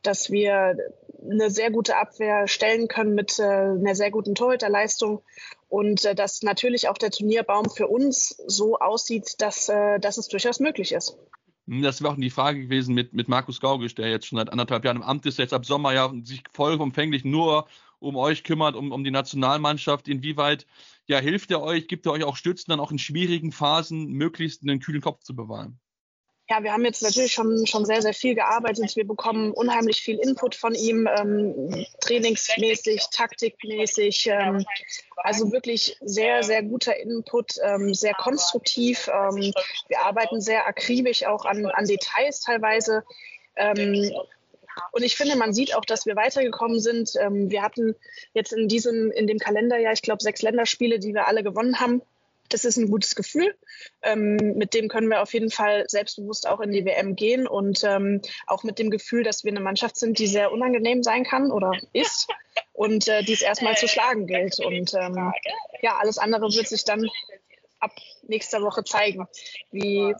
dass 0.01 0.31
wir 0.31 0.77
eine 1.29 1.49
sehr 1.49 1.69
gute 1.69 1.97
Abwehr 1.97 2.47
stellen 2.47 2.87
können 2.87 3.15
mit 3.15 3.37
äh, 3.37 3.43
einer 3.43 3.95
sehr 3.95 4.11
guten 4.11 4.33
Torhüterleistung 4.33 5.23
und 5.67 6.05
äh, 6.05 6.15
dass 6.15 6.41
natürlich 6.41 6.87
auch 6.87 6.97
der 6.97 7.11
Turnierbaum 7.11 7.69
für 7.69 7.87
uns 7.87 8.29
so 8.47 8.77
aussieht, 8.77 9.41
dass, 9.41 9.67
äh, 9.67 9.99
dass 9.99 10.17
es 10.17 10.29
durchaus 10.29 10.61
möglich 10.61 10.93
ist. 10.93 11.17
Hm, 11.67 11.81
das 11.81 12.01
wäre 12.01 12.13
auch 12.13 12.17
die 12.17 12.29
Frage 12.29 12.61
gewesen 12.61 12.95
mit, 12.95 13.11
mit 13.11 13.27
Markus 13.27 13.59
Gaugisch, 13.59 13.93
der 13.93 14.07
jetzt 14.07 14.27
schon 14.27 14.37
seit 14.37 14.53
anderthalb 14.53 14.85
Jahren 14.85 14.95
im 14.95 15.03
Amt 15.03 15.25
ist, 15.25 15.37
jetzt 15.37 15.53
ab 15.53 15.65
Sommer 15.65 15.93
ja 15.93 16.13
sich 16.23 16.43
vollumfänglich 16.53 17.25
nur 17.25 17.67
um 17.99 18.15
euch 18.15 18.43
kümmert, 18.43 18.75
um, 18.75 18.91
um 18.91 19.03
die 19.03 19.11
Nationalmannschaft. 19.11 20.07
Inwieweit 20.07 20.65
ja, 21.05 21.19
hilft 21.19 21.51
er 21.51 21.61
euch, 21.61 21.87
gibt 21.87 22.05
er 22.05 22.11
euch 22.11 22.23
auch 22.23 22.35
Stützen, 22.35 22.71
dann 22.71 22.79
auch 22.79 22.91
in 22.91 22.99
schwierigen 22.99 23.51
Phasen 23.51 24.07
möglichst 24.07 24.61
einen 24.63 24.79
kühlen 24.79 25.01
Kopf 25.01 25.23
zu 25.23 25.35
bewahren? 25.35 25.79
Ja, 26.49 26.63
wir 26.63 26.71
haben 26.71 26.85
jetzt 26.85 27.03
natürlich 27.03 27.33
schon, 27.33 27.67
schon 27.67 27.85
sehr, 27.85 28.01
sehr 28.01 28.13
viel 28.13 28.33
gearbeitet. 28.33 28.95
Wir 28.95 29.05
bekommen 29.05 29.51
unheimlich 29.51 29.97
viel 30.01 30.17
Input 30.17 30.55
von 30.55 30.75
ihm, 30.75 31.05
ähm, 31.17 31.85
trainingsmäßig, 31.99 33.07
taktikmäßig. 33.11 34.27
Ähm, 34.27 34.65
also 35.17 35.51
wirklich 35.51 35.97
sehr, 35.99 36.43
sehr 36.43 36.63
guter 36.63 36.95
Input, 36.95 37.55
ähm, 37.61 37.93
sehr 37.93 38.13
konstruktiv. 38.13 39.09
Ähm, 39.09 39.51
wir 39.89 39.99
arbeiten 39.99 40.39
sehr 40.39 40.65
akribisch 40.65 41.25
auch 41.25 41.43
an, 41.43 41.65
an 41.65 41.85
Details 41.85 42.39
teilweise. 42.39 43.03
Ähm, 43.57 44.13
und 44.91 45.03
ich 45.03 45.15
finde, 45.15 45.35
man 45.35 45.53
sieht 45.53 45.75
auch, 45.75 45.85
dass 45.85 46.05
wir 46.05 46.15
weitergekommen 46.15 46.79
sind. 46.79 47.11
Ähm, 47.19 47.49
wir 47.49 47.61
hatten 47.61 47.95
jetzt 48.33 48.53
in 48.53 48.67
diesem, 48.67 49.11
in 49.11 49.27
dem 49.27 49.39
Kalenderjahr, 49.39 49.93
ich 49.93 50.01
glaube, 50.01 50.23
sechs 50.23 50.41
Länderspiele, 50.41 50.99
die 50.99 51.13
wir 51.13 51.27
alle 51.27 51.43
gewonnen 51.43 51.79
haben. 51.79 52.01
Das 52.49 52.63
ist 52.63 52.77
ein 52.77 52.89
gutes 52.89 53.15
Gefühl. 53.15 53.55
Ähm, 54.01 54.37
mit 54.55 54.73
dem 54.73 54.87
können 54.87 55.09
wir 55.09 55.21
auf 55.21 55.33
jeden 55.33 55.51
Fall 55.51 55.83
selbstbewusst 55.87 56.47
auch 56.47 56.61
in 56.61 56.71
die 56.71 56.85
WM 56.85 57.15
gehen 57.15 57.45
und 57.45 57.83
ähm, 57.83 58.21
auch 58.45 58.63
mit 58.63 58.79
dem 58.79 58.89
Gefühl, 58.89 59.23
dass 59.23 59.43
wir 59.43 59.51
eine 59.51 59.59
Mannschaft 59.59 59.97
sind, 59.97 60.17
die 60.17 60.27
sehr 60.27 60.51
unangenehm 60.51 61.03
sein 61.03 61.25
kann 61.25 61.51
oder 61.51 61.71
ist 61.91 62.27
und 62.73 63.07
äh, 63.09 63.23
die 63.23 63.33
es 63.33 63.41
erstmal 63.41 63.75
zu 63.75 63.87
schlagen 63.87 64.27
gilt. 64.27 64.59
Und 64.59 64.93
ja, 65.81 65.97
alles 65.97 66.17
andere 66.17 66.53
wird 66.53 66.67
sich 66.67 66.85
dann 66.85 67.09
ab 67.79 67.91
nächster 68.23 68.61
Woche 68.61 68.83
zeigen, 68.83 69.27
wie, 69.71 70.15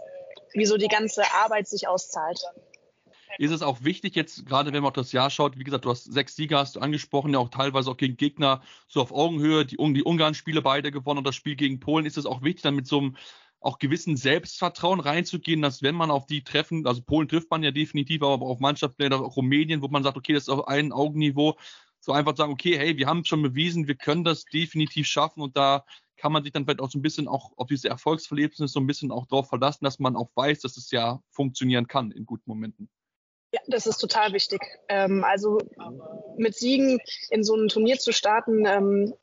wie 0.54 0.66
so 0.66 0.78
die 0.78 0.88
ganze 0.88 1.24
Arbeit 1.34 1.68
sich 1.68 1.88
auszahlt. 1.88 2.42
Ist 3.38 3.52
es 3.52 3.62
auch 3.62 3.84
wichtig 3.84 4.16
jetzt, 4.16 4.46
gerade 4.46 4.74
wenn 4.74 4.82
man 4.82 4.90
auf 4.90 4.94
das 4.94 5.12
Jahr 5.12 5.30
schaut, 5.30 5.58
wie 5.58 5.64
gesagt, 5.64 5.86
du 5.86 5.90
hast 5.90 6.06
sechs 6.06 6.36
Sieger, 6.36 6.60
hast 6.60 6.76
du 6.76 6.80
angesprochen, 6.80 7.34
ja 7.34 7.40
auch 7.40 7.50
teilweise 7.50 7.92
auch 7.92 7.98
gegen 7.98 8.18
Gegner 8.18 8.62
so 8.88 9.02
auf 9.02 9.12
Augenhöhe, 9.12 9.66
die, 9.66 9.78
die 9.78 10.04
Ungarn-Spiele 10.04 10.62
beide 10.62 10.92
gewonnen 10.92 11.20
und 11.20 11.28
das 11.28 11.36
Spiel 11.36 11.56
gegen 11.56 11.80
Polen, 11.80 12.06
ist 12.06 12.18
es 12.18 12.26
auch 12.26 12.42
wichtig, 12.42 12.64
dann 12.64 12.76
mit 12.76 12.88
so 12.88 13.00
einem 13.00 13.18
auch 13.60 13.80
gewissen 13.80 14.18
Selbstvertrauen 14.18 15.00
reinzugehen, 15.00 15.62
dass 15.62 15.82
wenn 15.82 15.96
man 15.96 16.12
auf 16.12 16.26
die 16.26 16.44
treffen, 16.44 16.86
also 16.86 17.02
Polen 17.02 17.28
trifft 17.28 17.50
man 17.50 17.64
ja 17.64 17.72
definitiv, 17.72 18.22
aber 18.22 18.46
auf 18.46 18.60
Mannschaften, 18.60 19.12
auch 19.14 19.36
Rumänien, 19.36 19.82
wo 19.82 19.88
man 19.88 20.04
sagt, 20.04 20.18
okay, 20.18 20.34
das 20.34 20.44
ist 20.44 20.50
auf 20.50 20.68
einem 20.68 20.92
Augenniveau, 20.92 21.58
so 22.00 22.12
einfach 22.12 22.36
sagen, 22.38 22.54
okay, 22.54 22.78
hey, 22.78 22.98
wir 22.98 23.08
haben 23.08 23.26
schon 23.26 23.42
bewiesen, 23.42 23.88
wir 23.88 23.96
können 23.96 24.24
das 24.24 24.46
definitiv 24.46 25.08
schaffen 25.08 25.42
und 25.42 25.58
da 25.58 25.84
kann 26.18 26.32
man 26.32 26.44
sich 26.44 26.52
dann 26.52 26.66
vielleicht 26.66 26.82
auch 26.82 26.92
so 26.92 26.98
ein 26.98 27.02
bisschen 27.02 27.28
auch 27.28 27.52
auf 27.58 27.68
diese 27.68 27.90
Erfolgsverlebnisse 27.90 28.68
so 28.68 28.80
ein 28.80 28.88
bisschen 28.88 29.12
auch 29.12 29.28
darauf 29.28 29.50
verlassen, 29.50 29.86
dass 29.86 30.00
man 30.00 30.16
auch 30.16 30.30
weiß, 30.36 30.62
dass 30.62 30.78
es 30.78 30.92
ja 30.92 31.22
funktionieren 31.30 31.88
kann 31.88 32.12
in 32.12 32.26
guten 32.26 32.50
Momenten. 32.50 32.90
Ja, 33.52 33.62
das 33.68 33.88
ist 33.88 33.98
total 33.98 34.34
wichtig. 34.34 34.62
Ähm, 34.90 35.24
also 35.24 35.60
mit 36.38 36.56
Siegen 36.56 37.00
in 37.30 37.44
so 37.44 37.56
ein 37.56 37.70
Turnier 37.70 37.98
zu 37.98 38.12
starten, 38.12 38.66
ähm, 38.66 39.14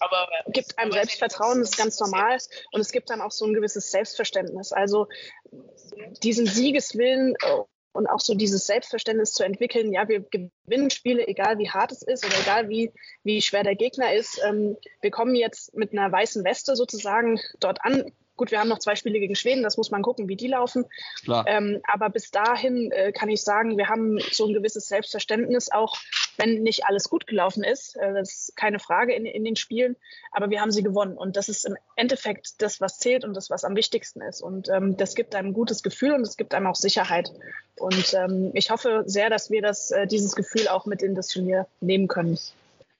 gibt 0.48 0.78
einem 0.78 0.92
Selbstvertrauen, 0.92 1.60
das 1.60 1.70
ist 1.70 1.76
ganz 1.76 2.00
normal. 2.00 2.38
Und 2.72 2.80
es 2.80 2.90
gibt 2.90 3.10
dann 3.10 3.20
auch 3.20 3.30
so 3.30 3.44
ein 3.44 3.52
gewisses 3.52 3.90
Selbstverständnis. 3.90 4.72
Also 4.72 5.08
diesen 6.22 6.46
Siegeswillen 6.46 7.34
äh, 7.42 7.62
und 7.92 8.08
auch 8.08 8.20
so 8.20 8.34
dieses 8.34 8.66
Selbstverständnis 8.66 9.32
zu 9.32 9.44
entwickeln, 9.44 9.92
ja, 9.92 10.08
wir 10.08 10.20
gewinnen 10.20 10.90
Spiele, 10.90 11.28
egal 11.28 11.58
wie 11.58 11.70
hart 11.70 11.92
es 11.92 12.02
ist 12.02 12.24
oder 12.26 12.34
egal 12.40 12.68
wie, 12.68 12.92
wie 13.22 13.40
schwer 13.40 13.62
der 13.62 13.76
Gegner 13.76 14.14
ist. 14.14 14.40
Ähm, 14.44 14.76
wir 15.02 15.10
kommen 15.10 15.36
jetzt 15.36 15.74
mit 15.76 15.92
einer 15.92 16.10
weißen 16.10 16.44
Weste 16.44 16.76
sozusagen 16.76 17.38
dort 17.60 17.84
an, 17.84 18.10
Gut, 18.36 18.50
wir 18.50 18.58
haben 18.58 18.68
noch 18.68 18.80
zwei 18.80 18.96
Spiele 18.96 19.20
gegen 19.20 19.36
Schweden, 19.36 19.62
das 19.62 19.76
muss 19.76 19.90
man 19.90 20.02
gucken, 20.02 20.28
wie 20.28 20.36
die 20.36 20.48
laufen. 20.48 20.86
Ähm, 21.46 21.80
aber 21.84 22.10
bis 22.10 22.30
dahin 22.30 22.90
äh, 22.90 23.12
kann 23.12 23.28
ich 23.28 23.42
sagen, 23.42 23.78
wir 23.78 23.88
haben 23.88 24.18
so 24.32 24.46
ein 24.46 24.52
gewisses 24.52 24.88
Selbstverständnis, 24.88 25.70
auch 25.70 25.96
wenn 26.36 26.62
nicht 26.62 26.86
alles 26.86 27.08
gut 27.08 27.26
gelaufen 27.26 27.62
ist. 27.62 27.96
Äh, 27.96 28.12
das 28.14 28.32
ist 28.32 28.56
keine 28.56 28.80
Frage 28.80 29.14
in, 29.14 29.24
in 29.24 29.44
den 29.44 29.54
Spielen, 29.54 29.96
aber 30.32 30.50
wir 30.50 30.60
haben 30.60 30.72
sie 30.72 30.82
gewonnen. 30.82 31.16
Und 31.16 31.36
das 31.36 31.48
ist 31.48 31.64
im 31.64 31.76
Endeffekt 31.94 32.60
das, 32.60 32.80
was 32.80 32.98
zählt 32.98 33.24
und 33.24 33.34
das, 33.34 33.50
was 33.50 33.64
am 33.64 33.76
wichtigsten 33.76 34.20
ist. 34.20 34.42
Und 34.42 34.68
ähm, 34.68 34.96
das 34.96 35.14
gibt 35.14 35.34
einem 35.34 35.48
ein 35.48 35.54
gutes 35.54 35.82
Gefühl 35.82 36.12
und 36.12 36.22
es 36.22 36.36
gibt 36.36 36.54
einem 36.54 36.66
auch 36.66 36.74
Sicherheit. 36.74 37.32
Und 37.76 38.14
ähm, 38.14 38.50
ich 38.54 38.70
hoffe 38.70 39.04
sehr, 39.06 39.30
dass 39.30 39.50
wir 39.50 39.62
das, 39.62 39.90
äh, 39.90 40.06
dieses 40.06 40.34
Gefühl 40.34 40.68
auch 40.68 40.86
mit 40.86 41.02
in 41.02 41.14
das 41.14 41.28
Turnier 41.28 41.66
nehmen 41.80 42.08
können. 42.08 42.38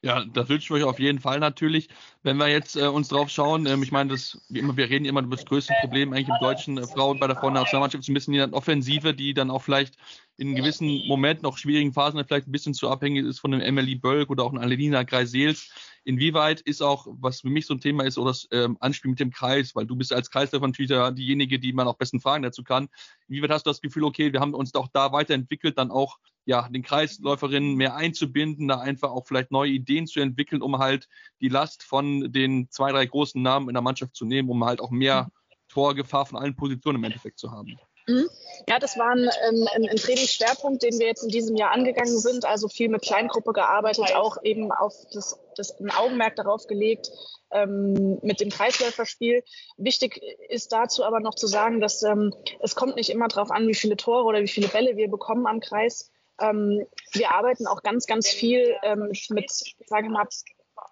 Ja, 0.05 0.23
das 0.23 0.51
wünsche 0.51 0.67
ich 0.67 0.71
euch 0.71 0.83
auf 0.87 0.99
jeden 0.99 1.19
Fall 1.19 1.40
natürlich. 1.40 1.88
Wenn 2.23 2.37
wir 2.37 2.49
jetzt 2.49 2.77
äh, 2.77 2.87
uns 2.88 3.09
drauf 3.09 3.31
schauen, 3.31 3.64
ähm, 3.64 3.83
ich 3.83 3.90
meine, 3.90 4.11
das, 4.11 4.38
wie 4.51 4.59
immer, 4.59 4.77
wir 4.77 4.90
reden 4.90 5.07
immer 5.07 5.23
über 5.23 5.35
das 5.35 5.47
größte 5.47 5.73
Problem 5.81 6.12
eigentlich 6.12 6.29
im 6.29 6.35
deutschen 6.43 6.77
äh, 6.77 6.87
Frauen 6.87 7.19
bei 7.19 7.27
der 7.27 7.37
Frauennationalmannschaft 7.37 8.05
ist 8.05 8.11
ein 8.11 8.12
bisschen 8.12 8.35
die 8.35 8.43
Offensive, 8.43 9.14
die 9.14 9.33
dann 9.33 9.51
auch 9.51 9.62
vielleicht 9.62 9.97
in 10.37 10.55
gewissen 10.55 11.07
Momenten, 11.07 11.47
auch 11.47 11.57
schwierigen 11.57 11.95
Phasen, 11.95 12.23
vielleicht 12.23 12.47
ein 12.47 12.53
bisschen 12.53 12.75
zu 12.75 12.90
abhängig 12.90 13.25
ist 13.25 13.38
von 13.38 13.53
dem 13.53 13.62
Emily 13.62 13.95
Bölk 13.95 14.29
oder 14.29 14.45
auch 14.45 14.53
einer 14.53 14.61
Alelina 14.61 15.05
Greisels. 15.05 15.73
Inwieweit 16.05 16.61
ist 16.61 16.83
auch, 16.83 17.07
was 17.09 17.40
für 17.40 17.49
mich 17.49 17.64
so 17.64 17.73
ein 17.73 17.81
Thema 17.81 18.05
ist, 18.05 18.19
oder 18.19 18.29
das 18.29 18.47
ähm, 18.51 18.77
Anspiel 18.81 19.09
mit 19.09 19.21
dem 19.21 19.31
Kreis, 19.31 19.75
weil 19.75 19.87
du 19.87 19.97
bist 19.97 20.12
als 20.12 20.31
Kreisläufer 20.31 20.67
natürlich 20.67 20.93
diejenige, 21.14 21.59
die 21.59 21.73
man 21.73 21.88
auch 21.88 21.97
besten 21.97 22.21
Fragen 22.21 22.43
dazu 22.43 22.62
kann. 22.62 22.90
Inwieweit 23.29 23.53
hast 23.53 23.64
du 23.64 23.71
das 23.71 23.81
Gefühl, 23.81 24.05
okay, 24.05 24.35
wir 24.35 24.40
haben 24.40 24.53
uns 24.53 24.75
auch 24.75 24.88
da 24.93 25.12
weiterentwickelt, 25.12 25.79
dann 25.79 25.90
auch 25.90 26.19
ja, 26.46 26.68
den 26.68 26.83
Kreisläuferinnen 26.83 27.74
mehr 27.74 27.96
einzubinden, 27.96 28.68
da 28.68 28.80
einfach 28.80 29.11
auch 29.11 29.26
vielleicht 29.26 29.50
neue 29.50 29.70
Ideen 29.70 30.07
zu 30.07 30.20
entwickeln, 30.20 30.62
um 30.62 30.78
halt 30.78 31.09
die 31.40 31.48
Last 31.48 31.83
von 31.83 32.33
den 32.33 32.68
zwei, 32.70 32.92
drei 32.92 33.07
großen 33.07 33.40
Namen 33.40 33.68
in 33.68 33.74
der 33.74 33.83
Mannschaft 33.83 34.14
zu 34.14 34.24
nehmen, 34.24 34.50
um 34.50 34.64
halt 34.64 34.80
auch 34.80 34.90
mehr 34.90 35.30
Torgefahr 35.68 36.26
von 36.26 36.38
allen 36.38 36.57
Positionen 36.57 36.98
im 36.98 37.04
Endeffekt 37.04 37.38
zu 37.38 37.50
haben. 37.50 37.78
Mhm. 38.07 38.28
Ja, 38.68 38.78
das 38.78 38.98
war 38.98 39.12
ein, 39.12 39.28
ein, 39.28 39.88
ein, 39.88 39.96
Trainingsschwerpunkt, 39.96 40.83
den 40.83 40.98
wir 40.98 41.07
jetzt 41.07 41.22
in 41.22 41.30
diesem 41.30 41.57
Jahr 41.57 41.72
angegangen 41.72 42.18
sind. 42.18 42.44
Also 42.44 42.68
viel 42.68 42.90
mit 42.90 43.02
Kleingruppe 43.02 43.52
gearbeitet, 43.52 44.14
auch 44.14 44.37
eben 44.42 44.72
auf 44.72 44.94
das, 45.12 45.38
das 45.57 45.80
ein 45.80 45.90
Augenmerk 45.90 46.37
darauf 46.37 46.66
gelegt, 46.66 47.11
ähm, 47.50 48.18
mit 48.22 48.40
dem 48.40 48.50
Kreisläuferspiel. 48.50 49.42
Wichtig 49.78 50.20
ist 50.50 50.72
dazu 50.72 51.04
aber 51.04 51.20
noch 51.20 51.35
zu 51.35 51.46
sagen, 51.46 51.80
dass 51.80 52.02
ähm, 52.02 52.35
es 52.61 52.74
kommt 52.74 52.96
nicht 52.96 53.09
immer 53.09 53.28
darauf 53.28 53.50
an, 53.50 53.66
wie 53.68 53.74
viele 53.74 53.96
Tore 53.96 54.24
oder 54.24 54.42
wie 54.42 54.48
viele 54.48 54.68
Bälle 54.68 54.96
wir 54.96 55.09
bekommen 55.09 55.46
am 55.46 55.61
Kreis, 55.61 56.11
ähm, 56.40 56.87
wir 57.12 57.33
arbeiten 57.33 57.66
auch 57.66 57.83
ganz, 57.83 58.07
ganz 58.07 58.29
viel 58.29 58.77
ähm, 58.83 59.11
mit, 59.31 59.51
sage 59.51 60.07
ich 60.07 60.11
mal, 60.11 60.27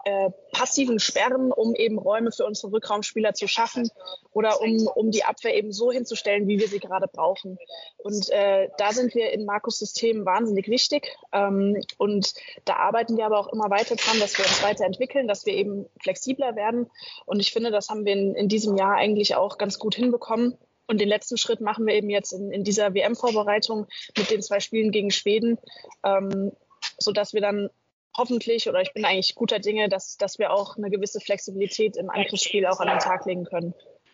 äh, 0.05 0.31
passiven 0.52 0.98
Sperren, 0.98 1.52
um 1.52 1.74
eben 1.74 1.98
Räume 1.98 2.33
für 2.33 2.44
unsere 2.44 2.72
Rückraumspieler 2.72 3.35
zu 3.35 3.46
schaffen 3.46 3.88
oder 4.33 4.61
um, 4.61 4.87
um 4.94 5.11
die 5.11 5.24
Abwehr 5.24 5.55
eben 5.55 5.72
so 5.72 5.92
hinzustellen, 5.92 6.48
wie 6.48 6.59
wir 6.59 6.68
sie 6.68 6.81
gerade 6.81 7.07
brauchen. 7.07 7.59
Und 7.98 8.28
äh, 8.31 8.68
da 8.78 8.92
sind 8.92 9.14
wir 9.14 9.33
in 9.33 9.44
Markus 9.44 9.78
System 9.78 10.24
wahnsinnig 10.24 10.68
wichtig. 10.68 11.16
Ähm, 11.33 11.81
und 11.98 12.35
da 12.64 12.76
arbeiten 12.76 13.16
wir 13.16 13.26
aber 13.26 13.38
auch 13.38 13.52
immer 13.52 13.70
weiter 13.70 13.96
dran, 13.96 14.18
dass 14.18 14.37
wir 14.38 14.44
uns 14.44 14.62
weiterentwickeln, 14.62 15.28
dass 15.28 15.46
wir 15.46 15.55
eben 15.55 15.87
flexibler 16.00 16.57
werden. 16.57 16.90
Und 17.26 17.40
ich 17.40 17.52
finde, 17.52 17.70
das 17.70 17.88
haben 17.88 18.05
wir 18.05 18.12
in, 18.12 18.35
in 18.35 18.48
diesem 18.48 18.76
Jahr 18.76 18.96
eigentlich 18.96 19.37
auch 19.37 19.59
ganz 19.59 19.78
gut 19.78 19.94
hinbekommen. 19.94 20.59
Und 20.92 21.00
den 21.00 21.09
letzten 21.09 21.38
Schritt 21.38 21.62
machen 21.62 21.87
wir 21.87 21.94
eben 21.94 22.11
jetzt 22.11 22.33
in, 22.33 22.50
in 22.50 22.64
dieser 22.64 22.92
WM-Vorbereitung 22.92 23.87
mit 24.18 24.31
den 24.31 24.42
zwei 24.42 24.61
Spielen 24.61 24.90
gegen 24.90 25.11
Schweden, 25.11 25.57
ähm, 26.05 26.52
sodass 26.98 27.33
wir 27.33 27.40
dann 27.40 27.70
hoffentlich, 28.14 28.68
oder 28.68 28.83
ich 28.83 28.92
bin 28.92 29.07
eigentlich 29.07 29.35
guter 29.35 29.59
Dinge, 29.59 29.88
dass, 29.88 30.18
dass 30.18 30.38
wir 30.38 30.52
auch 30.52 30.76
eine 30.76 30.90
gewisse 30.90 31.18
Flexibilität 31.18 31.96
im 31.96 32.11
Angriffsspiel 32.11 32.66
auch 32.66 32.78
an 32.81 32.88
den 32.88 32.98
Tag 32.98 33.24
legen 33.24 33.44
können. 33.44 33.72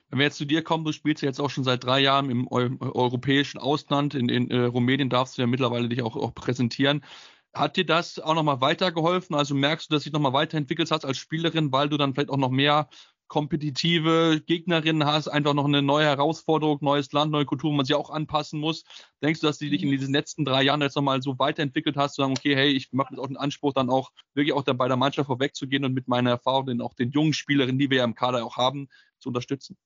Wenn 0.09 0.21
wir 0.21 0.27
jetzt 0.27 0.37
zu 0.37 0.45
dir 0.45 0.63
kommen, 0.63 0.85
du 0.85 0.93
spielst 0.93 1.21
ja 1.21 1.27
jetzt 1.27 1.41
auch 1.41 1.51
schon 1.51 1.65
seit 1.65 1.83
drei 1.83 1.99
Jahren 1.99 2.31
im 2.31 2.47
eu 2.49 2.69
europäischen 2.81 3.59
Ausland, 3.59 4.15
in, 4.15 4.29
in 4.29 4.49
äh, 4.53 4.67
Rumänien 4.67 5.11
darfst 5.11 5.37
du 5.37 5.43
ja 5.43 5.49
mittlerweile 5.49 5.89
dich 5.89 6.03
auch, 6.03 6.15
auch 6.15 6.33
präsentieren. 6.33 7.05
Hat 7.53 7.77
dir 7.77 7.87
das 7.87 8.21
auch 8.21 8.37
nochmal 8.37 8.61
weitergeholfen? 8.61 9.35
Also 9.35 9.57
merkst 9.57 9.91
du, 9.91 9.95
dass 9.97 10.05
du 10.05 10.11
dich 10.11 10.13
nochmal 10.13 10.33
weiterentwickelt 10.33 10.93
hast 10.93 11.05
als 11.05 11.19
Spielerin, 11.19 11.73
weil 11.73 11.89
du 11.89 11.97
dann 11.97 12.15
vielleicht 12.15 12.31
auch 12.31 12.37
noch 12.37 12.51
mehr 12.51 12.89
kompetitive 13.29 14.43
Gegnerinnen 14.47 15.05
hast, 15.05 15.29
einfach 15.29 15.55
noch 15.55 15.67
eine 15.67 15.83
neue 15.83 16.07
Herausforderung, 16.07 16.79
neues 16.81 17.13
Land, 17.13 17.31
neue 17.31 17.45
Kultur, 17.45 17.71
wo 17.71 17.75
man 17.75 17.85
sich 17.85 17.95
auch 17.95 18.11
anpassen 18.11 18.59
muss. 18.59 18.85
Denkst 19.23 19.41
du, 19.41 19.47
dass 19.47 19.59
du 19.59 19.69
dich 19.69 19.83
in 19.83 19.91
diesen 19.91 20.15
letzten 20.15 20.45
drei 20.45 20.63
Jahren 20.63 20.81
jetzt 20.81 20.97
nochmal 20.97 21.23
so 21.23 21.39
weiterentwickelt 21.39 21.97
hast, 21.97 22.15
zu 22.15 22.23
sagen, 22.23 22.35
okay, 22.37 22.57
hey, 22.57 22.71
ich 22.71 22.93
mache 22.93 23.13
jetzt 23.13 23.21
auch 23.21 23.27
den 23.27 23.37
Anspruch, 23.37 23.73
dann 23.75 23.91
auch 23.91 24.11
wirklich 24.35 24.55
auch 24.55 24.63
dann 24.63 24.79
bei 24.79 24.89
der 24.89 24.97
Mannschaft 24.97 25.27
vorwegzugehen 25.27 25.85
und 25.85 25.93
mit 25.93 26.09
meiner 26.09 26.31
Erfahrung 26.31 26.67
dann 26.67 26.81
auch 26.81 26.95
den 26.95 27.11
jungen 27.11 27.35
Spielerinnen, 27.35 27.79
die 27.79 27.91
wir 27.91 27.99
ja 27.99 28.05
im 28.05 28.15
Kader 28.15 28.45
auch 28.45 28.57
haben, 28.57 28.89
zu 29.19 29.29
unterstützen? 29.29 29.77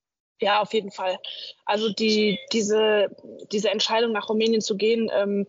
Ja, 0.40 0.60
auf 0.60 0.72
jeden 0.72 0.90
Fall. 0.90 1.18
Also 1.64 1.92
die, 1.92 2.38
diese, 2.52 3.08
diese 3.52 3.70
Entscheidung 3.70 4.12
nach 4.12 4.28
Rumänien 4.28 4.60
zu 4.60 4.76
gehen, 4.76 5.10
ähm, 5.12 5.46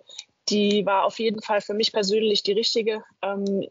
die 0.49 0.85
war 0.85 1.05
auf 1.05 1.19
jeden 1.19 1.41
Fall 1.41 1.61
für 1.61 1.73
mich 1.73 1.91
persönlich 1.91 2.43
die 2.43 2.51
richtige. 2.51 3.03
Ähm, 3.21 3.67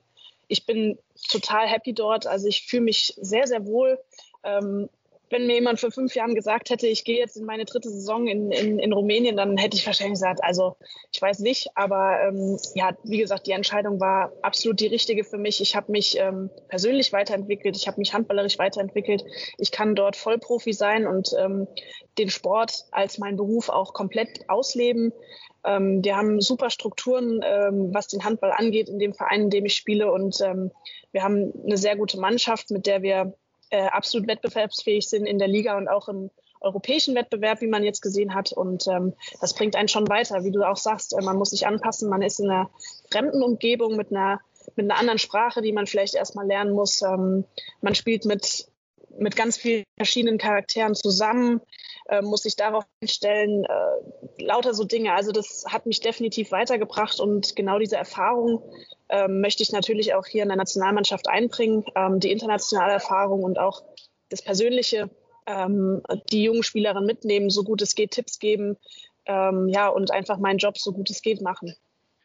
ich 0.49 0.67
bin 0.67 0.99
total 1.29 1.67
happy 1.69 1.93
dort. 1.93 2.27
Also 2.27 2.49
ich 2.49 2.67
fühle 2.67 2.83
mich 2.83 3.15
sehr, 3.21 3.47
sehr 3.47 3.67
wohl. 3.67 3.99
Ähm, 4.45 4.89
wenn 5.33 5.47
mir 5.47 5.55
jemand 5.55 5.81
vor 5.81 5.91
fünf 5.91 6.15
Jahren 6.15 6.35
gesagt 6.35 6.69
hätte, 6.69 6.87
ich 6.87 7.05
gehe 7.05 7.19
jetzt 7.19 7.37
in 7.37 7.47
meine 7.47 7.65
dritte 7.65 7.89
Saison 7.89 8.29
in, 8.29 8.53
in, 8.53 8.79
in 8.79 8.93
Rumänien, 8.93 9.37
dann 9.37 9.57
hätte 9.57 9.77
ich 9.77 9.87
wahrscheinlich 9.87 10.15
gesagt, 10.15 10.45
also 10.45 10.77
ich 11.11 11.21
weiß 11.21 11.39
nicht, 11.39 11.71
aber 11.75 12.21
ähm, 12.29 12.59
ja, 12.75 12.95
wie 13.03 13.19
gesagt, 13.19 13.47
die 13.47 13.53
Entscheidung 13.53 13.99
war 13.99 14.31
absolut 14.43 14.79
die 14.79 14.87
richtige 14.87 15.25
für 15.25 15.39
mich. 15.39 15.63
Ich 15.63 15.75
habe 15.75 15.91
mich 15.91 16.19
ähm, 16.19 16.51
persönlich 16.69 17.13
weiterentwickelt, 17.15 17.77
ich 17.77 17.89
habe 17.89 17.99
mich 17.99 18.13
handballerisch 18.13 18.59
weiterentwickelt. 18.59 19.25
Ich 19.57 19.73
kann 19.73 19.95
dort 19.95 20.17
Vollprofi 20.17 20.75
sein 20.75 21.07
und 21.07 21.31
ähm, 21.39 21.67
den 22.19 22.29
Sport 22.29 22.85
als 22.91 23.17
meinen 23.17 23.39
Beruf 23.39 23.71
auch 23.71 23.95
komplett 23.95 24.49
ausleben. 24.49 25.13
Ähm, 25.65 26.05
wir 26.05 26.17
haben 26.17 26.43
super 26.43 26.69
Strukturen, 26.69 27.41
ähm, 27.43 27.95
was 27.95 28.09
den 28.09 28.25
Handball 28.25 28.53
angeht, 28.53 28.91
in 28.91 28.99
dem 28.99 29.15
Verein, 29.15 29.43
in 29.43 29.51
dem 29.51 29.65
ich 29.65 29.75
spiele. 29.75 30.13
Und 30.13 30.41
ähm, 30.43 30.71
wir 31.13 31.23
haben 31.23 31.53
eine 31.65 31.79
sehr 31.79 31.97
gute 31.97 32.19
Mannschaft, 32.19 32.71
mit 32.71 32.87
der 32.87 33.03
wir 33.03 33.35
äh, 33.73 33.87
absolut 33.87 34.29
wettbewerbsfähig 34.29 35.09
sind 35.09 35.25
in 35.25 35.39
der 35.39 35.49
Liga 35.49 35.77
und 35.79 35.89
auch 35.89 36.09
im 36.09 36.31
europäischen 36.61 37.15
Wettbewerb, 37.15 37.61
wie 37.63 37.67
man 37.67 37.83
jetzt 37.83 38.03
gesehen 38.03 38.35
hat. 38.35 38.53
Und 38.53 38.87
ähm, 38.87 39.15
das 39.41 39.55
bringt 39.55 39.75
einen 39.75 39.89
schon 39.89 40.09
weiter. 40.09 40.45
Wie 40.45 40.53
du 40.53 40.63
auch 40.63 40.77
sagst, 40.77 41.15
äh, 41.15 41.23
man 41.23 41.37
muss 41.37 41.51
sich 41.51 41.67
anpassen. 41.67 42.09
Man 42.09 42.23
ist 42.23 42.39
in 42.39 42.51
einer 42.51 42.71
fremden 43.11 43.43
Umgebung 43.43 43.97
mit 43.97 44.11
einer 44.11 44.41
mit 44.77 44.89
einer 44.89 45.01
anderen 45.01 45.19
Sprache, 45.19 45.61
die 45.61 45.73
man 45.73 45.89
vielleicht 45.89 46.15
erstmal 46.15 46.47
lernen 46.47 46.73
muss. 46.73 47.03
Ähm, 47.03 47.45
man 47.81 47.95
spielt 47.95 48.27
mit 48.27 48.69
mit 49.19 49.37
ganz 49.37 49.57
vielen 49.57 49.85
verschiedenen 49.97 50.39
Charakteren 50.39 50.95
zusammen, 50.95 51.61
äh, 52.09 52.23
muss 52.23 52.43
sich 52.43 52.57
darauf 52.57 52.85
einstellen, 53.01 53.65
äh, 53.65 54.43
lauter 54.43 54.75
so 54.75 54.85
Dinge. 54.85 55.15
Also 55.15 55.33
das 55.33 55.65
hat 55.69 55.87
mich 55.87 56.01
definitiv 56.01 56.51
weitergebracht 56.53 57.21
und 57.21 57.57
genau 57.57 57.79
diese 57.79 57.97
Erfahrung 57.97 58.63
äh, 59.09 59.29
möchte 59.29 59.63
ich 59.63 59.73
natürlich 59.73 60.15
auch 60.15 60.27
hier 60.27 60.43
in 60.43 60.49
der 60.49 60.57
Nationalmannschaft 60.57 61.29
einbringen, 61.29 61.85
ähm, 61.95 62.21
die 62.21 62.31
internationale 62.31 62.93
Erfahrung 62.93 63.43
und 63.43 63.59
auch 63.59 63.83
das 64.29 64.43
Persönliche, 64.43 65.11
ähm, 65.47 66.03
die 66.31 66.45
jungen 66.45 66.63
Spielerinnen 66.63 67.07
mitnehmen, 67.07 67.51
so 67.51 67.63
gut 67.63 67.83
es 67.83 67.95
geht, 67.95 68.13
Tipps 68.13 68.39
geben, 68.39 68.77
ähm, 69.27 69.69
ja, 69.69 69.89
und 69.89 70.11
einfach 70.11 70.39
meinen 70.39 70.59
Job 70.59 70.79
so 70.79 70.93
gut 70.93 71.11
es 71.11 71.23
geht 71.23 71.41
machen. 71.41 71.75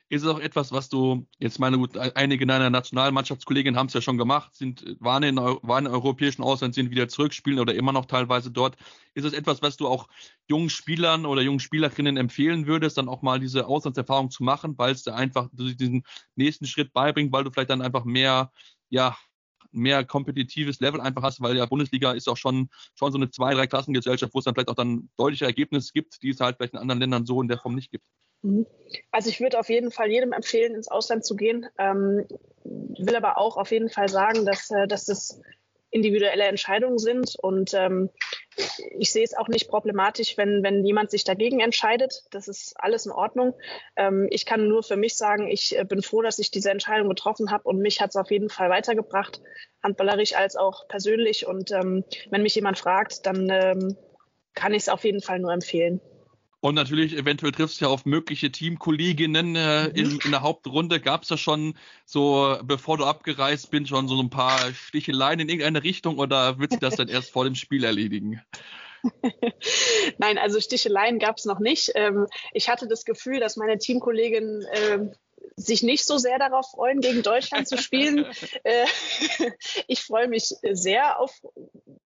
Ist 0.09 0.23
es 0.23 0.27
auch 0.29 0.39
etwas, 0.39 0.71
was 0.71 0.87
du, 0.87 1.27
jetzt 1.37 1.59
meine 1.59 1.77
gut, 1.77 1.97
einige 1.97 2.47
deiner 2.47 2.69
Nationalmannschaftskolleginnen 2.69 3.77
haben 3.77 3.87
es 3.87 3.93
ja 3.93 4.01
schon 4.01 4.17
gemacht, 4.17 4.55
sind, 4.55 4.95
waren 4.99 5.23
in, 5.23 5.35
waren 5.35 5.85
in 5.85 5.91
europäischen 5.91 6.43
Ausland, 6.43 6.75
sind 6.75 6.91
wieder 6.91 7.09
zurück, 7.09 7.33
spielen 7.33 7.59
oder 7.59 7.75
immer 7.75 7.91
noch 7.91 8.05
teilweise 8.05 8.49
dort. 8.49 8.77
Ist 9.15 9.25
es 9.25 9.33
etwas, 9.33 9.61
was 9.61 9.75
du 9.75 9.87
auch 9.87 10.07
jungen 10.47 10.69
Spielern 10.69 11.25
oder 11.25 11.41
jungen 11.41 11.59
Spielerinnen 11.59 12.15
empfehlen 12.15 12.67
würdest, 12.67 12.97
dann 12.97 13.09
auch 13.09 13.21
mal 13.21 13.39
diese 13.39 13.67
Auslandserfahrung 13.67 14.31
zu 14.31 14.43
machen, 14.43 14.77
weil 14.77 14.93
es 14.93 15.03
dir 15.03 15.13
einfach 15.13 15.49
diesen 15.51 16.03
nächsten 16.35 16.67
Schritt 16.67 16.93
beibringt, 16.93 17.33
weil 17.33 17.43
du 17.43 17.51
vielleicht 17.51 17.69
dann 17.69 17.81
einfach 17.81 18.05
mehr, 18.05 18.51
ja, 18.89 19.17
mehr 19.71 20.05
kompetitives 20.05 20.79
Level 20.79 21.01
einfach 21.01 21.23
hast, 21.23 21.41
weil 21.41 21.57
ja 21.57 21.65
Bundesliga 21.65 22.13
ist 22.13 22.29
auch 22.29 22.37
schon, 22.37 22.69
schon 22.95 23.11
so 23.11 23.17
eine 23.17 23.29
zwei, 23.29 23.53
drei 23.53 23.67
Klassengesellschaft, 23.67 24.33
wo 24.33 24.39
es 24.39 24.45
dann 24.45 24.55
vielleicht 24.55 24.69
auch 24.69 24.75
dann 24.75 25.09
deutliche 25.17 25.45
Ergebnisse 25.45 25.91
gibt, 25.93 26.23
die 26.23 26.29
es 26.29 26.39
halt 26.39 26.55
vielleicht 26.55 26.73
in 26.73 26.79
anderen 26.79 27.01
Ländern 27.01 27.25
so 27.25 27.41
in 27.41 27.49
der 27.49 27.57
Form 27.59 27.75
nicht 27.75 27.91
gibt. 27.91 28.07
Mhm. 28.41 28.65
Also 29.11 29.29
ich 29.29 29.39
würde 29.39 29.59
auf 29.59 29.69
jeden 29.69 29.91
Fall 29.91 30.09
jedem 30.09 30.31
empfehlen, 30.33 30.75
ins 30.75 30.87
Ausland 30.87 31.25
zu 31.25 31.35
gehen. 31.35 31.65
Ähm, 31.77 32.25
will 32.63 33.15
aber 33.15 33.37
auch 33.37 33.57
auf 33.57 33.71
jeden 33.71 33.89
Fall 33.89 34.09
sagen, 34.09 34.45
dass, 34.45 34.71
äh, 34.71 34.87
dass 34.87 35.05
das 35.05 35.41
individuelle 35.89 36.43
Entscheidungen 36.43 36.97
sind. 36.97 37.35
Und 37.41 37.73
ähm, 37.73 38.09
ich 38.97 39.11
sehe 39.11 39.23
es 39.23 39.35
auch 39.35 39.47
nicht 39.47 39.69
problematisch, 39.69 40.37
wenn, 40.37 40.63
wenn 40.63 40.85
jemand 40.85 41.11
sich 41.11 41.23
dagegen 41.23 41.59
entscheidet. 41.59 42.23
Das 42.31 42.47
ist 42.47 42.73
alles 42.77 43.05
in 43.05 43.11
Ordnung. 43.11 43.53
Ähm, 43.95 44.27
ich 44.29 44.45
kann 44.45 44.67
nur 44.67 44.83
für 44.83 44.97
mich 44.97 45.15
sagen, 45.15 45.47
ich 45.47 45.77
äh, 45.77 45.85
bin 45.85 46.01
froh, 46.01 46.21
dass 46.21 46.39
ich 46.39 46.51
diese 46.51 46.71
Entscheidung 46.71 47.09
getroffen 47.09 47.51
habe 47.51 47.63
und 47.63 47.79
mich 47.79 48.01
hat 48.01 48.09
es 48.09 48.15
auf 48.15 48.31
jeden 48.31 48.49
Fall 48.49 48.69
weitergebracht, 48.69 49.41
handballerisch 49.81 50.35
als 50.35 50.55
auch 50.55 50.87
persönlich. 50.87 51.47
Und 51.47 51.71
ähm, 51.71 52.03
wenn 52.29 52.43
mich 52.43 52.55
jemand 52.55 52.77
fragt, 52.77 53.25
dann 53.25 53.49
ähm, 53.49 53.97
kann 54.53 54.73
ich 54.73 54.83
es 54.83 54.89
auf 54.89 55.03
jeden 55.03 55.21
Fall 55.21 55.39
nur 55.39 55.53
empfehlen. 55.53 56.01
Und 56.59 56.73
natürlich, 56.73 57.15
eventuell 57.15 57.51
triffst 57.51 57.79
du 57.79 57.85
ja 57.85 57.91
auf 57.91 58.05
mögliche 58.05 58.51
Teamkolleginnen 58.51 59.55
äh, 59.55 59.87
in, 59.89 60.19
in, 60.19 60.31
der 60.31 60.41
Hauptrunde. 60.41 60.99
Gab 60.99 61.21
es 61.21 61.29
da 61.29 61.37
schon 61.37 61.77
so, 62.05 62.57
bevor 62.63 62.97
du 62.97 63.05
abgereist 63.05 63.69
bist, 63.69 63.89
schon 63.89 64.07
so 64.07 64.19
ein 64.19 64.31
paar 64.31 64.73
Sticheleien 64.73 65.39
in 65.39 65.49
irgendeine 65.49 65.83
Richtung 65.83 66.17
oder 66.17 66.57
wird 66.57 66.71
sich 66.71 66.79
das 66.79 66.95
dann 66.95 67.09
erst 67.09 67.31
vor 67.31 67.43
dem 67.43 67.53
Spiel 67.53 67.83
erledigen? 67.83 68.41
Nein, 70.17 70.39
also 70.39 70.59
Sticheleien 70.59 71.19
gab 71.19 71.37
es 71.37 71.45
noch 71.45 71.59
nicht. 71.59 71.91
Ähm, 71.93 72.25
ich 72.53 72.69
hatte 72.69 72.87
das 72.87 73.05
Gefühl, 73.05 73.39
dass 73.39 73.55
meine 73.55 73.77
Teamkolleginnen 73.77 74.63
äh, 74.63 74.99
sich 75.57 75.81
nicht 75.81 76.05
so 76.05 76.19
sehr 76.19 76.37
darauf 76.37 76.69
freuen, 76.69 77.01
gegen 77.01 77.23
Deutschland 77.23 77.67
zu 77.67 77.77
spielen. 77.77 78.25
Äh, 78.63 78.85
ich 79.87 80.01
freue 80.03 80.27
mich 80.27 80.53
sehr 80.71 81.19
auf, 81.19 81.31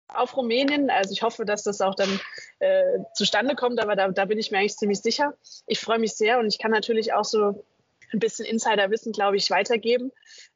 auf 0.07 0.35
Rumänien. 0.35 0.89
Also 0.89 1.13
ich 1.13 1.23
hoffe, 1.23 1.45
dass 1.45 1.63
das 1.63 1.81
auch 1.81 1.95
dann 1.95 2.19
äh, 2.59 2.99
zustande 3.13 3.55
kommt, 3.55 3.79
aber 3.79 3.95
da, 3.95 4.09
da 4.09 4.25
bin 4.25 4.37
ich 4.37 4.51
mir 4.51 4.59
eigentlich 4.59 4.77
ziemlich 4.77 5.01
sicher. 5.01 5.33
Ich 5.65 5.79
freue 5.79 5.99
mich 5.99 6.13
sehr 6.13 6.39
und 6.39 6.47
ich 6.47 6.59
kann 6.59 6.71
natürlich 6.71 7.13
auch 7.13 7.25
so 7.25 7.63
ein 8.13 8.19
bisschen 8.19 8.45
Insiderwissen, 8.45 9.11
glaube 9.11 9.37
ich, 9.37 9.49
weitergeben. 9.49 10.11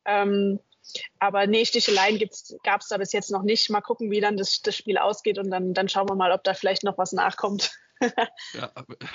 Ähm, 0.05 0.59
aber 1.19 1.47
nee, 1.47 1.65
Sticheleien 1.65 2.19
gab 2.63 2.81
es 2.81 2.87
da 2.89 2.97
bis 2.97 3.11
jetzt 3.11 3.31
noch 3.31 3.43
nicht. 3.43 3.69
Mal 3.69 3.81
gucken, 3.81 4.11
wie 4.11 4.21
dann 4.21 4.37
das, 4.37 4.61
das 4.61 4.75
Spiel 4.75 4.97
ausgeht 4.97 5.37
und 5.39 5.49
dann, 5.49 5.73
dann 5.73 5.89
schauen 5.89 6.09
wir 6.09 6.15
mal, 6.15 6.31
ob 6.31 6.43
da 6.43 6.53
vielleicht 6.53 6.83
noch 6.83 6.97
was 6.97 7.11
nachkommt 7.11 7.71
ja, 8.53 8.71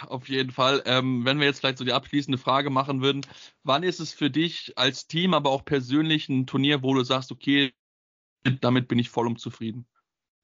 auf 0.07 0.28
jeden 0.28 0.51
Fall. 0.51 0.83
Ähm, 0.87 1.24
wenn 1.24 1.39
wir 1.39 1.47
jetzt 1.47 1.61
vielleicht 1.61 1.78
so 1.78 1.85
die 1.85 1.93
abschließende 1.93 2.39
Frage 2.39 2.70
machen 2.70 3.03
würden, 3.03 3.26
wann 3.62 3.83
ist 3.83 4.01
es 4.01 4.12
für 4.12 4.31
dich 4.31 4.72
als 4.76 5.07
Team, 5.07 5.35
aber 5.35 5.51
auch 5.51 5.64
persönlich 5.64 6.28
ein 6.28 6.47
Turnier, 6.47 6.83
wo 6.83 6.95
du 6.95 7.03
sagst, 7.05 7.31
okay, 7.33 7.72
damit 8.61 8.89
bin 8.89 8.99
ich 8.99 9.11
voll 9.11 9.26
um 9.26 9.39
zufrieden? 9.39 9.87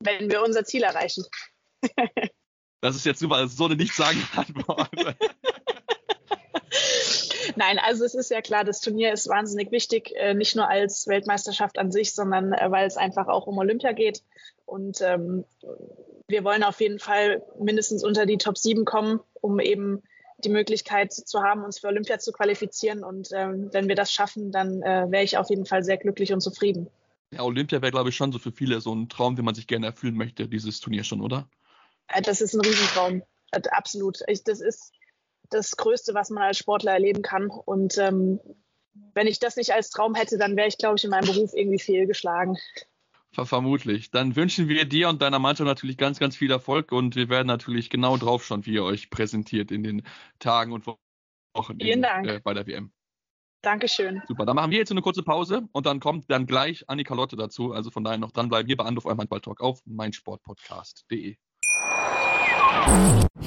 Wenn 0.01 0.30
wir 0.30 0.43
unser 0.43 0.64
Ziel 0.64 0.82
erreichen. 0.82 1.24
das 2.80 2.97
ist 2.97 3.07
jetzt 3.07 3.20
super, 3.20 3.49
so 3.49 3.64
eine 3.66 3.76
nichtssagende 3.76 4.26
Antwort. 4.34 4.91
Nein, 7.57 7.79
also 7.79 8.05
es 8.05 8.15
ist 8.15 8.31
ja 8.31 8.43
klar, 8.43 8.65
das 8.65 8.81
Turnier 8.81 9.13
ist 9.13 9.29
wahnsinnig 9.29 9.73
wichtig, 9.73 10.13
äh, 10.15 10.35
nicht 10.35 10.55
nur 10.57 10.69
als 10.69 11.07
Weltmeisterschaft 11.07 11.79
an 11.79 11.91
sich, 11.91 12.15
sondern 12.15 12.53
äh, 12.53 12.71
weil 12.71 12.87
es 12.87 12.99
einfach 12.99 13.29
auch 13.29 13.47
um 13.47 13.57
Olympia 13.57 13.93
geht. 13.93 14.23
Und 14.67 15.01
ähm, 15.01 15.45
wir 16.29 16.45
wollen 16.45 16.63
auf 16.63 16.81
jeden 16.81 16.99
Fall 16.99 17.43
mindestens 17.59 18.05
unter 18.05 18.27
die 18.27 18.37
Top 18.37 18.59
7 18.59 18.85
kommen, 18.85 19.21
um 19.41 19.59
eben 19.59 20.03
die 20.39 20.51
Möglichkeit 20.51 21.15
zu 21.15 21.43
haben, 21.43 21.65
uns 21.65 21.79
für 21.79 21.87
Olympia 21.87 22.19
zu 22.19 22.31
qualifizieren. 22.31 23.03
Und 23.03 23.31
ähm, 23.33 23.71
wenn 23.73 23.89
wir 23.89 23.95
das 23.95 24.13
schaffen, 24.13 24.53
dann 24.53 24.83
äh, 24.83 25.07
wäre 25.09 25.25
ich 25.25 25.39
auf 25.39 25.49
jeden 25.49 25.65
Fall 25.65 25.83
sehr 25.83 25.97
glücklich 25.97 26.35
und 26.35 26.43
zufrieden. 26.43 26.91
Ja, 27.31 27.43
Olympia 27.43 27.81
wäre, 27.81 27.91
glaube 27.91 28.11
ich, 28.11 28.17
schon 28.17 28.33
so 28.33 28.39
für 28.39 28.53
viele 28.53 28.81
so 28.83 28.95
ein 28.95 29.09
Traum, 29.09 29.35
den 29.35 29.47
man 29.47 29.55
sich 29.55 29.67
gerne 29.67 29.87
erfüllen 29.87 30.15
möchte, 30.15 30.47
dieses 30.47 30.81
Turnier 30.81 31.05
schon, 31.05 31.23
oder? 31.23 31.49
Äh, 32.09 32.21
das 32.21 32.43
ist 32.43 32.55
ein 32.55 32.61
Riesentraum. 32.61 33.23
Absolut. 33.71 34.19
Ich, 34.27 34.45
das 34.45 34.61
ist 34.61 34.93
das 35.51 35.76
Größte, 35.76 36.14
was 36.14 36.30
man 36.30 36.42
als 36.42 36.59
Sportler 36.59 36.92
erleben 36.92 37.22
kann. 37.22 37.49
Und 37.49 37.99
ähm, 37.99 38.40
wenn 39.14 39.26
ich 39.26 39.38
das 39.38 39.57
nicht 39.57 39.72
als 39.72 39.90
Traum 39.90 40.14
hätte, 40.14 40.38
dann 40.38 40.57
wäre 40.57 40.68
ich, 40.68 40.78
glaube 40.78 40.97
ich, 40.97 41.05
in 41.05 41.11
meinem 41.11 41.26
Beruf 41.26 41.53
irgendwie 41.55 41.78
fehlgeschlagen. 41.78 42.57
Vermutlich. 43.32 44.11
Dann 44.11 44.34
wünschen 44.34 44.68
wir 44.68 44.86
dir 44.86 45.11
und 45.11 45.20
deiner 45.20 45.38
Mannschaft 45.38 45.66
natürlich 45.66 45.99
ganz, 45.99 46.18
ganz 46.18 46.36
viel 46.36 46.51
Erfolg 46.51 46.90
und 46.92 47.16
wir 47.16 47.28
werden 47.28 47.47
natürlich 47.47 47.90
genau 47.90 48.16
drauf 48.16 48.44
schauen, 48.44 48.64
wie 48.64 48.74
ihr 48.74 48.84
euch 48.84 49.11
präsentiert 49.11 49.70
in 49.70 49.82
den 49.82 50.07
Tagen 50.38 50.72
und 50.72 50.86
Wochen 50.86 51.76
Vielen 51.78 51.99
in, 51.99 52.03
Dank. 52.03 52.26
Äh, 52.26 52.40
bei 52.42 52.55
der 52.55 52.66
WM. 52.66 52.92
Dankeschön. 53.62 54.22
Super, 54.28 54.47
dann 54.47 54.55
machen 54.55 54.70
wir 54.70 54.78
jetzt 54.78 54.90
eine 54.90 55.03
kurze 55.03 55.22
Pause 55.22 55.68
und 55.72 55.86
dann 55.86 55.99
kommt 56.01 56.30
dann 56.30 56.47
gleich 56.47 56.88
Annika 56.88 57.14
Lotte 57.14 57.36
dazu. 57.36 57.72
Also 57.72 57.90
von 57.90 58.05
daher 58.05 58.18
noch 58.18 58.30
dranbleiben. 58.30 58.68
Wir 58.68 58.76
bei 58.76 58.84
Anruf 58.84 59.07
eurem 59.07 59.18
Handball-Talk 59.18 59.61
auf 59.61 59.80
meinsportpodcast.de. 59.86 61.36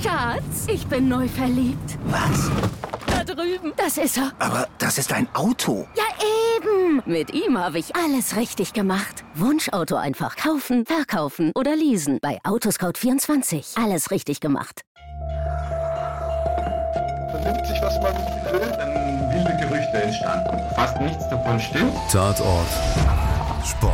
Schatz, 0.02 0.68
ich 0.68 0.86
bin 0.88 1.08
neu 1.08 1.28
verliebt. 1.28 1.98
Was? 2.06 2.50
Da 3.08 3.24
drüben. 3.24 3.74
Das 3.78 3.98
ist 3.98 4.18
er. 4.18 4.32
Aber 4.40 4.68
das 4.78 4.98
ist 4.98 5.12
ein 5.14 5.28
Auto. 5.34 5.88
Ja, 5.96 6.04
eben. 6.58 7.02
Mit 7.06 7.34
ihm 7.34 7.58
habe 7.58 7.80
ich 7.80 7.96
alles 7.96 8.36
richtig 8.36 8.74
gemacht. 8.74 9.24
Wunschauto 9.36 9.96
einfach 9.96 10.36
kaufen, 10.36 10.86
verkaufen 10.86 11.52
oder 11.56 11.76
leasen. 11.76 12.20
Bei 12.22 12.40
Autoscout24. 12.44 13.82
Alles 13.84 14.12
richtig 14.12 14.40
gemacht. 14.40 14.82
Vernimmt 17.32 17.68
sich, 17.68 17.82
was 17.82 17.96
man 18.02 18.14
will. 18.52 18.72
Dann 18.78 19.34
wilde 19.34 19.58
Gerüchte 19.62 20.04
entstanden. 20.04 20.60
Fast 20.76 21.00
nichts 21.02 21.28
davon 21.30 21.60
stimmt. 21.60 21.94
Tatort. 22.12 22.68
Sport. 23.66 23.94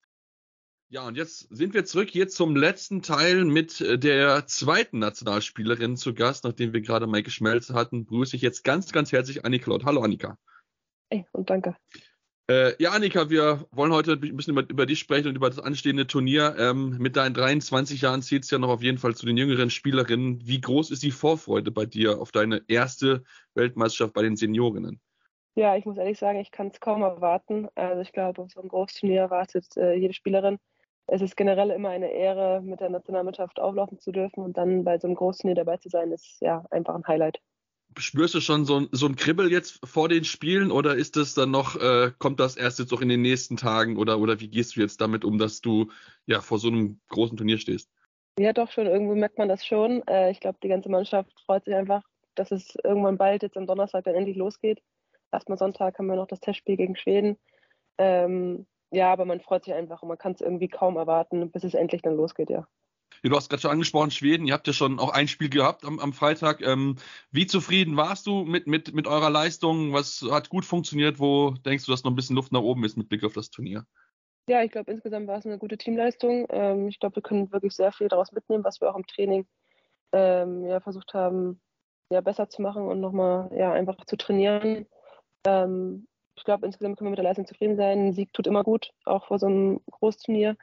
Ja, 0.93 1.07
und 1.07 1.15
jetzt 1.15 1.47
sind 1.49 1.73
wir 1.73 1.85
zurück 1.85 2.09
hier 2.09 2.27
zum 2.27 2.53
letzten 2.53 3.01
Teil 3.01 3.45
mit 3.45 3.79
äh, 3.79 3.97
der 3.97 4.45
zweiten 4.47 4.99
Nationalspielerin 4.99 5.95
zu 5.95 6.13
Gast. 6.13 6.43
Nachdem 6.43 6.73
wir 6.73 6.81
gerade 6.81 7.07
Maike 7.07 7.31
Schmelz 7.31 7.69
hatten, 7.69 8.03
begrüße 8.03 8.35
ich 8.35 8.41
jetzt 8.41 8.65
ganz, 8.65 8.91
ganz 8.91 9.13
herzlich 9.13 9.45
Annika 9.45 9.71
Laut. 9.71 9.85
Hallo 9.85 10.01
Annika. 10.01 10.37
Hey, 11.09 11.25
und 11.31 11.49
danke. 11.49 11.77
Äh, 12.49 12.73
ja, 12.77 12.91
Annika, 12.91 13.29
wir 13.29 13.65
wollen 13.71 13.93
heute 13.93 14.19
ein 14.21 14.35
bisschen 14.35 14.51
über, 14.51 14.69
über 14.69 14.85
dich 14.85 14.99
sprechen 14.99 15.29
und 15.29 15.37
über 15.37 15.49
das 15.49 15.59
anstehende 15.59 16.07
Turnier. 16.07 16.57
Ähm, 16.59 16.97
mit 16.97 17.15
deinen 17.15 17.35
23 17.35 18.01
Jahren 18.01 18.21
zählt 18.21 18.43
es 18.43 18.51
ja 18.51 18.57
noch 18.57 18.67
auf 18.67 18.83
jeden 18.83 18.97
Fall 18.97 19.15
zu 19.15 19.25
den 19.25 19.37
jüngeren 19.37 19.69
Spielerinnen. 19.69 20.45
Wie 20.45 20.59
groß 20.59 20.91
ist 20.91 21.03
die 21.03 21.11
Vorfreude 21.11 21.71
bei 21.71 21.85
dir 21.85 22.19
auf 22.19 22.33
deine 22.33 22.63
erste 22.67 23.23
Weltmeisterschaft 23.53 24.13
bei 24.13 24.23
den 24.23 24.35
Seniorinnen? 24.35 24.99
Ja, 25.55 25.77
ich 25.77 25.85
muss 25.85 25.97
ehrlich 25.97 26.19
sagen, 26.19 26.39
ich 26.39 26.51
kann 26.51 26.67
es 26.67 26.81
kaum 26.81 27.01
erwarten. 27.01 27.69
Also 27.75 28.01
ich 28.01 28.11
glaube, 28.11 28.41
auf 28.41 28.51
so 28.51 28.59
einem 28.59 28.67
Großturnier 28.67 29.21
erwartet 29.21 29.67
äh, 29.77 29.93
jede 29.93 30.13
Spielerin 30.13 30.59
es 31.11 31.21
ist 31.21 31.35
generell 31.35 31.71
immer 31.71 31.89
eine 31.89 32.09
Ehre, 32.09 32.61
mit 32.61 32.79
der 32.79 32.89
Nationalmannschaft 32.89 33.59
auflaufen 33.59 33.99
zu 33.99 34.13
dürfen 34.13 34.41
und 34.45 34.57
dann 34.57 34.85
bei 34.85 34.97
so 34.97 35.07
einem 35.07 35.15
Großturnier 35.15 35.55
dabei 35.55 35.75
zu 35.75 35.89
sein, 35.89 36.09
ist 36.13 36.37
ja 36.39 36.63
einfach 36.71 36.95
ein 36.95 37.05
Highlight. 37.05 37.41
Spürst 37.97 38.33
du 38.33 38.39
schon 38.39 38.63
so 38.63 38.79
ein, 38.79 38.87
so 38.93 39.07
ein 39.07 39.17
Kribbel 39.17 39.51
jetzt 39.51 39.85
vor 39.85 40.07
den 40.07 40.23
Spielen 40.23 40.71
oder 40.71 40.95
ist 40.95 41.17
das 41.17 41.33
dann 41.33 41.51
noch, 41.51 41.75
äh, 41.75 42.11
kommt 42.17 42.39
das 42.39 42.55
erst 42.55 42.79
jetzt 42.79 42.93
auch 42.93 43.01
in 43.01 43.09
den 43.09 43.21
nächsten 43.21 43.57
Tagen 43.57 43.97
oder, 43.97 44.19
oder 44.19 44.39
wie 44.39 44.47
gehst 44.47 44.77
du 44.77 44.79
jetzt 44.79 45.01
damit 45.01 45.25
um, 45.25 45.37
dass 45.37 45.59
du 45.59 45.91
ja 46.27 46.39
vor 46.39 46.59
so 46.59 46.69
einem 46.69 47.01
großen 47.09 47.35
Turnier 47.35 47.57
stehst? 47.57 47.91
Ja, 48.39 48.53
doch 48.53 48.71
schon, 48.71 48.87
irgendwo 48.87 49.13
merkt 49.13 49.37
man 49.37 49.49
das 49.49 49.65
schon. 49.65 50.07
Äh, 50.07 50.31
ich 50.31 50.39
glaube, 50.39 50.59
die 50.63 50.69
ganze 50.69 50.87
Mannschaft 50.87 51.29
freut 51.45 51.65
sich 51.65 51.75
einfach, 51.75 52.03
dass 52.35 52.51
es 52.51 52.77
irgendwann 52.85 53.17
bald 53.17 53.43
jetzt 53.43 53.57
am 53.57 53.67
Donnerstag 53.67 54.05
dann 54.05 54.15
endlich 54.15 54.37
losgeht. 54.37 54.81
Erstmal 55.33 55.57
Sonntag 55.57 55.99
haben 55.99 56.07
wir 56.07 56.15
noch 56.15 56.27
das 56.27 56.39
Testspiel 56.39 56.77
gegen 56.77 56.95
Schweden. 56.95 57.37
Ähm, 57.97 58.65
ja, 58.91 59.11
aber 59.11 59.25
man 59.25 59.39
freut 59.39 59.63
sich 59.63 59.73
einfach 59.73 60.01
und 60.01 60.09
man 60.09 60.17
kann 60.17 60.33
es 60.33 60.41
irgendwie 60.41 60.67
kaum 60.67 60.97
erwarten, 60.97 61.49
bis 61.51 61.63
es 61.63 61.73
endlich 61.73 62.01
dann 62.01 62.15
losgeht, 62.15 62.49
ja. 62.49 62.67
Ja, 63.23 63.29
du 63.29 63.35
hast 63.35 63.49
gerade 63.49 63.61
schon 63.61 63.71
angesprochen, 63.71 64.11
Schweden, 64.11 64.47
ihr 64.47 64.53
habt 64.53 64.67
ja 64.67 64.73
schon 64.73 64.99
auch 64.99 65.09
ein 65.13 65.27
Spiel 65.27 65.49
gehabt 65.49 65.85
am, 65.85 65.99
am 65.99 66.11
Freitag. 66.11 66.61
Ähm, 66.61 66.95
wie 67.31 67.45
zufrieden 67.45 67.95
warst 67.95 68.25
du 68.25 68.43
mit, 68.45 68.67
mit, 68.67 68.93
mit 68.93 69.05
eurer 69.05 69.29
Leistung? 69.29 69.93
Was 69.93 70.25
hat 70.29 70.49
gut 70.49 70.65
funktioniert? 70.65 71.19
Wo 71.19 71.51
denkst 71.51 71.85
du, 71.85 71.91
dass 71.91 72.03
noch 72.03 72.11
ein 72.11 72.15
bisschen 72.15 72.35
Luft 72.35 72.51
nach 72.51 72.61
oben 72.61 72.83
ist 72.83 72.97
mit 72.97 73.09
Blick 73.09 73.23
auf 73.23 73.33
das 73.33 73.51
Turnier? 73.51 73.85
Ja, 74.47 74.63
ich 74.63 74.71
glaube, 74.71 74.91
insgesamt 74.91 75.27
war 75.27 75.37
es 75.37 75.45
eine 75.45 75.59
gute 75.59 75.77
Teamleistung. 75.77 76.47
Ähm, 76.49 76.87
ich 76.87 76.99
glaube, 76.99 77.17
wir 77.17 77.23
können 77.23 77.51
wirklich 77.51 77.75
sehr 77.75 77.91
viel 77.91 78.07
daraus 78.07 78.31
mitnehmen, 78.31 78.63
was 78.63 78.81
wir 78.81 78.89
auch 78.89 78.97
im 78.97 79.05
Training 79.05 79.45
ähm, 80.13 80.65
ja, 80.65 80.79
versucht 80.79 81.13
haben, 81.13 81.61
ja, 82.09 82.21
besser 82.21 82.49
zu 82.49 82.61
machen 82.61 82.87
und 82.87 82.99
nochmal 82.99 83.51
ja, 83.55 83.71
einfach 83.71 84.03
zu 84.05 84.17
trainieren. 84.17 84.87
Ähm, 85.45 86.07
ich 86.35 86.43
glaube, 86.43 86.65
insgesamt 86.65 86.97
können 86.97 87.07
wir 87.07 87.11
mit 87.11 87.19
der 87.19 87.25
Leistung 87.25 87.45
zufrieden 87.45 87.75
sein. 87.75 88.07
Ein 88.07 88.13
Sieg 88.13 88.33
tut 88.33 88.47
immer 88.47 88.63
gut, 88.63 88.91
auch 89.05 89.25
vor 89.27 89.39
so 89.39 89.47
einem 89.47 89.81
Großturnier. 89.91 90.57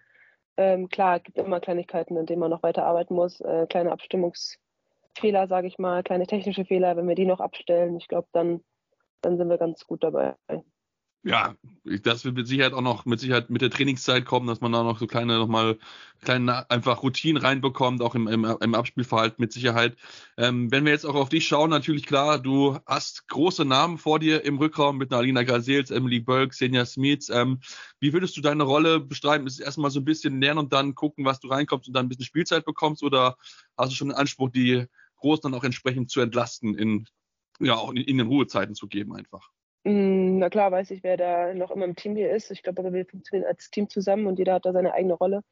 Ähm, 0.57 0.89
klar, 0.89 1.17
es 1.19 1.23
gibt 1.23 1.39
immer 1.39 1.61
Kleinigkeiten, 1.61 2.17
an 2.17 2.27
denen 2.27 2.41
man 2.41 2.51
noch 2.51 2.63
weiter 2.63 2.85
arbeiten 2.85 3.15
muss. 3.15 3.41
Äh, 3.41 3.67
kleine 3.69 3.93
Abstimmungsfehler, 3.93 5.47
sage 5.47 5.69
ich 5.69 5.79
mal, 5.79 6.03
kleine 6.03 6.27
technische 6.27 6.65
Fehler. 6.65 6.97
Wenn 6.97 7.09
wir 7.09 7.15
die 7.15 7.27
noch 7.27 7.41
abstellen, 7.41 7.97
ich 7.97 8.09
glaube, 8.09 8.29
dann, 8.33 8.65
dann 9.21 9.37
sind 9.37 9.49
wir 9.49 9.59
ganz 9.59 9.87
gut 9.87 10.03
dabei 10.03 10.35
ja, 11.25 11.57
das 12.05 12.25
wird 12.25 12.37
mit 12.37 12.47
Sicherheit 12.47 12.73
auch 12.73 12.81
noch 12.81 13.05
mit 13.05 13.19
Sicherheit 13.19 13.51
mit 13.51 13.61
der 13.61 13.71
Trainingszeit 13.71 14.25
kommen, 14.25 14.47
dass 14.47 14.61
man 14.61 14.73
da 14.73 14.83
noch 14.85 14.99
so 14.99 15.07
kleine 15.07 15.39
nochmal 15.39 15.79
kleine 16.23 16.71
einfach 16.71 17.03
Routinen 17.03 17.43
reinbekommt, 17.43 18.03
auch 18.03 18.15
im, 18.15 18.29
im, 18.29 18.45
im 18.45 18.75
Abspielverhalten 18.75 19.41
mit 19.41 19.53
Sicherheit. 19.53 19.97
Ähm, 20.37 20.71
wenn 20.71 20.85
wir 20.85 20.93
jetzt 20.93 21.05
auch 21.05 21.17
auf 21.17 21.29
dich 21.29 21.47
schauen, 21.47 21.71
natürlich 21.71 22.07
klar, 22.07 22.39
du 22.39 22.79
hast 22.87 23.27
große 23.29 23.65
Namen 23.65 23.99
vor 23.99 24.21
dir 24.21 24.45
im 24.45 24.59
Rückraum 24.59 24.97
mit 24.97 25.11
einer 25.11 25.19
Alina 25.19 25.43
Gazels, 25.43 25.91
Emily 25.91 26.21
Burke, 26.21 26.55
Senja 26.55 26.87
Smith. 26.87 27.29
Ähm, 27.31 27.61
wie 28.01 28.13
würdest 28.13 28.37
du 28.37 28.41
deine 28.41 28.63
Rolle 28.63 29.01
beschreiben? 29.01 29.47
Ist 29.47 29.55
es 29.55 29.61
erstmal 29.61 29.91
so 29.91 30.01
ein 30.01 30.05
bisschen 30.05 30.41
lernen 30.41 30.61
und 30.61 30.73
dann 30.73 30.95
gucken, 30.95 31.25
was 31.25 31.41
du 31.41 31.49
reinkommst 31.49 31.89
und 31.89 31.95
dann 31.95 32.07
ein 32.07 32.09
bisschen 32.09 32.25
Spielzeit 32.25 32.65
bekommst 32.65 33.03
oder 33.03 33.37
hast 33.77 33.91
du 33.91 33.97
schon 33.97 34.09
den 34.09 34.17
Anspruch, 34.17 34.51
die 34.51 34.87
Großen 35.17 35.43
dann 35.43 35.55
auch 35.55 35.65
entsprechend 35.65 36.11
zu 36.11 36.21
entlasten, 36.21 36.77
in, 36.77 37.07
ja, 37.59 37.75
auch 37.75 37.91
in, 37.91 37.97
in 37.97 38.19
den 38.19 38.29
Ruhezeiten 38.29 38.77
zu 38.77 38.87
geben 38.87 39.15
einfach? 39.15 39.51
Mm, 39.85 40.39
na 40.39 40.51
klar 40.51 40.73
weiß 40.73 40.91
ich, 40.91 41.03
wer 41.03 41.17
da 41.17 41.55
noch 41.55 41.71
immer 41.71 41.85
im 41.85 41.97
Team 41.97 42.17
hier 42.17 42.31
ist. 42.31 42.51
Ich 42.51 42.63
glaube 42.63 42.81
aber, 42.81 42.93
wir 42.93 43.07
funktionieren 43.07 43.49
als 43.49 43.71
Team 43.71 43.89
zusammen 43.89 44.27
und 44.27 44.39
jeder 44.39 44.55
hat 44.55 44.67
da 44.67 44.73
seine 44.73 44.93
eigene 44.93 45.15
Rolle. 45.15 45.43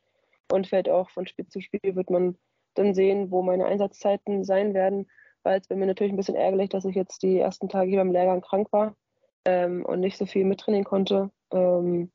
Und 0.53 0.69
fällt 0.69 0.89
auch 0.89 1.11
von 1.11 1.27
Spiel 1.27 1.47
zu 1.49 1.61
Spiel, 1.61 1.97
wird 1.97 2.11
man 2.11 2.37
dann 2.75 2.95
sehen, 2.95 3.31
wo 3.31 3.43
meine 3.43 3.67
Einsatzzeiten 3.67 4.45
sein 4.45 4.75
werden. 4.75 5.11
Weil 5.43 5.61
es 5.61 5.69
bei 5.69 5.77
mir 5.77 5.87
natürlich 5.87 6.13
ein 6.13 6.17
bisschen 6.17 6.37
ärgerlich, 6.37 6.71
dass 6.71 6.85
ich 6.85 6.95
jetzt 6.95 7.23
die 7.23 7.39
ersten 7.39 7.69
Tage 7.69 7.89
hier 7.89 7.99
beim 7.99 8.13
Lehrgang 8.13 8.41
krank 8.43 8.69
war 8.73 8.97
ähm, 9.45 9.85
und 9.85 10.01
nicht 10.01 10.19
so 10.19 10.27
viel 10.27 10.45
mittrainieren 10.45 10.85
konnte. 10.85 11.31
Ähm, 11.53 12.13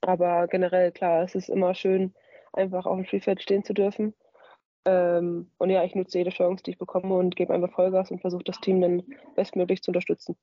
aber 0.00 0.46
generell, 0.48 0.92
klar, 0.92 1.22
es 1.24 1.34
ist 1.34 1.48
immer 1.48 1.74
schön, 1.74 2.14
einfach 2.52 2.86
auf 2.86 2.96
dem 2.96 3.04
Spielfeld 3.04 3.42
stehen 3.42 3.64
zu 3.64 3.74
dürfen. 3.74 4.14
Ähm, 4.84 5.50
und 5.58 5.70
ja, 5.70 5.84
ich 5.84 5.94
nutze 5.94 6.18
jede 6.18 6.30
Chance, 6.30 6.62
die 6.62 6.72
ich 6.72 6.78
bekomme 6.78 7.14
und 7.14 7.34
gebe 7.36 7.52
einfach 7.52 7.72
Vollgas 7.72 8.10
und 8.10 8.20
versuche 8.20 8.44
das 8.44 8.60
Team 8.60 8.80
dann 8.80 9.02
bestmöglich 9.34 9.82
zu 9.82 9.90
unterstützen. 9.90 10.36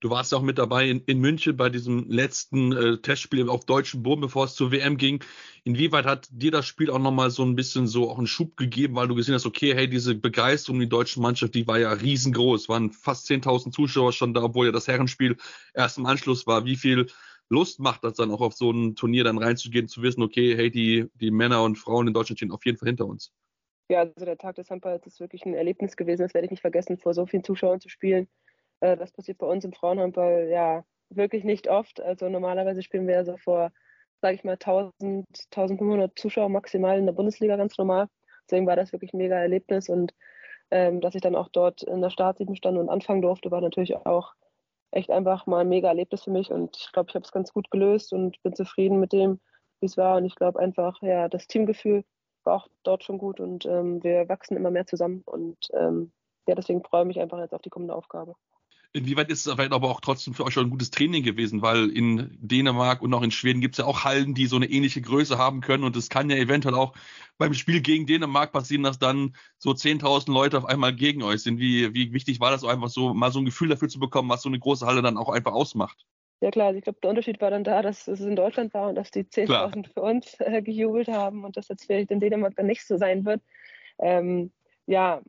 Du 0.00 0.10
warst 0.10 0.30
ja 0.30 0.38
auch 0.38 0.42
mit 0.42 0.58
dabei 0.58 0.88
in, 0.88 1.00
in 1.06 1.18
München 1.18 1.56
bei 1.56 1.70
diesem 1.70 2.08
letzten 2.08 2.72
äh, 2.72 2.98
Testspiel 2.98 3.48
auf 3.48 3.64
deutschem 3.64 4.04
Boden, 4.04 4.20
bevor 4.20 4.44
es 4.44 4.54
zur 4.54 4.70
WM 4.70 4.96
ging. 4.96 5.24
Inwieweit 5.64 6.06
hat 6.06 6.28
dir 6.30 6.52
das 6.52 6.66
Spiel 6.66 6.90
auch 6.90 7.00
nochmal 7.00 7.30
so 7.30 7.44
ein 7.44 7.56
bisschen 7.56 7.88
so 7.88 8.08
auch 8.08 8.18
einen 8.18 8.28
Schub 8.28 8.56
gegeben, 8.56 8.94
weil 8.94 9.08
du 9.08 9.16
gesehen 9.16 9.34
hast, 9.34 9.44
okay, 9.44 9.74
hey, 9.74 9.88
diese 9.88 10.14
Begeisterung, 10.14 10.78
die 10.78 10.88
deutsche 10.88 11.20
Mannschaft, 11.20 11.54
die 11.56 11.66
war 11.66 11.80
ja 11.80 11.92
riesengroß. 11.92 12.68
Waren 12.68 12.92
fast 12.92 13.28
10.000 13.28 13.72
Zuschauer 13.72 14.12
schon 14.12 14.34
da, 14.34 14.44
obwohl 14.44 14.66
ja 14.66 14.72
das 14.72 14.86
Herrenspiel 14.86 15.36
erst 15.74 15.98
im 15.98 16.06
Anschluss 16.06 16.46
war. 16.46 16.64
Wie 16.64 16.76
viel 16.76 17.08
Lust 17.48 17.80
macht 17.80 18.04
das 18.04 18.14
dann 18.14 18.30
auch 18.30 18.40
auf 18.40 18.54
so 18.54 18.70
ein 18.70 18.94
Turnier 18.94 19.24
dann 19.24 19.38
reinzugehen, 19.38 19.88
zu 19.88 20.02
wissen, 20.02 20.22
okay, 20.22 20.54
hey, 20.54 20.70
die, 20.70 21.06
die 21.14 21.32
Männer 21.32 21.64
und 21.64 21.76
Frauen 21.76 22.06
in 22.06 22.14
Deutschland 22.14 22.38
stehen 22.38 22.52
auf 22.52 22.64
jeden 22.64 22.78
Fall 22.78 22.88
hinter 22.88 23.06
uns? 23.06 23.32
Ja, 23.88 24.00
also 24.00 24.24
der 24.24 24.38
Tag 24.38 24.54
des 24.56 24.70
Handballs 24.70 25.06
ist 25.06 25.18
wirklich 25.18 25.44
ein 25.44 25.54
Erlebnis 25.54 25.96
gewesen. 25.96 26.22
Das 26.22 26.34
werde 26.34 26.44
ich 26.44 26.50
nicht 26.52 26.60
vergessen, 26.60 26.98
vor 26.98 27.14
so 27.14 27.26
vielen 27.26 27.42
Zuschauern 27.42 27.80
zu 27.80 27.88
spielen. 27.88 28.28
Äh, 28.80 28.96
das 28.96 29.12
passiert 29.12 29.38
bei 29.38 29.46
uns 29.46 29.64
im 29.64 29.72
Frauenhandball 29.72 30.48
ja 30.50 30.84
wirklich 31.10 31.44
nicht 31.44 31.68
oft. 31.68 32.00
Also 32.00 32.28
normalerweise 32.28 32.82
spielen 32.82 33.06
wir 33.06 33.14
ja 33.14 33.24
so 33.24 33.36
vor, 33.36 33.70
sage 34.20 34.34
ich 34.34 34.44
mal, 34.44 34.54
1000, 34.54 35.26
1500 35.50 36.18
Zuschauer 36.18 36.48
maximal 36.48 36.98
in 36.98 37.06
der 37.06 37.12
Bundesliga 37.12 37.56
ganz 37.56 37.76
normal. 37.78 38.08
Deswegen 38.48 38.66
war 38.66 38.76
das 38.76 38.92
wirklich 38.92 39.12
ein 39.12 39.18
mega 39.18 39.36
Erlebnis 39.36 39.88
und 39.88 40.14
ähm, 40.70 41.00
dass 41.00 41.14
ich 41.14 41.22
dann 41.22 41.36
auch 41.36 41.48
dort 41.48 41.82
in 41.82 42.00
der 42.00 42.10
Startsieben 42.10 42.56
stand 42.56 42.78
und 42.78 42.88
anfangen 42.90 43.22
durfte, 43.22 43.50
war 43.50 43.60
natürlich 43.60 43.96
auch 43.96 44.34
echt 44.90 45.10
einfach 45.10 45.46
mal 45.46 45.60
ein 45.60 45.68
mega 45.68 45.88
Erlebnis 45.88 46.24
für 46.24 46.30
mich 46.30 46.50
und 46.50 46.76
ich 46.76 46.92
glaube, 46.92 47.08
ich 47.10 47.14
habe 47.14 47.24
es 47.24 47.32
ganz 47.32 47.52
gut 47.52 47.70
gelöst 47.70 48.12
und 48.12 48.42
bin 48.42 48.54
zufrieden 48.54 49.00
mit 49.00 49.12
dem, 49.12 49.40
wie 49.80 49.86
es 49.86 49.96
war 49.96 50.16
und 50.16 50.24
ich 50.24 50.34
glaube 50.34 50.58
einfach, 50.58 51.00
ja, 51.02 51.28
das 51.28 51.46
Teamgefühl 51.46 52.04
war 52.44 52.56
auch 52.56 52.68
dort 52.82 53.04
schon 53.04 53.18
gut 53.18 53.40
und 53.40 53.66
ähm, 53.66 54.02
wir 54.02 54.28
wachsen 54.28 54.56
immer 54.56 54.70
mehr 54.70 54.86
zusammen 54.86 55.22
und 55.26 55.58
ähm, 55.74 56.12
ja, 56.46 56.54
deswegen 56.54 56.82
freue 56.82 57.02
ich 57.02 57.08
mich 57.08 57.20
einfach 57.20 57.38
jetzt 57.38 57.54
auf 57.54 57.62
die 57.62 57.70
kommende 57.70 57.94
Aufgabe. 57.94 58.34
Inwieweit 58.94 59.28
ist 59.28 59.46
es 59.46 59.52
vielleicht 59.52 59.72
aber 59.72 59.90
auch 59.90 60.00
trotzdem 60.00 60.32
für 60.32 60.44
euch 60.44 60.54
schon 60.54 60.66
ein 60.66 60.70
gutes 60.70 60.90
Training 60.90 61.22
gewesen, 61.22 61.60
weil 61.60 61.90
in 61.90 62.36
Dänemark 62.40 63.02
und 63.02 63.12
auch 63.12 63.22
in 63.22 63.30
Schweden 63.30 63.60
gibt 63.60 63.74
es 63.74 63.78
ja 63.78 63.84
auch 63.84 64.04
Hallen, 64.04 64.34
die 64.34 64.46
so 64.46 64.56
eine 64.56 64.66
ähnliche 64.66 65.02
Größe 65.02 65.36
haben 65.36 65.60
können 65.60 65.84
und 65.84 65.94
es 65.94 66.08
kann 66.08 66.30
ja 66.30 66.36
eventuell 66.36 66.74
auch 66.74 66.94
beim 67.36 67.52
Spiel 67.52 67.82
gegen 67.82 68.06
Dänemark 68.06 68.50
passieren, 68.50 68.82
dass 68.82 68.98
dann 68.98 69.36
so 69.58 69.70
10.000 69.70 70.32
Leute 70.32 70.56
auf 70.56 70.64
einmal 70.64 70.94
gegen 70.94 71.22
euch 71.22 71.42
sind. 71.42 71.58
Wie, 71.58 71.92
wie 71.92 72.14
wichtig 72.14 72.40
war 72.40 72.50
das 72.50 72.64
einfach 72.64 72.88
so, 72.88 73.12
mal 73.12 73.30
so 73.30 73.40
ein 73.40 73.44
Gefühl 73.44 73.68
dafür 73.68 73.88
zu 73.88 73.98
bekommen, 73.98 74.30
was 74.30 74.42
so 74.42 74.48
eine 74.48 74.58
große 74.58 74.86
Halle 74.86 75.02
dann 75.02 75.18
auch 75.18 75.28
einfach 75.28 75.52
ausmacht? 75.52 76.06
Ja 76.40 76.50
klar, 76.50 76.68
also 76.68 76.78
ich 76.78 76.84
glaube, 76.84 77.00
der 77.02 77.10
Unterschied 77.10 77.40
war 77.40 77.50
dann 77.50 77.64
da, 77.64 77.82
dass 77.82 78.08
es 78.08 78.20
in 78.20 78.36
Deutschland 78.36 78.72
war 78.72 78.88
und 78.88 78.94
dass 78.94 79.10
die 79.10 79.24
10.000 79.24 79.92
für 79.92 80.00
uns 80.00 80.34
äh, 80.38 80.62
gejubelt 80.62 81.08
haben 81.08 81.44
und 81.44 81.56
dass 81.56 81.68
jetzt 81.68 81.84
vielleicht 81.84 82.10
in 82.10 82.20
Dänemark 82.20 82.54
dann 82.56 82.66
nicht 82.66 82.86
so 82.86 82.96
sein 82.96 83.26
wird. 83.26 83.42
Ähm, 83.98 84.50
ja, 84.86 85.20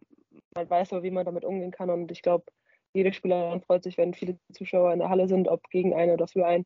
man 0.55 0.69
weiß 0.69 0.93
aber, 0.93 1.03
wie 1.03 1.11
man 1.11 1.25
damit 1.25 1.43
umgehen 1.43 1.71
kann 1.71 1.89
und 1.89 2.11
ich 2.11 2.21
glaube, 2.21 2.45
jede 2.93 3.13
Spielerin 3.13 3.61
freut 3.61 3.83
sich, 3.83 3.97
wenn 3.97 4.13
viele 4.13 4.39
Zuschauer 4.53 4.93
in 4.93 4.99
der 4.99 5.09
Halle 5.09 5.27
sind, 5.27 5.47
ob 5.47 5.69
gegen 5.69 5.93
einen 5.93 6.11
oder 6.11 6.27
für 6.27 6.45
einen. 6.45 6.65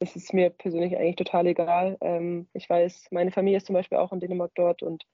Das 0.00 0.16
ist 0.16 0.32
mir 0.34 0.50
persönlich 0.50 0.96
eigentlich 0.96 1.16
total 1.16 1.46
egal. 1.46 1.96
Ähm, 2.00 2.48
ich 2.52 2.68
weiß, 2.68 3.08
meine 3.10 3.30
Familie 3.32 3.58
ist 3.58 3.66
zum 3.66 3.74
Beispiel 3.74 3.98
auch 3.98 4.12
in 4.12 4.20
Dänemark 4.20 4.52
dort 4.54 4.82
und 4.82 5.04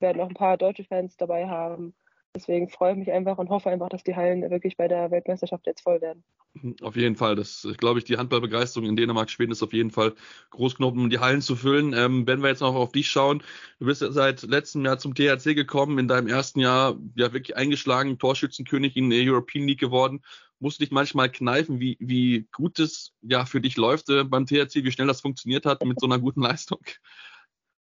werden 0.00 0.20
auch 0.20 0.28
ein 0.28 0.34
paar 0.34 0.56
deutsche 0.58 0.84
Fans 0.84 1.16
dabei 1.16 1.48
haben. 1.48 1.94
Deswegen 2.36 2.68
freue 2.68 2.92
ich 2.92 2.98
mich 2.98 3.10
einfach 3.10 3.38
und 3.38 3.48
hoffe 3.48 3.70
einfach, 3.70 3.88
dass 3.88 4.04
die 4.04 4.14
Hallen 4.14 4.42
wirklich 4.50 4.76
bei 4.76 4.88
der 4.88 5.10
Weltmeisterschaft 5.10 5.66
jetzt 5.66 5.80
voll 5.80 6.02
werden. 6.02 6.22
Auf 6.82 6.94
jeden 6.94 7.16
Fall. 7.16 7.34
Das 7.34 7.66
glaube 7.78 7.98
ich, 7.98 8.04
die 8.04 8.18
Handballbegeisterung 8.18 8.86
in 8.86 8.94
Dänemark, 8.94 9.30
Schweden 9.30 9.52
ist 9.52 9.62
auf 9.62 9.72
jeden 9.72 9.90
Fall 9.90 10.12
groß 10.50 10.76
genug, 10.76 10.96
um 10.96 11.08
die 11.08 11.18
Hallen 11.18 11.40
zu 11.40 11.56
füllen. 11.56 11.94
Ähm, 11.94 12.26
wenn 12.26 12.42
wir 12.42 12.50
jetzt 12.50 12.60
noch 12.60 12.74
auf 12.74 12.92
dich 12.92 13.08
schauen, 13.08 13.42
du 13.78 13.86
bist 13.86 14.02
ja 14.02 14.12
seit 14.12 14.42
letztem 14.42 14.84
Jahr 14.84 14.98
zum 14.98 15.14
THC 15.14 15.54
gekommen, 15.54 15.98
in 15.98 16.08
deinem 16.08 16.28
ersten 16.28 16.60
Jahr 16.60 16.98
ja 17.14 17.32
wirklich 17.32 17.56
eingeschlagen, 17.56 18.18
Torschützenkönig 18.18 18.98
in 18.98 19.08
der 19.08 19.20
European 19.22 19.66
League 19.66 19.80
geworden. 19.80 20.20
Musst 20.58 20.78
du 20.78 20.84
dich 20.84 20.92
manchmal 20.92 21.30
kneifen, 21.30 21.80
wie, 21.80 21.96
wie 22.00 22.46
gut 22.52 22.78
es 22.78 23.14
ja 23.22 23.46
für 23.46 23.62
dich 23.62 23.78
läuft 23.78 24.10
äh, 24.10 24.24
beim 24.24 24.44
THC, 24.44 24.84
wie 24.84 24.92
schnell 24.92 25.06
das 25.06 25.22
funktioniert 25.22 25.64
hat 25.64 25.82
mit 25.86 25.98
so 25.98 26.06
einer 26.06 26.18
guten 26.18 26.42
Leistung? 26.42 26.80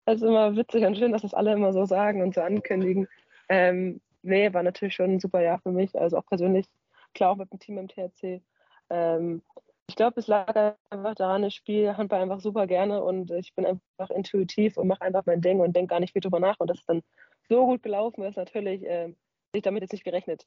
Es 0.03 0.15
ist 0.15 0.27
immer 0.27 0.57
witzig 0.57 0.83
und 0.83 0.97
schön, 0.97 1.13
dass 1.13 1.21
das 1.21 1.33
alle 1.33 1.53
immer 1.53 1.71
so 1.71 1.85
sagen 1.85 2.21
und 2.21 2.35
so 2.35 2.41
ankündigen. 2.41 3.07
Ähm, 3.47 4.01
nee, 4.23 4.53
war 4.53 4.63
natürlich 4.63 4.95
schon 4.95 5.11
ein 5.11 5.19
super 5.19 5.41
Jahr 5.41 5.59
für 5.59 5.71
mich. 5.71 5.97
Also 5.99 6.17
auch 6.17 6.25
persönlich, 6.25 6.67
klar 7.13 7.31
auch 7.31 7.37
mit 7.37 7.51
dem 7.51 7.59
Team 7.59 7.77
im 7.77 7.87
THC. 7.87 8.41
Ähm, 8.89 9.41
ich 9.87 9.95
glaube, 9.97 10.19
es 10.21 10.27
lag 10.27 10.77
einfach 10.89 11.15
daran, 11.15 11.43
ich 11.43 11.55
spiele 11.55 11.97
Handball 11.97 12.21
einfach 12.21 12.39
super 12.39 12.65
gerne 12.65 13.03
und 13.03 13.29
ich 13.31 13.53
bin 13.55 13.65
einfach 13.65 14.09
intuitiv 14.15 14.77
und 14.77 14.87
mache 14.87 15.01
einfach 15.01 15.25
mein 15.25 15.41
Ding 15.41 15.59
und 15.59 15.75
denke 15.75 15.89
gar 15.89 15.99
nicht 15.99 16.13
viel 16.13 16.21
drüber 16.21 16.39
nach. 16.39 16.59
Und 16.59 16.69
das 16.69 16.79
ist 16.79 16.89
dann 16.89 17.01
so 17.49 17.65
gut 17.65 17.83
gelaufen 17.83 18.23
ist, 18.23 18.37
natürlich, 18.37 18.85
äh, 18.85 19.13
ich 19.53 19.63
damit 19.63 19.81
jetzt 19.81 19.91
nicht 19.91 20.05
gerechnet. 20.05 20.45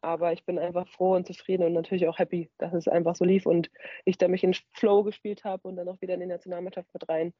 Aber 0.00 0.32
ich 0.32 0.44
bin 0.46 0.58
einfach 0.58 0.88
froh 0.88 1.14
und 1.14 1.26
zufrieden 1.26 1.64
und 1.64 1.74
natürlich 1.74 2.08
auch 2.08 2.18
happy, 2.18 2.50
dass 2.58 2.72
es 2.72 2.88
einfach 2.88 3.16
so 3.16 3.24
lief 3.24 3.44
und 3.44 3.70
ich 4.06 4.16
da 4.18 4.28
mich 4.28 4.44
in 4.44 4.54
Flow 4.72 5.02
gespielt 5.02 5.44
habe 5.44 5.68
und 5.68 5.76
dann 5.76 5.88
auch 5.88 6.00
wieder 6.00 6.14
in 6.14 6.20
die 6.20 6.26
Nationalmannschaft 6.26 6.88
mit 6.94 7.08
rein. 7.08 7.34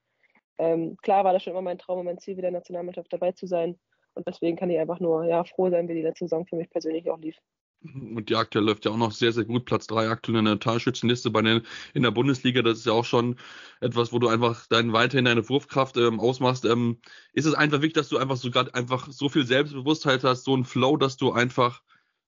Ähm, 0.58 0.96
klar 0.98 1.24
war 1.24 1.32
das 1.32 1.42
schon 1.42 1.52
immer 1.52 1.62
mein 1.62 1.78
Traum 1.78 2.00
und 2.00 2.06
mein 2.06 2.18
Ziel, 2.18 2.36
wieder 2.36 2.48
in 2.48 2.54
der 2.54 2.60
Nationalmannschaft 2.60 3.12
dabei 3.12 3.32
zu 3.32 3.46
sein. 3.46 3.78
Und 4.16 4.26
deswegen 4.26 4.56
kann 4.56 4.70
ich 4.70 4.78
einfach 4.78 4.98
nur 4.98 5.24
ja, 5.24 5.44
froh 5.44 5.70
sein, 5.70 5.88
wie 5.88 5.94
die 5.94 6.02
letzte 6.02 6.24
Saison 6.24 6.46
für 6.46 6.56
mich 6.56 6.70
persönlich 6.70 7.10
auch 7.10 7.18
lief. 7.18 7.36
Und 7.82 8.30
die 8.30 8.34
aktuell 8.34 8.64
läuft 8.64 8.86
ja 8.86 8.90
auch 8.90 8.96
noch 8.96 9.12
sehr, 9.12 9.30
sehr 9.30 9.44
gut. 9.44 9.66
Platz 9.66 9.86
drei 9.86 10.08
aktuell 10.08 10.38
in 10.38 10.46
der 10.46 10.58
Torschützenliste 10.58 11.30
bei 11.30 11.42
den, 11.42 11.62
in 11.92 12.02
der 12.02 12.10
Bundesliga. 12.10 12.62
Das 12.62 12.78
ist 12.78 12.86
ja 12.86 12.92
auch 12.92 13.04
schon 13.04 13.36
etwas, 13.80 14.12
wo 14.12 14.18
du 14.18 14.28
einfach 14.28 14.66
dein, 14.68 14.94
weiterhin 14.94 15.26
deine 15.26 15.46
Wurfkraft 15.48 15.98
ähm, 15.98 16.18
ausmachst. 16.18 16.64
Ähm, 16.64 17.00
ist 17.34 17.44
es 17.44 17.54
einfach 17.54 17.82
wichtig, 17.82 17.94
dass 17.94 18.08
du 18.08 18.16
einfach 18.16 18.36
so 18.36 18.50
gerade 18.50 18.74
einfach 18.74 19.08
so 19.10 19.28
viel 19.28 19.44
Selbstbewusstheit 19.46 20.24
hast, 20.24 20.44
so 20.44 20.56
ein 20.56 20.64
Flow, 20.64 20.96
dass 20.96 21.18
du 21.18 21.32
einfach 21.32 21.82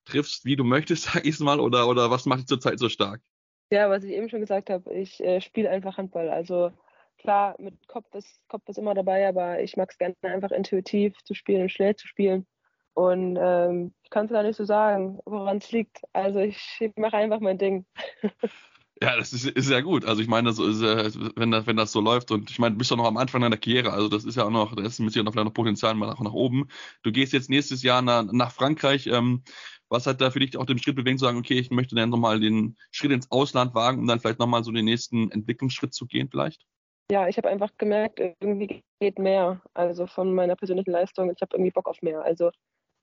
triffst, 0.05 0.45
wie 0.45 0.57
du 0.57 0.65
möchtest, 0.65 1.05
sag 1.13 1.25
ich 1.25 1.41
mal, 1.41 1.59
oder, 1.59 1.89
oder 1.89 2.11
was 2.11 2.27
macht 2.27 2.41
dich 2.41 2.47
zurzeit 2.47 2.79
so 2.79 2.91
stark? 2.91 3.23
Ja, 3.71 3.89
was 3.89 4.05
ich 4.05 4.13
eben 4.13 4.29
schon 4.29 4.41
gesagt 4.41 4.71
habe, 4.71 4.93
ich 4.95 5.21
äh, 5.21 5.41
spiele 5.41 5.71
einfach 5.71 5.97
Handball. 5.97 6.29
Also 6.29 6.73
klar, 7.19 7.57
mit 7.59 7.87
Kopf 7.89 8.15
ist, 8.15 8.41
Kopf 8.49 8.69
ist 8.69 8.79
immer 8.79 8.95
dabei, 8.95 9.29
aber 9.29 9.61
ich 9.61 9.77
mag 9.77 9.91
es 9.91 9.99
gerne 9.99 10.17
einfach 10.23 10.51
intuitiv 10.51 11.17
zu 11.25 11.35
spielen 11.35 11.63
und 11.63 11.73
schnell 11.73 11.97
zu 11.97 12.07
spielen. 12.07 12.47
Und 12.95 13.39
ähm, 13.41 13.95
ich 14.03 14.11
kann 14.11 14.27
es 14.27 14.33
gar 14.33 14.43
nicht 14.43 14.57
so 14.57 14.65
sagen, 14.65 15.21
woran 15.25 15.59
es 15.59 15.71
liegt. 15.71 16.01
Also 16.13 16.41
ich, 16.41 16.91
mache 16.97 17.17
einfach 17.17 17.41
mein 17.41 17.59
Ding. 17.59 17.87
Ja, 19.01 19.17
das 19.17 19.33
ist, 19.33 19.47
ist 19.47 19.71
ja 19.71 19.81
gut. 19.81 20.05
Also 20.05 20.21
ich 20.21 20.27
meine, 20.27 20.49
das 20.49 20.59
ist, 20.59 20.83
wenn, 20.83 21.53
das, 21.53 21.69
wenn 21.69 21.77
das 21.77 21.93
so 21.93 22.01
läuft 22.01 22.33
und 22.33 22.51
ich 22.51 22.59
meine, 22.59 22.73
du 22.75 22.79
bist 22.79 22.91
ja 22.91 22.97
noch 22.97 23.07
am 23.07 23.17
Anfang 23.17 23.41
deiner 23.43 23.57
Karriere, 23.57 23.93
also 23.93 24.09
das 24.09 24.25
ist 24.25 24.35
ja 24.35 24.45
auch 24.45 24.51
noch, 24.51 24.75
da 24.75 24.83
ist 24.83 24.99
mit 24.99 25.13
Sicherheit 25.13 25.27
noch 25.27 25.33
vielleicht 25.35 25.45
noch 25.45 25.55
Potenzial 25.55 25.95
mal 25.95 26.09
nach, 26.09 26.19
nach 26.19 26.33
oben. 26.33 26.67
Du 27.05 27.13
gehst 27.13 27.33
jetzt 27.33 27.49
nächstes 27.49 27.85
Jahr 27.85 28.03
nach, 28.03 28.25
nach 28.25 28.51
Frankreich. 28.51 29.07
Ähm, 29.07 29.45
was 29.89 30.09
hat 30.09 30.21
da 30.21 30.33
für 30.33 30.41
dich 30.41 30.57
auch 30.57 30.67
den 30.67 30.81
Schritt 30.81 30.97
bewegt, 30.97 31.21
zu 31.21 31.27
sagen, 31.27 31.39
okay, 31.39 31.61
ich 31.61 31.71
möchte 31.71 31.95
dann 31.95 32.11
nochmal 32.11 32.41
den 32.41 32.77
Schritt 32.91 33.13
ins 33.13 33.31
Ausland 33.31 33.73
wagen, 33.75 34.01
um 34.01 34.09
dann 34.09 34.19
vielleicht 34.19 34.41
nochmal 34.41 34.65
so 34.65 34.73
den 34.73 34.87
nächsten 34.87 35.31
Entwicklungsschritt 35.31 35.95
zu 35.95 36.07
gehen 36.07 36.29
vielleicht? 36.29 36.67
Ja, 37.11 37.29
ich 37.29 37.37
habe 37.39 37.49
einfach 37.49 37.71
gemerkt, 37.79 38.21
irgendwie 38.21 38.83
geht 39.01 39.19
mehr. 39.19 39.63
Also 39.75 40.07
von 40.07 40.35
meiner 40.35 40.57
persönlichen 40.57 40.91
Leistung. 40.91 41.31
Ich 41.31 41.41
habe 41.41 41.57
irgendwie 41.57 41.71
Bock 41.71 41.89
auf 41.89 42.03
mehr. 42.03 42.23
Also, 42.23 42.51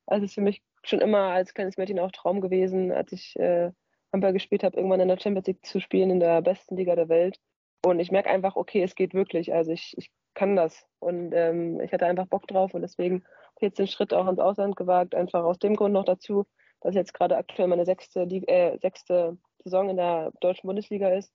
also 0.08 0.24
es 0.24 0.32
ist 0.32 0.36
für 0.36 0.42
mich 0.42 0.62
schon 0.84 1.02
immer 1.02 1.32
als 1.32 1.54
kleines 1.54 1.78
Mädchen 1.78 2.00
auch 2.00 2.12
Traum 2.12 2.42
gewesen, 2.42 2.92
als 2.92 3.12
ich 3.12 3.36
äh, 3.38 3.72
Handball 4.14 4.34
gespielt 4.34 4.64
habe, 4.64 4.78
irgendwann 4.78 5.00
in 5.00 5.08
der 5.08 5.20
Champions 5.20 5.48
League 5.48 5.66
zu 5.66 5.80
spielen, 5.80 6.12
in 6.12 6.20
der 6.20 6.42
besten 6.42 6.76
Liga 6.76 6.96
der 6.96 7.10
Welt. 7.10 7.40
Und 7.84 8.00
ich 8.00 8.12
merke 8.12 8.30
einfach, 8.30 8.56
okay, 8.56 8.84
es 8.84 8.96
geht 8.96 9.14
wirklich. 9.14 9.54
Also 9.54 9.72
ich, 9.72 9.94
ich 9.98 10.12
kann 10.36 10.56
das. 10.56 10.86
Und 11.00 11.34
ähm, 11.34 11.80
ich 11.82 11.92
hatte 11.92 12.06
einfach 12.06 12.28
Bock 12.28 12.48
drauf 12.48 12.74
und 12.74 12.82
deswegen 12.82 13.24
habe 13.24 13.56
ich 13.58 13.62
jetzt 13.64 13.80
den 13.80 13.88
Schritt 13.88 14.14
auch 14.14 14.28
ins 14.28 14.40
Ausland 14.40 14.76
gewagt, 14.76 15.16
einfach 15.16 15.44
aus 15.44 15.60
dem 15.60 15.76
Grund 15.76 15.94
noch 15.94 16.06
dazu, 16.06 16.46
dass 16.82 16.96
jetzt 16.96 17.14
gerade 17.14 17.38
aktuell 17.38 17.68
meine 17.68 17.86
sechste, 17.86 18.22
äh, 18.22 18.78
sechste 18.80 19.38
Saison 19.64 19.90
in 19.90 19.98
der 19.98 20.32
deutschen 20.42 20.68
Bundesliga 20.68 21.10
ist 21.10 21.32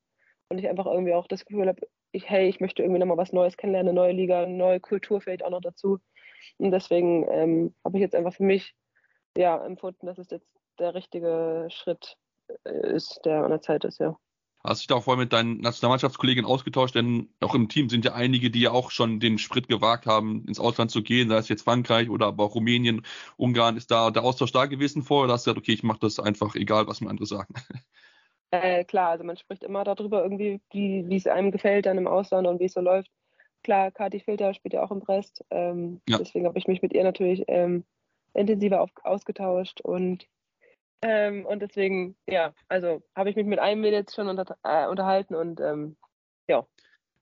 und 0.49 0.59
ich 0.59 0.69
einfach 0.69 0.87
irgendwie 0.87 1.15
auch 1.15 1.27
das 1.27 1.45
Gefühl 1.45 1.69
habe, 1.69 1.81
ich, 2.13 2.29
hey, 2.29 2.49
ich 2.49 2.61
möchte 2.61 2.83
irgendwie 2.83 2.99
nochmal 2.99 3.17
was 3.17 3.33
Neues 3.33 3.57
kennenlernen, 3.57 3.91
eine 3.91 4.01
neue 4.01 4.13
Liga, 4.13 4.43
eine 4.43 4.57
neue 4.57 4.81
Kultur 4.81 5.21
vielleicht 5.21 5.45
auch 5.45 5.51
noch 5.51 5.61
dazu. 5.61 5.99
Und 6.59 6.71
deswegen 6.71 7.27
ähm, 7.31 7.75
habe 7.85 7.99
ich 7.99 8.03
jetzt 8.03 8.15
einfach 8.15 8.35
für 8.35 8.45
mich 8.45 8.75
ja, 9.37 9.65
empfunden, 9.65 10.07
dass 10.07 10.19
es 10.19 10.31
jetzt 10.31 10.51
der 10.79 10.95
richtige 10.95 11.69
Schritt 11.71 12.17
äh, 12.65 12.95
ist, 12.95 13.21
der 13.25 13.45
an 13.45 13.51
der 13.51 13.63
Zeit 13.63 13.85
ist, 13.85 14.01
ja. 14.01 14.17
Hast 14.63 14.81
du 14.81 14.83
dich 14.83 14.87
da 14.89 14.95
auch 14.97 15.05
vorher 15.05 15.23
mit 15.23 15.33
deinen 15.33 15.59
Nationalmannschaftskollegen 15.61 16.45
ausgetauscht? 16.45 16.95
Denn 16.95 17.33
auch 17.41 17.55
im 17.55 17.71
Team 17.71 17.89
sind 17.89 18.05
ja 18.05 18.13
einige, 18.13 18.51
die 18.51 18.61
ja 18.61 18.73
auch 18.73 18.91
schon 18.91 19.19
den 19.19 19.39
Schritt 19.39 19.69
gewagt 19.69 20.05
haben, 20.05 20.45
ins 20.47 20.61
Ausland 20.61 20.91
zu 20.91 21.03
gehen, 21.03 21.31
sei 21.31 21.39
es 21.39 21.49
jetzt 21.49 21.63
Frankreich 21.63 22.11
oder 22.11 22.27
aber 22.27 22.45
auch 22.45 22.55
Rumänien, 22.55 23.07
Ungarn. 23.39 23.79
Ist 23.79 23.91
da 23.91 24.11
der 24.11 24.23
Austausch 24.23 24.53
da 24.53 24.67
gewesen 24.67 25.03
vorher 25.03 25.25
oder 25.25 25.33
hast 25.33 25.47
du 25.47 25.51
gesagt, 25.51 25.65
okay, 25.65 25.73
ich 25.73 25.83
mache 25.83 26.01
das 26.01 26.21
einfach, 26.21 26.55
egal 26.57 26.87
was 26.87 27.01
mir 27.01 27.09
andere 27.09 27.25
sagen? 27.25 27.55
Äh, 28.51 28.85
klar, 28.85 29.11
also 29.11 29.25
man 29.25 29.37
spricht 29.37 29.63
immer 29.63 29.85
darüber 29.85 30.23
irgendwie, 30.23 30.61
wie, 30.73 31.17
es 31.17 31.27
einem 31.27 31.53
gefällt 31.53 31.87
dann 31.87 31.99
im 31.99 32.09
Ausland 32.09 32.47
und 32.47 32.59
wie 32.61 32.65
es 32.65 32.73
so 32.73 32.81
läuft. 32.81 33.11
Klar, 33.63 33.91
Kati 33.91 34.21
Filter 34.21 34.55
spielt 34.55 34.75
ja 34.75 34.83
auch 34.83 34.91
im 34.91 35.01
Brest. 35.01 35.45
Ähm, 35.51 36.01
ja. 36.09 36.19
Deswegen 36.19 36.47
habe 36.47 36.59
ich 36.59 36.67
mich 36.67 36.83
mit 36.83 36.93
ihr 36.93 37.05
natürlich 37.05 37.45
ähm, 37.49 37.85
intensiver 38.35 38.81
auf, 38.81 38.91
ausgetauscht 39.03 39.81
und 39.81 40.27
ähm, 41.03 41.47
und 41.47 41.61
deswegen, 41.61 42.17
ja, 42.27 42.53
also 42.69 43.03
habe 43.17 43.31
ich 43.31 43.37
mich 43.37 43.47
mit 43.47 43.59
einem 43.59 43.85
jetzt 43.85 44.15
schon 44.15 44.29
unter, 44.29 44.57
äh, 44.63 44.87
unterhalten 44.87 45.35
und 45.35 45.61
ähm, 45.61 45.97
ja. 46.47 46.67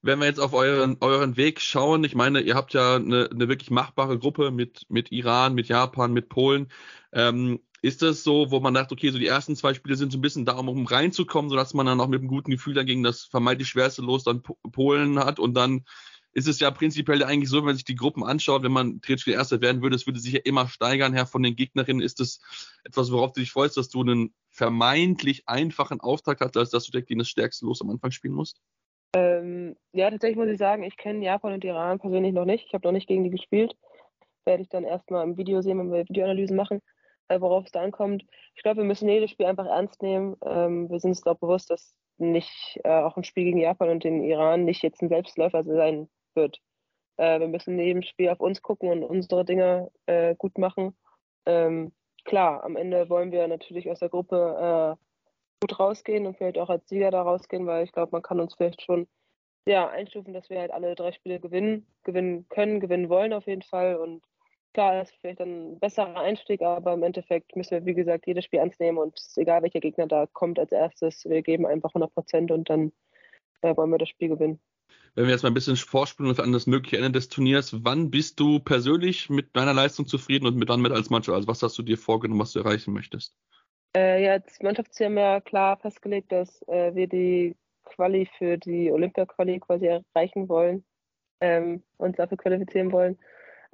Wenn 0.03 0.19
wir 0.19 0.27
jetzt 0.27 0.41
auf 0.41 0.53
euren, 0.53 0.97
euren 1.01 1.37
Weg 1.37 1.61
schauen, 1.61 2.03
ich 2.05 2.15
meine, 2.15 2.41
ihr 2.41 2.55
habt 2.55 2.73
ja 2.73 2.97
eine, 2.97 3.29
eine 3.31 3.49
wirklich 3.49 3.71
machbare 3.71 4.19
Gruppe 4.19 4.51
mit, 4.51 4.85
mit 4.89 5.13
Iran, 5.13 5.55
mit 5.55 5.69
Japan, 5.69 6.13
mit 6.13 6.29
Polen. 6.29 6.71
Ähm, 7.13 7.61
ist 7.83 8.03
das 8.03 8.25
so, 8.25 8.51
wo 8.51 8.61
man 8.61 8.75
sagt, 8.75 8.93
okay, 8.93 9.11
so 9.11 9.19
die 9.19 9.27
ersten 9.27 9.57
zwei 9.57 9.75
Spiele 9.75 9.97
sind 9.97 10.13
so 10.13 10.19
ein 10.19 10.23
bisschen 10.23 10.45
da, 10.45 10.57
um 10.57 10.87
reinzukommen, 10.87 11.51
sodass 11.51 11.75
man 11.75 11.87
dann 11.87 12.01
auch 12.01 12.09
mit 12.09 12.21
einem 12.21 12.29
guten 12.29 12.51
Gefühl 12.51 12.75
dann 12.75 12.87
gegen 12.87 13.03
das 13.03 13.25
vermeintlich 13.25 13.69
schwerste 13.69 14.03
Los 14.03 14.25
dann 14.25 14.43
Polen 14.43 15.19
hat 15.19 15.39
und 15.39 15.55
dann 15.55 15.85
ist 16.33 16.47
es 16.47 16.61
ja 16.61 16.71
prinzipiell 16.71 17.25
eigentlich 17.25 17.49
so, 17.49 17.59
wenn 17.59 17.65
man 17.65 17.75
sich 17.75 17.85
die 17.85 17.95
Gruppen 17.95 18.23
anschaut, 18.23 18.63
wenn 18.63 18.73
man 18.73 19.01
theoretisch 19.01 19.27
Erster 19.29 19.61
werden 19.61 19.83
würde, 19.83 19.97
es 19.97 20.07
würde 20.07 20.21
sich 20.21 20.35
ja 20.35 20.41
immer 20.45 20.69
steigern, 20.69 21.15
Herr 21.15 21.27
von 21.27 21.43
den 21.43 21.57
Gegnerinnen. 21.57 22.03
Ist 22.03 22.21
das 22.21 22.41
etwas, 22.85 23.11
worauf 23.11 23.33
du 23.33 23.41
dich 23.41 23.51
freust, 23.51 23.77
dass 23.77 23.89
du 23.89 24.03
einen 24.03 24.35
vermeintlich 24.51 25.49
einfachen 25.49 26.01
Auftrag 26.01 26.41
hast, 26.41 26.57
als 26.57 26.71
dass 26.71 26.85
du 26.85 27.03
gegen 27.03 27.19
das 27.19 27.29
stärkste 27.29 27.67
Los 27.67 27.81
am 27.81 27.91
Anfang 27.91 28.11
spielen 28.11 28.35
musst? 28.35 28.61
Ähm, 29.17 29.75
ja, 29.93 30.11
tatsächlich 30.11 30.37
muss 30.37 30.49
ich 30.49 30.59
sagen, 30.59 30.83
ich 30.83 30.97
kenne 30.97 31.25
Japan 31.25 31.55
und 31.55 31.65
Iran 31.65 31.99
persönlich 31.99 32.35
noch 32.35 32.45
nicht. 32.45 32.67
Ich 32.67 32.75
habe 32.75 32.87
noch 32.87 32.93
nicht 32.93 33.09
gegen 33.09 33.25
die 33.25 33.31
gespielt. 33.31 33.75
Werde 34.45 34.63
ich 34.63 34.69
dann 34.69 34.85
erstmal 34.85 35.25
im 35.25 35.37
Video 35.37 35.63
sehen, 35.63 35.79
wenn 35.79 35.91
wir 35.91 36.09
Videoanalysen 36.09 36.57
machen, 36.57 36.81
worauf 37.29 37.67
es 37.67 37.73
da 37.73 37.83
ankommt. 37.83 38.25
Ich 38.55 38.63
glaube, 38.63 38.79
wir 38.79 38.85
müssen 38.85 39.09
jedes 39.09 39.31
Spiel 39.31 39.47
einfach 39.47 39.67
ernst 39.67 40.03
nehmen. 40.03 40.37
Ähm, 40.45 40.91
wir 40.91 41.01
sind 41.01 41.11
uns 41.11 41.27
auch 41.27 41.39
bewusst, 41.39 41.71
dass 41.71 41.95
nicht 42.19 42.81
äh, 42.85 42.89
auch 42.89 43.17
ein 43.17 43.25
Spiel 43.25 43.45
gegen 43.45 43.59
Japan 43.59 43.91
und 43.91 44.05
den 44.05 44.23
Iran 44.23 44.65
nicht 44.65 44.83
jetzt 44.83 45.03
ein 45.03 45.09
Selbstläufer 45.09 45.65
sein 45.65 46.09
wird. 46.35 46.61
Äh, 47.17 47.41
wir 47.41 47.49
müssen 47.49 47.77
neben 47.77 48.03
Spiel 48.03 48.29
auf 48.29 48.41
uns 48.41 48.63
gucken 48.63 48.91
und 48.91 49.05
unsere 49.05 49.45
Dinge 49.45 49.91
äh, 50.07 50.35
gut 50.37 50.59
machen. 50.59 50.97
Ähm, 51.47 51.93
klar, 52.25 52.65
am 52.65 52.77
Ende 52.77 53.09
wollen 53.09 53.33
wir 53.33 53.47
natürlich 53.49 53.91
aus 53.91 54.01
der 54.01 54.09
Gruppe 54.09 54.97
äh, 54.99 55.05
gut 55.61 55.79
rausgehen 55.79 56.27
und 56.27 56.37
vielleicht 56.37 56.59
auch 56.59 56.71
als 56.71 56.89
Sieger 56.89 57.11
da 57.11 57.23
rausgehen, 57.23 57.67
weil 57.67 57.85
ich 57.85 57.93
glaube, 57.93 58.13
man 58.13 58.23
kann 58.23 58.41
uns 58.41 58.55
vielleicht 58.55 58.83
schon 58.83 59.09
ja, 59.67 59.89
einstufen, 59.89 60.33
dass 60.33 60.49
wir 60.49 60.61
halt 60.61 60.71
alle 60.71 60.95
drei 60.95 61.13
Spiele 61.13 61.41
gewinnen, 61.41 61.87
gewinnen 62.05 62.49
können, 62.49 62.81
gewinnen 62.81 63.09
wollen 63.09 63.33
auf 63.33 63.47
jeden 63.47 63.63
Fall. 63.63 63.97
Und 63.97 64.25
klar, 64.73 64.95
das 64.95 65.11
ist 65.11 65.17
vielleicht 65.21 65.41
ein 65.41 65.79
besserer 65.79 66.21
Einstieg, 66.21 66.63
aber 66.63 66.95
im 66.95 67.03
Endeffekt 67.03 67.57
müssen 67.57 67.73
wir, 67.73 67.87
wie 67.87 67.95
gesagt, 67.95 68.27
jedes 68.27 68.45
Spiel 68.45 68.61
ernst 68.61 68.81
nehmen 68.81 68.99
und 68.99 69.21
egal 69.37 69.63
welcher 69.63 69.81
Gegner 69.81 70.07
da 70.07 70.27
kommt 70.27 70.59
als 70.59 70.73
erstes, 70.73 71.25
wir 71.25 71.43
geben 71.43 71.67
einfach 71.67 71.91
100 71.91 72.13
Prozent 72.13 72.51
und 72.51 72.71
dann 72.71 72.93
äh, 73.63 73.77
wollen 73.77 73.91
wir 73.91 73.99
das 73.99 74.09
Spiel 74.09 74.29
gewinnen 74.29 74.61
wenn 75.19 75.25
wir 75.25 75.33
jetzt 75.33 75.43
mal 75.43 75.51
ein 75.51 75.55
bisschen 75.55 75.77
vorspielen 75.77 76.39
an 76.39 76.53
das 76.53 76.69
mögliche 76.69 76.97
Ende 76.97 77.11
des 77.11 77.29
Turniers, 77.29 77.85
wann 77.85 78.09
bist 78.09 78.39
du 78.39 78.61
persönlich 78.61 79.29
mit 79.29 79.57
deiner 79.57 79.75
Leistung 79.75 80.07
zufrieden 80.07 80.47
und 80.47 80.57
mit 80.57 80.71
dann 80.71 80.81
mit 80.81 80.93
als 80.93 81.11
Mannschaft? 81.11 81.35
Also 81.35 81.49
was 81.49 81.61
hast 81.61 81.77
du 81.77 81.83
dir 81.83 81.99
vorgenommen, 81.99 82.41
was 82.41 82.53
du 82.53 82.61
erreichen 82.61 82.93
möchtest? 82.93 83.35
Äh, 83.97 84.25
ja, 84.25 84.33
als 84.33 84.63
Mannschaftsziel 84.63 85.07
haben 85.07 85.15
wir 85.15 85.41
klar 85.41 85.77
festgelegt, 85.79 86.31
dass 86.31 86.63
äh, 86.69 86.95
wir 86.95 87.09
die 87.09 87.57
Quali 87.85 88.29
für 88.39 88.59
die 88.59 88.93
Olympia-Quali 88.93 89.59
quasi 89.61 89.87
erreichen 89.87 90.49
wollen, 90.49 90.85
ähm, 91.41 91.83
uns 91.97 92.17
dafür 92.17 92.37
qualifizieren 92.37 92.93
wollen, 92.93 93.19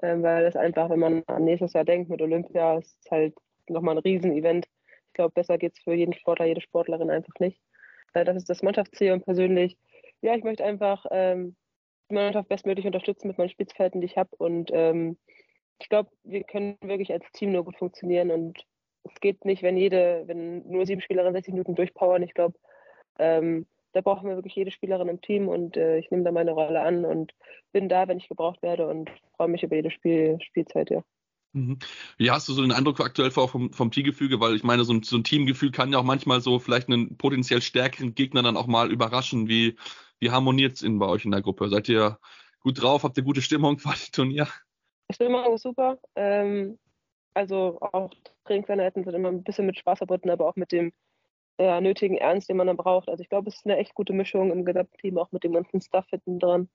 ähm, 0.02 0.22
weil 0.22 0.44
das 0.44 0.56
einfach, 0.56 0.90
wenn 0.90 0.98
man 0.98 1.22
an 1.26 1.44
nächstes 1.44 1.72
Jahr 1.72 1.84
denkt 1.84 2.10
mit 2.10 2.22
Olympia, 2.22 2.78
ist 2.78 3.10
halt 3.10 3.34
nochmal 3.68 3.96
ein 3.96 4.02
Riesenevent. 4.02 4.66
Ich 5.08 5.14
glaube, 5.14 5.32
besser 5.34 5.58
geht 5.58 5.74
es 5.74 5.82
für 5.82 5.94
jeden 5.94 6.14
Sportler, 6.14 6.46
jede 6.46 6.60
Sportlerin 6.60 7.10
einfach 7.10 7.34
nicht. 7.38 7.60
Äh, 8.14 8.24
das 8.24 8.36
ist 8.36 8.50
das 8.50 8.62
Mannschaftsziel 8.62 9.12
und 9.12 9.24
persönlich 9.24 9.76
ja, 10.24 10.34
ich 10.34 10.42
möchte 10.42 10.64
einfach 10.64 11.04
ähm, 11.10 11.54
die 12.10 12.14
Mannschaft 12.14 12.48
bestmöglich 12.48 12.86
unterstützen 12.86 13.28
mit 13.28 13.36
meinen 13.36 13.50
Spitzfelden, 13.50 14.00
die 14.00 14.06
ich 14.06 14.16
habe. 14.16 14.30
Und 14.38 14.70
ähm, 14.72 15.18
ich 15.78 15.90
glaube, 15.90 16.10
wir 16.24 16.44
können 16.44 16.78
wirklich 16.80 17.12
als 17.12 17.30
Team 17.32 17.52
nur 17.52 17.64
gut 17.64 17.76
funktionieren. 17.76 18.30
Und 18.30 18.64
es 19.04 19.20
geht 19.20 19.44
nicht, 19.44 19.62
wenn 19.62 19.76
jede, 19.76 20.22
wenn 20.26 20.66
nur 20.66 20.86
sieben 20.86 21.02
Spielerinnen 21.02 21.34
60 21.34 21.52
Minuten 21.52 21.74
durchpowern. 21.74 22.22
Ich 22.22 22.32
glaube, 22.32 22.58
ähm, 23.18 23.66
da 23.94 24.00
brauchen 24.00 24.28
wir 24.28 24.36
wirklich 24.36 24.56
jede 24.56 24.72
Spielerin 24.72 25.08
im 25.08 25.20
Team 25.20 25.48
und 25.48 25.76
äh, 25.76 25.98
ich 25.98 26.10
nehme 26.10 26.24
da 26.24 26.32
meine 26.32 26.50
Rolle 26.50 26.80
an 26.80 27.04
und 27.04 27.32
bin 27.72 27.88
da, 27.88 28.08
wenn 28.08 28.18
ich 28.18 28.28
gebraucht 28.28 28.60
werde 28.60 28.88
und 28.88 29.08
freue 29.36 29.48
mich 29.48 29.62
über 29.62 29.76
jede 29.76 29.92
Spiel, 29.92 30.38
Spielzeit, 30.42 30.90
ja. 30.90 31.02
Mhm. 31.52 31.78
Wie 32.18 32.32
hast 32.32 32.48
du 32.48 32.52
so 32.52 32.62
den 32.62 32.72
Eindruck 32.72 33.00
aktuell 33.00 33.30
vom, 33.30 33.72
vom 33.72 33.90
Teamgefüge? 33.92 34.40
Weil 34.40 34.56
ich 34.56 34.64
meine, 34.64 34.82
so 34.82 34.92
ein, 34.92 35.04
so 35.04 35.16
ein 35.16 35.22
Teamgefühl 35.22 35.70
kann 35.70 35.92
ja 35.92 35.98
auch 35.98 36.04
manchmal 36.04 36.40
so 36.40 36.58
vielleicht 36.58 36.88
einen 36.88 37.16
potenziell 37.16 37.62
stärkeren 37.62 38.16
Gegner 38.16 38.42
dann 38.42 38.56
auch 38.56 38.66
mal 38.66 38.90
überraschen. 38.90 39.46
Wie, 39.46 39.76
wie 40.18 40.32
harmoniert 40.32 40.72
es 40.72 40.84
bei 40.84 41.06
euch 41.06 41.24
in 41.24 41.30
der 41.30 41.42
Gruppe? 41.42 41.68
Seid 41.68 41.88
ihr 41.88 42.18
gut 42.58 42.82
drauf? 42.82 43.04
Habt 43.04 43.16
ihr 43.16 43.22
gute 43.22 43.42
Stimmung 43.42 43.78
vor 43.78 43.92
dem 43.92 44.12
Turnier? 44.12 44.48
Stimmung 45.12 45.54
ist 45.54 45.62
super. 45.62 45.98
Ähm, 46.16 46.76
also 47.34 47.78
auch 47.80 48.10
Trainingseinheiten 48.44 49.04
sind 49.04 49.14
immer 49.14 49.28
ein 49.28 49.44
bisschen 49.44 49.66
mit 49.66 49.78
Spaß 49.78 49.98
verbunden, 49.98 50.30
aber 50.30 50.48
auch 50.48 50.56
mit 50.56 50.72
dem 50.72 50.92
ja, 51.58 51.80
nötigen 51.80 52.16
Ernst, 52.16 52.48
den 52.48 52.56
man 52.56 52.66
dann 52.66 52.76
braucht. 52.76 53.08
Also 53.08 53.22
ich 53.22 53.28
glaube, 53.28 53.48
es 53.48 53.56
ist 53.56 53.66
eine 53.66 53.76
echt 53.76 53.94
gute 53.94 54.12
Mischung 54.12 54.50
im 54.50 54.64
gesamten 54.64 54.96
Team, 54.98 55.18
auch 55.18 55.32
mit 55.32 55.44
dem 55.44 55.52
ganzen 55.52 55.80
Stuff 55.80 56.06
hinten 56.10 56.38
dran. 56.38 56.68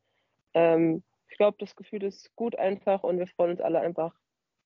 Ähm, 0.54 1.04
ich 1.30 1.38
glaube, 1.38 1.58
das 1.60 1.76
Gefühl 1.76 2.04
ist 2.04 2.36
gut 2.36 2.56
einfach 2.58 3.04
und 3.04 3.20
wir 3.20 3.28
freuen 3.28 3.52
uns 3.52 3.62
alle 3.62 3.80
einfach 3.80 4.14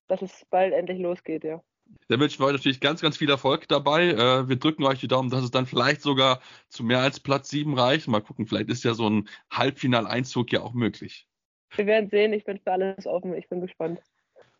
dass 0.08 0.22
es 0.22 0.44
bald 0.50 0.72
endlich 0.72 0.98
losgeht, 0.98 1.44
ja. 1.44 1.62
Da 2.08 2.18
wünschen 2.18 2.40
wir 2.40 2.46
euch 2.46 2.54
natürlich 2.54 2.80
ganz, 2.80 3.02
ganz 3.02 3.18
viel 3.18 3.28
Erfolg 3.28 3.68
dabei. 3.68 4.08
Äh, 4.08 4.48
wir 4.48 4.56
drücken 4.56 4.84
euch 4.84 5.00
die 5.00 5.08
Daumen, 5.08 5.30
dass 5.30 5.44
es 5.44 5.50
dann 5.50 5.66
vielleicht 5.66 6.00
sogar 6.00 6.40
zu 6.68 6.82
mehr 6.82 7.00
als 7.00 7.20
Platz 7.20 7.50
7 7.50 7.78
reicht. 7.78 8.08
Mal 8.08 8.22
gucken, 8.22 8.46
vielleicht 8.46 8.70
ist 8.70 8.84
ja 8.84 8.94
so 8.94 9.08
ein 9.08 9.28
Halbfinaleinzug 9.50 10.50
ja 10.52 10.62
auch 10.62 10.72
möglich. 10.72 11.28
Wir 11.76 11.86
werden 11.86 12.08
sehen, 12.08 12.32
ich 12.32 12.44
bin 12.44 12.58
für 12.58 12.72
alles 12.72 13.06
offen, 13.06 13.34
ich 13.34 13.48
bin 13.48 13.60
gespannt. 13.60 14.00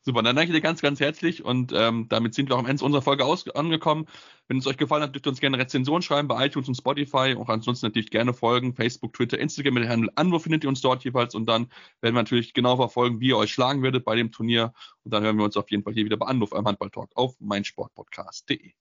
Super, 0.07 0.23
dann 0.23 0.37
danke 0.37 0.53
ich 0.53 0.55
dir 0.55 0.61
ganz, 0.61 0.83
ganz 0.83 1.01
herzlich 1.01 1.43
und 1.43 1.73
ähm, 1.75 2.07
damit 2.11 2.35
sind 2.35 2.51
wir 2.51 2.57
auch 2.57 2.59
am 2.59 2.67
Ende 2.67 2.85
unserer 2.85 3.01
Folge 3.01 3.25
aus 3.25 3.49
angekommen. 3.49 4.05
Wenn 4.49 4.59
es 4.59 4.67
euch 4.67 4.77
gefallen 4.77 5.03
hat, 5.03 5.15
dürft 5.15 5.27
ihr 5.27 5.31
uns 5.31 5.41
gerne 5.41 5.59
Rezension 5.59 6.03
schreiben 6.03 6.29
bei 6.29 6.45
iTunes 6.45 6.69
und 6.69 6.75
Spotify. 6.75 7.35
Auch 7.39 7.49
ansonsten 7.49 7.87
natürlich 7.87 8.11
gerne 8.11 8.35
folgen. 8.35 8.75
Facebook, 8.75 9.15
Twitter, 9.15 9.39
Instagram 9.39 9.73
mit 9.73 9.85
dem 9.85 9.89
Handel 9.91 10.11
Anwurf 10.17 10.43
findet 10.43 10.63
ihr 10.65 10.69
uns 10.69 10.83
dort 10.83 11.05
jeweils 11.05 11.35
und 11.35 11.47
dann 11.47 11.69
werden 12.03 12.15
wir 12.15 12.21
natürlich 12.21 12.53
genau 12.53 12.77
verfolgen, 12.77 13.21
wie 13.21 13.29
ihr 13.29 13.39
euch 13.39 13.51
schlagen 13.51 13.83
werdet 13.83 14.05
bei 14.05 14.15
dem 14.15 14.31
Turnier. 14.31 14.75
Und 15.05 15.15
dann 15.15 15.23
hören 15.23 15.39
wir 15.39 15.45
uns 15.47 15.57
auf 15.57 15.71
jeden 15.71 15.83
Fall 15.83 15.95
hier 15.95 16.05
wieder 16.05 16.19
bei 16.19 16.27
Anwurf 16.27 16.53
am 16.53 16.67
Handballtalk 16.67 17.09
auf 17.15 17.41
meinsportpodcast.de. 17.41 18.73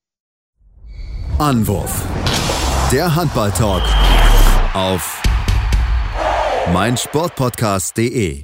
Anwurf. 1.39 2.05
Der 2.91 3.15
Handballtalk 3.15 3.83
auf 4.73 5.21
meinsportpodcast.de. 6.73 8.43